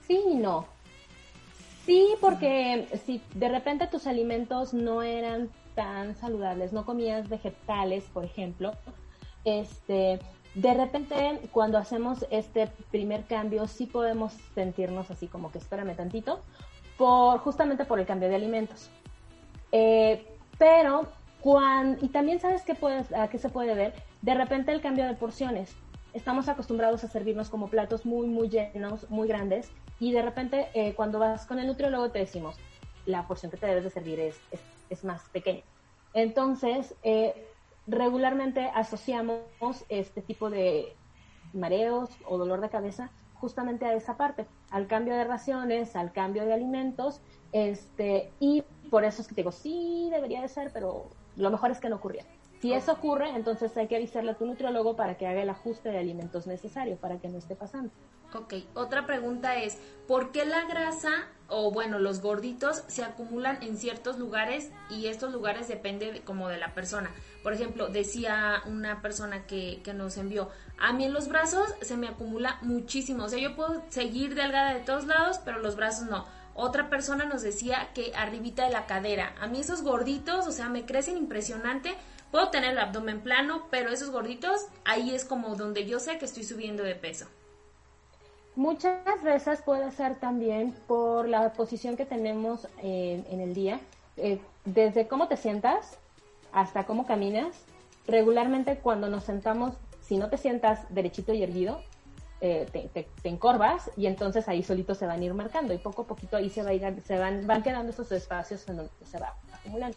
Sí 0.07 0.19
y 0.31 0.35
no. 0.35 0.67
Sí, 1.87 2.15
porque 2.19 2.85
si 3.05 3.21
de 3.33 3.47
repente 3.47 3.87
tus 3.87 4.07
alimentos 4.07 4.73
no 4.73 5.03
eran 5.03 5.49
tan 5.73 6.17
saludables, 6.17 6.73
no 6.73 6.85
comías 6.85 7.29
vegetales, 7.29 8.03
por 8.13 8.25
ejemplo, 8.25 8.73
este, 9.45 10.19
de 10.53 10.73
repente 10.73 11.39
cuando 11.53 11.77
hacemos 11.77 12.25
este 12.29 12.67
primer 12.91 13.23
cambio 13.23 13.67
sí 13.67 13.85
podemos 13.85 14.33
sentirnos 14.53 15.09
así 15.11 15.27
como 15.27 15.49
que 15.49 15.59
espérame 15.59 15.95
tantito, 15.95 16.41
por, 16.97 17.39
justamente 17.39 17.85
por 17.85 18.01
el 18.01 18.05
cambio 18.05 18.27
de 18.27 18.35
alimentos. 18.35 18.89
Eh, 19.71 20.27
pero, 20.57 21.07
cuando, 21.39 22.05
y 22.05 22.09
también 22.09 22.41
sabes 22.41 22.63
qué 22.63 22.75
puedes, 22.75 23.13
a 23.13 23.29
qué 23.29 23.37
se 23.37 23.47
puede 23.47 23.75
ver, 23.75 23.93
de 24.21 24.33
repente 24.33 24.73
el 24.73 24.81
cambio 24.81 25.05
de 25.05 25.13
porciones. 25.13 25.73
Estamos 26.13 26.49
acostumbrados 26.49 27.05
a 27.05 27.07
servirnos 27.07 27.49
como 27.49 27.69
platos 27.69 28.05
muy, 28.05 28.27
muy 28.27 28.49
llenos, 28.49 29.09
muy 29.09 29.29
grandes, 29.29 29.71
y 29.99 30.11
de 30.11 30.21
repente 30.21 30.69
eh, 30.73 30.93
cuando 30.95 31.19
vas 31.19 31.45
con 31.45 31.59
el 31.59 31.67
nutriólogo 31.67 32.09
te 32.11 32.19
decimos, 32.19 32.55
la 33.05 33.27
porción 33.27 33.51
que 33.51 33.57
te 33.57 33.65
debes 33.65 33.83
de 33.83 33.89
servir 33.89 34.19
es, 34.19 34.39
es, 34.89 35.03
más 35.03 35.23
pequeña. 35.29 35.63
Entonces, 36.13 36.95
eh, 37.03 37.47
regularmente 37.87 38.69
asociamos 38.73 39.41
este 39.89 40.21
tipo 40.21 40.49
de 40.49 40.95
mareos 41.53 42.09
o 42.25 42.37
dolor 42.37 42.61
de 42.61 42.69
cabeza 42.69 43.09
justamente 43.35 43.85
a 43.85 43.93
esa 43.93 44.17
parte, 44.17 44.45
al 44.71 44.87
cambio 44.87 45.15
de 45.15 45.23
raciones, 45.23 45.95
al 45.95 46.11
cambio 46.11 46.45
de 46.45 46.53
alimentos, 46.53 47.21
este, 47.51 48.31
y 48.39 48.63
por 48.89 49.03
eso 49.03 49.21
es 49.21 49.27
que 49.27 49.35
te 49.35 49.41
digo, 49.41 49.51
sí, 49.51 50.09
debería 50.11 50.41
de 50.41 50.47
ser, 50.47 50.71
pero 50.73 51.05
lo 51.35 51.51
mejor 51.51 51.71
es 51.71 51.79
que 51.79 51.89
no 51.89 51.97
ocurriera. 51.97 52.27
Si 52.59 52.73
eso 52.73 52.93
ocurre, 52.93 53.29
entonces 53.29 53.75
hay 53.77 53.87
que 53.87 53.95
avisarle 53.95 54.31
a 54.31 54.33
tu 54.35 54.45
nutriólogo 54.45 54.95
para 54.95 55.15
que 55.15 55.27
haga 55.27 55.43
el 55.43 55.49
ajuste 55.49 55.89
de 55.89 55.99
alimentos 55.99 56.47
necesario 56.47 56.97
para 56.97 57.19
que 57.19 57.29
no 57.29 57.37
esté 57.37 57.55
pasando. 57.55 57.91
Ok, 58.33 58.55
otra 58.73 59.05
pregunta 59.05 59.57
es, 59.57 59.77
¿por 60.05 60.31
qué 60.31 60.45
la 60.45 60.65
grasa 60.65 61.11
o 61.47 61.71
bueno, 61.71 61.97
los 61.97 62.21
gorditos 62.21 62.83
se 62.87 63.05
acumulan 63.05 63.63
en 63.63 63.77
ciertos 63.77 64.19
lugares 64.19 64.69
y 64.89 65.07
estos 65.07 65.31
lugares 65.31 65.69
depende 65.69 66.21
como 66.25 66.49
de 66.49 66.57
la 66.57 66.73
persona? 66.73 67.09
Por 67.41 67.53
ejemplo, 67.53 67.87
decía 67.87 68.61
una 68.65 69.01
persona 69.01 69.47
que, 69.47 69.81
que 69.81 69.93
nos 69.93 70.17
envió, 70.17 70.49
a 70.77 70.91
mí 70.91 71.05
en 71.05 71.13
los 71.13 71.29
brazos 71.29 71.73
se 71.81 71.95
me 71.95 72.09
acumula 72.09 72.59
muchísimo, 72.61 73.23
o 73.23 73.29
sea, 73.29 73.39
yo 73.39 73.55
puedo 73.55 73.81
seguir 73.89 74.35
delgada 74.35 74.73
de 74.73 74.81
todos 74.81 75.07
lados, 75.07 75.39
pero 75.45 75.59
los 75.59 75.77
brazos 75.77 76.09
no. 76.09 76.25
Otra 76.53 76.89
persona 76.89 77.25
nos 77.25 77.43
decía 77.43 77.91
que 77.93 78.11
arribita 78.15 78.65
de 78.65 78.71
la 78.71 78.87
cadera, 78.87 79.35
a 79.39 79.47
mí 79.47 79.61
esos 79.61 79.83
gorditos, 79.83 80.47
o 80.47 80.51
sea, 80.51 80.67
me 80.67 80.85
crecen 80.85 81.15
impresionante, 81.15 81.95
Puedo 82.31 82.49
tener 82.49 82.71
el 82.71 82.79
abdomen 82.79 83.21
plano, 83.21 83.67
pero 83.71 83.89
esos 83.89 84.11
gorditos, 84.11 84.67
ahí 84.83 85.15
es 85.15 85.23
como 85.23 85.55
donde 85.55 85.85
yo 85.85 85.99
sé 85.99 86.17
que 86.17 86.25
estoy 86.25 86.43
subiendo 86.43 86.83
de 86.83 86.93
peso. 86.93 87.27
Muchas 88.57 89.21
veces 89.21 89.61
puede 89.61 89.91
ser 89.91 90.19
también 90.19 90.73
por 90.87 91.29
la 91.29 91.53
posición 91.53 91.95
que 91.95 92.07
tenemos 92.07 92.67
en 92.81 93.39
el 93.39 93.53
día, 93.53 93.79
eh, 94.17 94.39
desde 94.65 95.07
cómo 95.07 95.27
te 95.27 95.37
sientas 95.37 95.99
hasta 96.51 96.87
cómo 96.87 97.05
caminas. 97.05 97.55
Regularmente 98.07 98.77
cuando 98.77 99.09
nos 99.09 99.25
sentamos, 99.25 99.75
si 100.01 100.17
no 100.17 100.31
te 100.31 100.37
sientas 100.37 100.91
derechito 100.91 101.35
y 101.35 101.43
erguido, 101.43 101.81
eh, 102.41 102.65
te, 102.71 103.29
encorvas 103.29 103.91
y 103.95 104.07
entonces 104.07 104.47
ahí 104.47 104.63
solito 104.63 104.95
se 104.95 105.05
van 105.05 105.21
a 105.21 105.23
ir 105.23 105.35
marcando 105.35 105.75
y 105.75 105.77
poco 105.77 106.01
a 106.01 106.07
poquito 106.07 106.37
ahí 106.37 106.49
se, 106.49 106.63
va 106.63 106.71
se 107.05 107.19
van, 107.19 107.45
van 107.45 107.61
quedando 107.61 107.91
esos 107.91 108.11
espacios 108.11 108.67
en 108.69 108.77
donde 108.77 108.91
se 109.05 109.19
va 109.19 109.35
acumulando. 109.53 109.95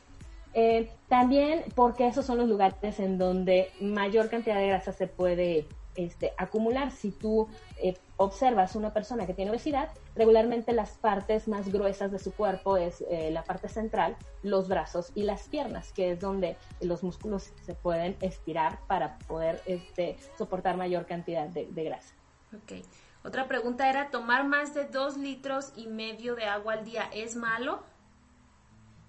Eh, 0.52 0.90
también 1.08 1.64
porque 1.74 2.06
esos 2.06 2.26
son 2.26 2.36
los 2.36 2.46
lugares 2.46 3.00
en 3.00 3.16
donde 3.16 3.70
mayor 3.80 4.28
cantidad 4.28 4.56
de 4.56 4.66
grasa 4.66 4.92
se 4.92 5.06
puede 5.06 5.66
este, 6.04 6.32
acumular. 6.36 6.90
Si 6.90 7.10
tú 7.10 7.48
eh, 7.82 7.96
observas 8.16 8.76
una 8.76 8.92
persona 8.92 9.26
que 9.26 9.34
tiene 9.34 9.50
obesidad, 9.50 9.88
regularmente 10.14 10.72
las 10.72 10.90
partes 10.92 11.48
más 11.48 11.72
gruesas 11.72 12.12
de 12.12 12.18
su 12.18 12.32
cuerpo 12.32 12.76
es 12.76 13.04
eh, 13.10 13.30
la 13.30 13.44
parte 13.44 13.68
central, 13.68 14.16
los 14.42 14.68
brazos 14.68 15.12
y 15.14 15.22
las 15.22 15.48
piernas, 15.48 15.92
que 15.92 16.12
es 16.12 16.20
donde 16.20 16.56
los 16.80 17.02
músculos 17.02 17.52
se 17.64 17.74
pueden 17.74 18.16
estirar 18.20 18.78
para 18.86 19.18
poder 19.20 19.60
este, 19.66 20.16
soportar 20.36 20.76
mayor 20.76 21.06
cantidad 21.06 21.46
de, 21.46 21.66
de 21.66 21.84
grasa. 21.84 22.14
Ok. 22.54 22.84
Otra 23.22 23.46
pregunta 23.48 23.88
era, 23.90 24.10
¿tomar 24.10 24.44
más 24.46 24.72
de 24.72 24.86
dos 24.86 25.16
litros 25.18 25.72
y 25.76 25.86
medio 25.86 26.34
de 26.34 26.44
agua 26.44 26.74
al 26.74 26.84
día 26.84 27.10
es 27.12 27.36
malo? 27.36 27.82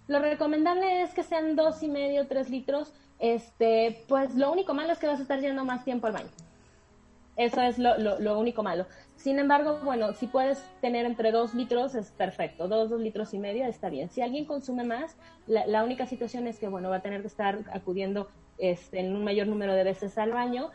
Lo 0.08 0.20
recomendable 0.20 1.04
es 1.04 1.14
que 1.14 1.24
sean 1.24 1.56
dos 1.56 1.82
y 1.84 1.88
medio, 1.88 2.28
tres 2.28 2.50
litros. 2.50 2.94
Este, 3.20 4.04
pues 4.10 4.36
lo 4.36 4.52
único 4.52 4.74
malo 4.74 4.92
es 4.92 5.00
que 5.00 5.08
vas 5.08 5.20
a 5.20 5.22
estar 5.22 5.40
yendo 5.40 5.64
más 5.64 5.86
tiempo 5.86 6.08
al 6.08 6.14
baño. 6.14 6.30
Eso 7.42 7.60
es 7.64 7.80
lo, 7.80 8.40
único 8.40 8.62
malo. 8.62 8.86
Sin 9.16 9.40
embargo, 9.40 9.80
bueno, 9.84 10.14
si 10.14 10.28
puedes 10.28 10.64
tener 10.80 11.08
entre 11.08 11.32
dos 11.32 11.56
litros 11.56 11.96
es 11.96 12.12
perfecto. 12.12 12.68
Dos, 12.68 12.92
dos 12.92 13.02
litros 13.02 13.34
y 13.34 13.40
medio 13.40 13.66
está 13.66 13.90
bien. 13.90 14.12
Si 14.12 14.22
alguien 14.22 14.46
consume 14.46 14.84
más, 14.84 15.16
la, 15.48 15.84
única 15.84 16.06
situación 16.06 16.46
es 16.46 16.60
que, 16.60 16.68
bueno, 16.68 16.92
va 16.92 16.98
a 16.98 17.02
tener 17.02 17.22
que 17.22 17.28
estar 17.28 17.60
acudiendo 17.74 18.30
este, 18.60 19.00
en 19.00 19.16
un 19.16 19.24
mayor 19.24 19.48
número 19.48 19.74
de 19.74 19.84
veces 19.84 20.20
al 20.20 20.32
baño. 20.32 20.70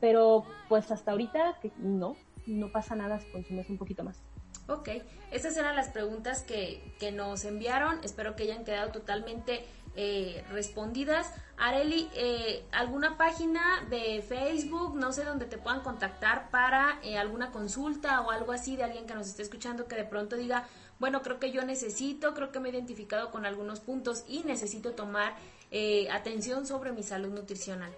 Pero 0.00 0.44
pues 0.70 0.90
hasta 0.90 1.10
ahorita 1.10 1.58
no, 1.76 2.16
no 2.46 2.72
pasa 2.72 2.96
nada 2.96 3.20
si 3.20 3.30
consumes 3.30 3.68
un 3.68 3.76
poquito 3.76 4.02
más. 4.02 4.22
Ok, 4.68 4.88
esas 5.30 5.54
eran 5.58 5.76
las 5.76 5.90
preguntas 5.90 6.44
que, 6.44 6.94
que 6.98 7.12
nos 7.12 7.44
enviaron. 7.44 8.02
Espero 8.02 8.36
que 8.36 8.44
hayan 8.44 8.64
quedado 8.64 8.90
totalmente 8.90 9.66
eh, 9.96 10.44
respondidas. 10.50 11.32
Areli, 11.56 12.08
eh, 12.14 12.64
¿alguna 12.70 13.16
página 13.16 13.62
de 13.88 14.22
Facebook, 14.22 14.94
no 14.94 15.12
sé, 15.12 15.24
donde 15.24 15.46
te 15.46 15.58
puedan 15.58 15.80
contactar 15.80 16.50
para 16.50 16.98
eh, 17.02 17.16
alguna 17.16 17.50
consulta 17.50 18.20
o 18.20 18.30
algo 18.30 18.52
así 18.52 18.76
de 18.76 18.84
alguien 18.84 19.06
que 19.06 19.14
nos 19.14 19.26
esté 19.26 19.42
escuchando 19.42 19.86
que 19.86 19.96
de 19.96 20.04
pronto 20.04 20.36
diga, 20.36 20.68
bueno, 20.98 21.22
creo 21.22 21.38
que 21.38 21.50
yo 21.50 21.64
necesito, 21.64 22.34
creo 22.34 22.52
que 22.52 22.60
me 22.60 22.68
he 22.68 22.72
identificado 22.72 23.30
con 23.30 23.46
algunos 23.46 23.80
puntos 23.80 24.24
y 24.28 24.42
necesito 24.44 24.92
tomar 24.92 25.34
atención 26.10 26.66
sobre 26.66 26.92
mi 26.92 27.02
salud 27.02 27.30
nutricional? 27.30 27.92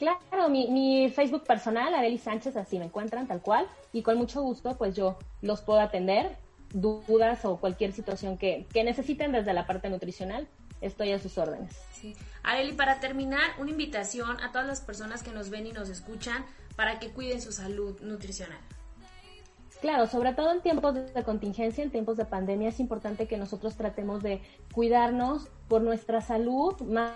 Claro, 0.00 0.48
mi, 0.48 1.10
Facebook 1.10 1.44
personal, 1.44 1.94
Areli 1.94 2.16
Sánchez, 2.16 2.56
así 2.56 2.78
me 2.78 2.86
encuentran 2.86 3.26
tal 3.26 3.42
cual, 3.42 3.66
y 3.92 4.00
con 4.00 4.16
mucho 4.16 4.40
gusto, 4.40 4.74
pues 4.78 4.96
yo 4.96 5.18
los 5.42 5.60
puedo 5.60 5.78
atender, 5.78 6.38
dudas 6.72 7.44
o 7.44 7.58
cualquier 7.58 7.92
situación 7.92 8.38
que, 8.38 8.66
que 8.72 8.84
necesiten 8.84 9.32
desde 9.32 9.52
la 9.52 9.66
parte 9.66 9.90
nutricional, 9.90 10.48
estoy 10.80 11.12
a 11.12 11.18
sus 11.18 11.36
órdenes. 11.38 11.76
Sí. 11.92 12.16
Areli, 12.42 12.72
para 12.72 13.00
terminar, 13.00 13.50
una 13.58 13.70
invitación 13.70 14.40
a 14.40 14.52
todas 14.52 14.66
las 14.66 14.80
personas 14.80 15.22
que 15.22 15.30
nos 15.30 15.50
ven 15.50 15.66
y 15.66 15.72
nos 15.72 15.88
escuchan 15.88 16.44
para 16.76 16.98
que 16.98 17.10
cuiden 17.10 17.40
su 17.40 17.52
salud 17.52 18.00
nutricional. 18.00 18.58
Claro, 19.80 20.06
sobre 20.06 20.34
todo 20.34 20.52
en 20.52 20.60
tiempos 20.60 20.94
de 20.94 21.24
contingencia, 21.24 21.82
en 21.82 21.90
tiempos 21.90 22.18
de 22.18 22.26
pandemia, 22.26 22.68
es 22.68 22.80
importante 22.80 23.26
que 23.26 23.38
nosotros 23.38 23.76
tratemos 23.76 24.22
de 24.22 24.42
cuidarnos 24.74 25.48
por 25.68 25.80
nuestra 25.80 26.20
salud, 26.20 26.78
más 26.82 27.14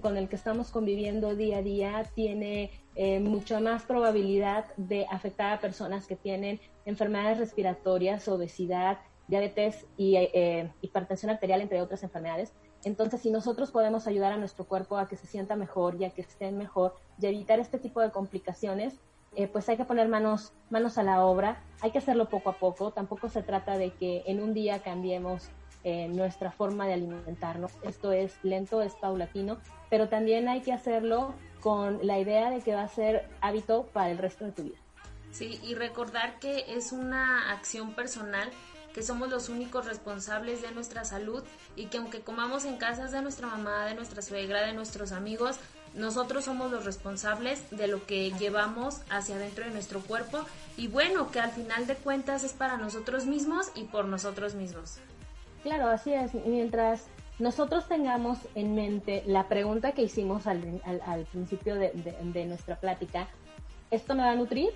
con 0.00 0.16
el 0.16 0.28
que 0.28 0.36
estamos 0.36 0.70
conviviendo 0.70 1.34
día 1.34 1.58
a 1.58 1.62
día 1.62 2.10
tiene 2.14 2.70
eh, 2.96 3.20
mucha 3.20 3.60
más 3.60 3.82
probabilidad 3.82 4.66
de 4.76 5.06
afectar 5.10 5.52
a 5.52 5.60
personas 5.60 6.06
que 6.06 6.16
tienen 6.16 6.60
enfermedades 6.84 7.38
respiratorias, 7.38 8.28
obesidad, 8.28 8.98
diabetes 9.26 9.86
y 9.96 10.16
eh, 10.16 10.70
hipertensión 10.80 11.30
arterial, 11.30 11.60
entre 11.60 11.80
otras 11.80 12.02
enfermedades. 12.02 12.52
Entonces, 12.84 13.22
si 13.22 13.30
nosotros 13.30 13.70
podemos 13.70 14.06
ayudar 14.06 14.32
a 14.32 14.36
nuestro 14.36 14.66
cuerpo 14.66 14.98
a 14.98 15.08
que 15.08 15.16
se 15.16 15.26
sienta 15.26 15.56
mejor 15.56 15.96
y 15.98 16.04
a 16.04 16.10
que 16.10 16.20
estén 16.20 16.58
mejor 16.58 16.94
y 17.18 17.26
evitar 17.26 17.58
este 17.58 17.78
tipo 17.78 18.00
de 18.00 18.10
complicaciones, 18.10 19.00
eh, 19.36 19.48
pues 19.48 19.68
hay 19.68 19.76
que 19.76 19.84
poner 19.84 20.08
manos, 20.08 20.52
manos 20.70 20.98
a 20.98 21.02
la 21.02 21.24
obra, 21.24 21.62
hay 21.80 21.90
que 21.90 21.98
hacerlo 21.98 22.28
poco 22.28 22.50
a 22.50 22.58
poco, 22.58 22.92
tampoco 22.92 23.28
se 23.28 23.42
trata 23.42 23.78
de 23.78 23.90
que 23.92 24.22
en 24.26 24.40
un 24.40 24.54
día 24.54 24.80
cambiemos 24.80 25.50
eh, 25.82 26.08
nuestra 26.08 26.52
forma 26.52 26.86
de 26.86 26.94
alimentarnos. 26.94 27.72
Esto 27.82 28.12
es 28.12 28.38
lento, 28.44 28.80
es 28.80 28.94
paulatino, 28.94 29.58
pero 29.90 30.08
también 30.08 30.48
hay 30.48 30.60
que 30.60 30.72
hacerlo 30.72 31.34
con 31.64 32.06
la 32.06 32.18
idea 32.18 32.50
de 32.50 32.60
que 32.60 32.74
va 32.74 32.82
a 32.82 32.88
ser 32.88 33.26
hábito 33.40 33.86
para 33.94 34.10
el 34.10 34.18
resto 34.18 34.44
de 34.44 34.52
tu 34.52 34.64
vida. 34.64 34.76
Sí, 35.32 35.58
y 35.64 35.74
recordar 35.74 36.38
que 36.38 36.76
es 36.76 36.92
una 36.92 37.52
acción 37.52 37.94
personal 37.94 38.50
que 38.92 39.02
somos 39.02 39.30
los 39.30 39.48
únicos 39.48 39.86
responsables 39.86 40.60
de 40.60 40.72
nuestra 40.72 41.06
salud 41.06 41.42
y 41.74 41.86
que 41.86 41.96
aunque 41.96 42.20
comamos 42.20 42.66
en 42.66 42.76
casas 42.76 43.12
de 43.12 43.22
nuestra 43.22 43.46
mamá, 43.48 43.86
de 43.86 43.94
nuestra 43.94 44.20
suegra, 44.20 44.60
de 44.66 44.74
nuestros 44.74 45.10
amigos, 45.10 45.58
nosotros 45.94 46.44
somos 46.44 46.70
los 46.70 46.84
responsables 46.84 47.64
de 47.70 47.88
lo 47.88 48.04
que 48.04 48.30
llevamos 48.32 49.00
hacia 49.08 49.36
adentro 49.36 49.64
de 49.64 49.70
nuestro 49.70 50.00
cuerpo 50.00 50.44
y 50.76 50.88
bueno, 50.88 51.30
que 51.30 51.40
al 51.40 51.50
final 51.50 51.86
de 51.86 51.94
cuentas 51.94 52.44
es 52.44 52.52
para 52.52 52.76
nosotros 52.76 53.24
mismos 53.24 53.72
y 53.74 53.84
por 53.84 54.04
nosotros 54.04 54.54
mismos. 54.54 54.98
Claro, 55.62 55.88
así 55.88 56.12
es. 56.12 56.34
Mientras 56.34 57.06
nosotros 57.38 57.88
tengamos 57.88 58.38
en 58.54 58.74
mente 58.74 59.24
la 59.26 59.48
pregunta 59.48 59.92
que 59.92 60.02
hicimos 60.02 60.46
al, 60.46 60.60
principio 61.32 61.74
de, 61.74 62.44
nuestra 62.46 62.76
plática, 62.76 63.28
¿esto 63.90 64.14
me 64.14 64.22
va 64.22 64.30
a 64.30 64.36
nutrir? 64.36 64.70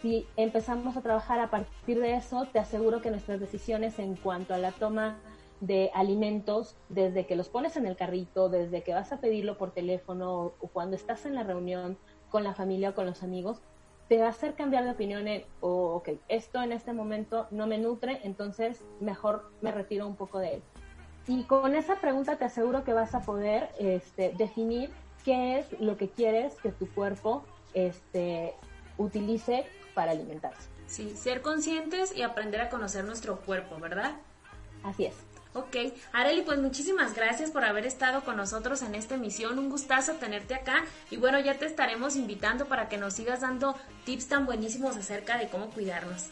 Si 0.00 0.26
empezamos 0.36 0.96
a 0.96 1.02
trabajar 1.02 1.40
a 1.40 1.50
partir 1.50 2.00
de 2.00 2.14
eso, 2.14 2.46
te 2.52 2.58
aseguro 2.58 3.02
que 3.02 3.10
nuestras 3.10 3.40
decisiones 3.40 3.98
en 3.98 4.14
cuanto 4.14 4.54
a 4.54 4.58
la 4.58 4.70
toma 4.72 5.18
de 5.60 5.90
alimentos, 5.92 6.76
desde 6.88 7.26
que 7.26 7.36
los 7.36 7.48
pones 7.48 7.76
en 7.76 7.86
el 7.86 7.96
carrito, 7.96 8.48
desde 8.48 8.82
que 8.82 8.94
vas 8.94 9.12
a 9.12 9.20
pedirlo 9.20 9.58
por 9.58 9.72
teléfono 9.72 10.52
o 10.58 10.68
cuando 10.72 10.96
estás 10.96 11.26
en 11.26 11.34
la 11.34 11.42
reunión 11.42 11.98
con 12.30 12.44
la 12.44 12.54
familia 12.54 12.90
o 12.90 12.94
con 12.94 13.04
los 13.04 13.22
amigos, 13.22 13.60
te 14.08 14.18
va 14.18 14.26
a 14.26 14.30
hacer 14.30 14.54
cambiar 14.54 14.84
de 14.84 14.90
opinión 14.92 15.28
en, 15.28 15.44
oh, 15.60 15.94
ok, 15.96 16.10
esto 16.28 16.62
en 16.62 16.72
este 16.72 16.92
momento 16.92 17.46
no 17.50 17.66
me 17.66 17.78
nutre, 17.78 18.20
entonces 18.24 18.84
mejor 19.00 19.50
me 19.60 19.70
retiro 19.70 20.06
un 20.06 20.16
poco 20.16 20.38
de 20.38 20.54
él. 20.54 20.62
Y 21.30 21.44
con 21.44 21.76
esa 21.76 21.94
pregunta 21.94 22.34
te 22.34 22.44
aseguro 22.44 22.82
que 22.82 22.92
vas 22.92 23.14
a 23.14 23.20
poder 23.20 23.70
este, 23.78 24.34
definir 24.36 24.90
qué 25.24 25.60
es 25.60 25.80
lo 25.80 25.96
que 25.96 26.08
quieres 26.08 26.54
que 26.56 26.72
tu 26.72 26.88
cuerpo 26.88 27.44
este, 27.72 28.56
utilice 28.98 29.64
para 29.94 30.10
alimentarse. 30.10 30.68
Sí, 30.88 31.14
ser 31.16 31.40
conscientes 31.40 32.12
y 32.16 32.22
aprender 32.22 32.60
a 32.60 32.68
conocer 32.68 33.04
nuestro 33.04 33.38
cuerpo, 33.42 33.78
¿verdad? 33.78 34.16
Así 34.82 35.04
es. 35.04 35.14
Ok, 35.54 35.76
Areli, 36.12 36.42
pues 36.42 36.58
muchísimas 36.58 37.14
gracias 37.14 37.52
por 37.52 37.64
haber 37.64 37.86
estado 37.86 38.24
con 38.24 38.36
nosotros 38.36 38.82
en 38.82 38.96
esta 38.96 39.14
emisión. 39.14 39.56
Un 39.56 39.70
gustazo 39.70 40.14
tenerte 40.14 40.56
acá. 40.56 40.84
Y 41.12 41.16
bueno, 41.16 41.38
ya 41.38 41.54
te 41.58 41.66
estaremos 41.66 42.16
invitando 42.16 42.66
para 42.66 42.88
que 42.88 42.98
nos 42.98 43.14
sigas 43.14 43.42
dando 43.42 43.76
tips 44.04 44.26
tan 44.26 44.46
buenísimos 44.46 44.96
acerca 44.96 45.38
de 45.38 45.46
cómo 45.48 45.70
cuidarnos. 45.70 46.26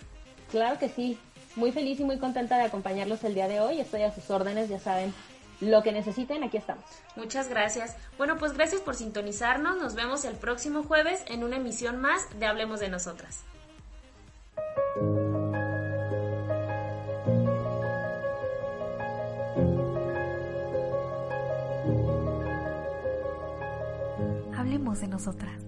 Claro 0.50 0.76
que 0.76 0.88
sí. 0.88 1.20
Muy 1.56 1.72
feliz 1.72 1.98
y 2.00 2.04
muy 2.04 2.18
contenta 2.18 2.56
de 2.56 2.64
acompañarlos 2.64 3.24
el 3.24 3.34
día 3.34 3.48
de 3.48 3.60
hoy. 3.60 3.80
Estoy 3.80 4.02
a 4.02 4.14
sus 4.14 4.30
órdenes, 4.30 4.68
ya 4.68 4.78
saben. 4.78 5.12
Lo 5.60 5.82
que 5.82 5.90
necesiten, 5.90 6.44
aquí 6.44 6.56
estamos. 6.56 6.84
Muchas 7.16 7.48
gracias. 7.48 7.96
Bueno, 8.16 8.36
pues 8.38 8.52
gracias 8.52 8.80
por 8.80 8.94
sintonizarnos. 8.94 9.76
Nos 9.78 9.94
vemos 9.94 10.24
el 10.24 10.36
próximo 10.36 10.84
jueves 10.84 11.24
en 11.26 11.42
una 11.42 11.56
emisión 11.56 12.00
más 12.00 12.38
de 12.38 12.46
Hablemos 12.46 12.78
de 12.78 12.88
Nosotras. 12.88 13.44
de 25.00 25.06
nosotras. 25.06 25.67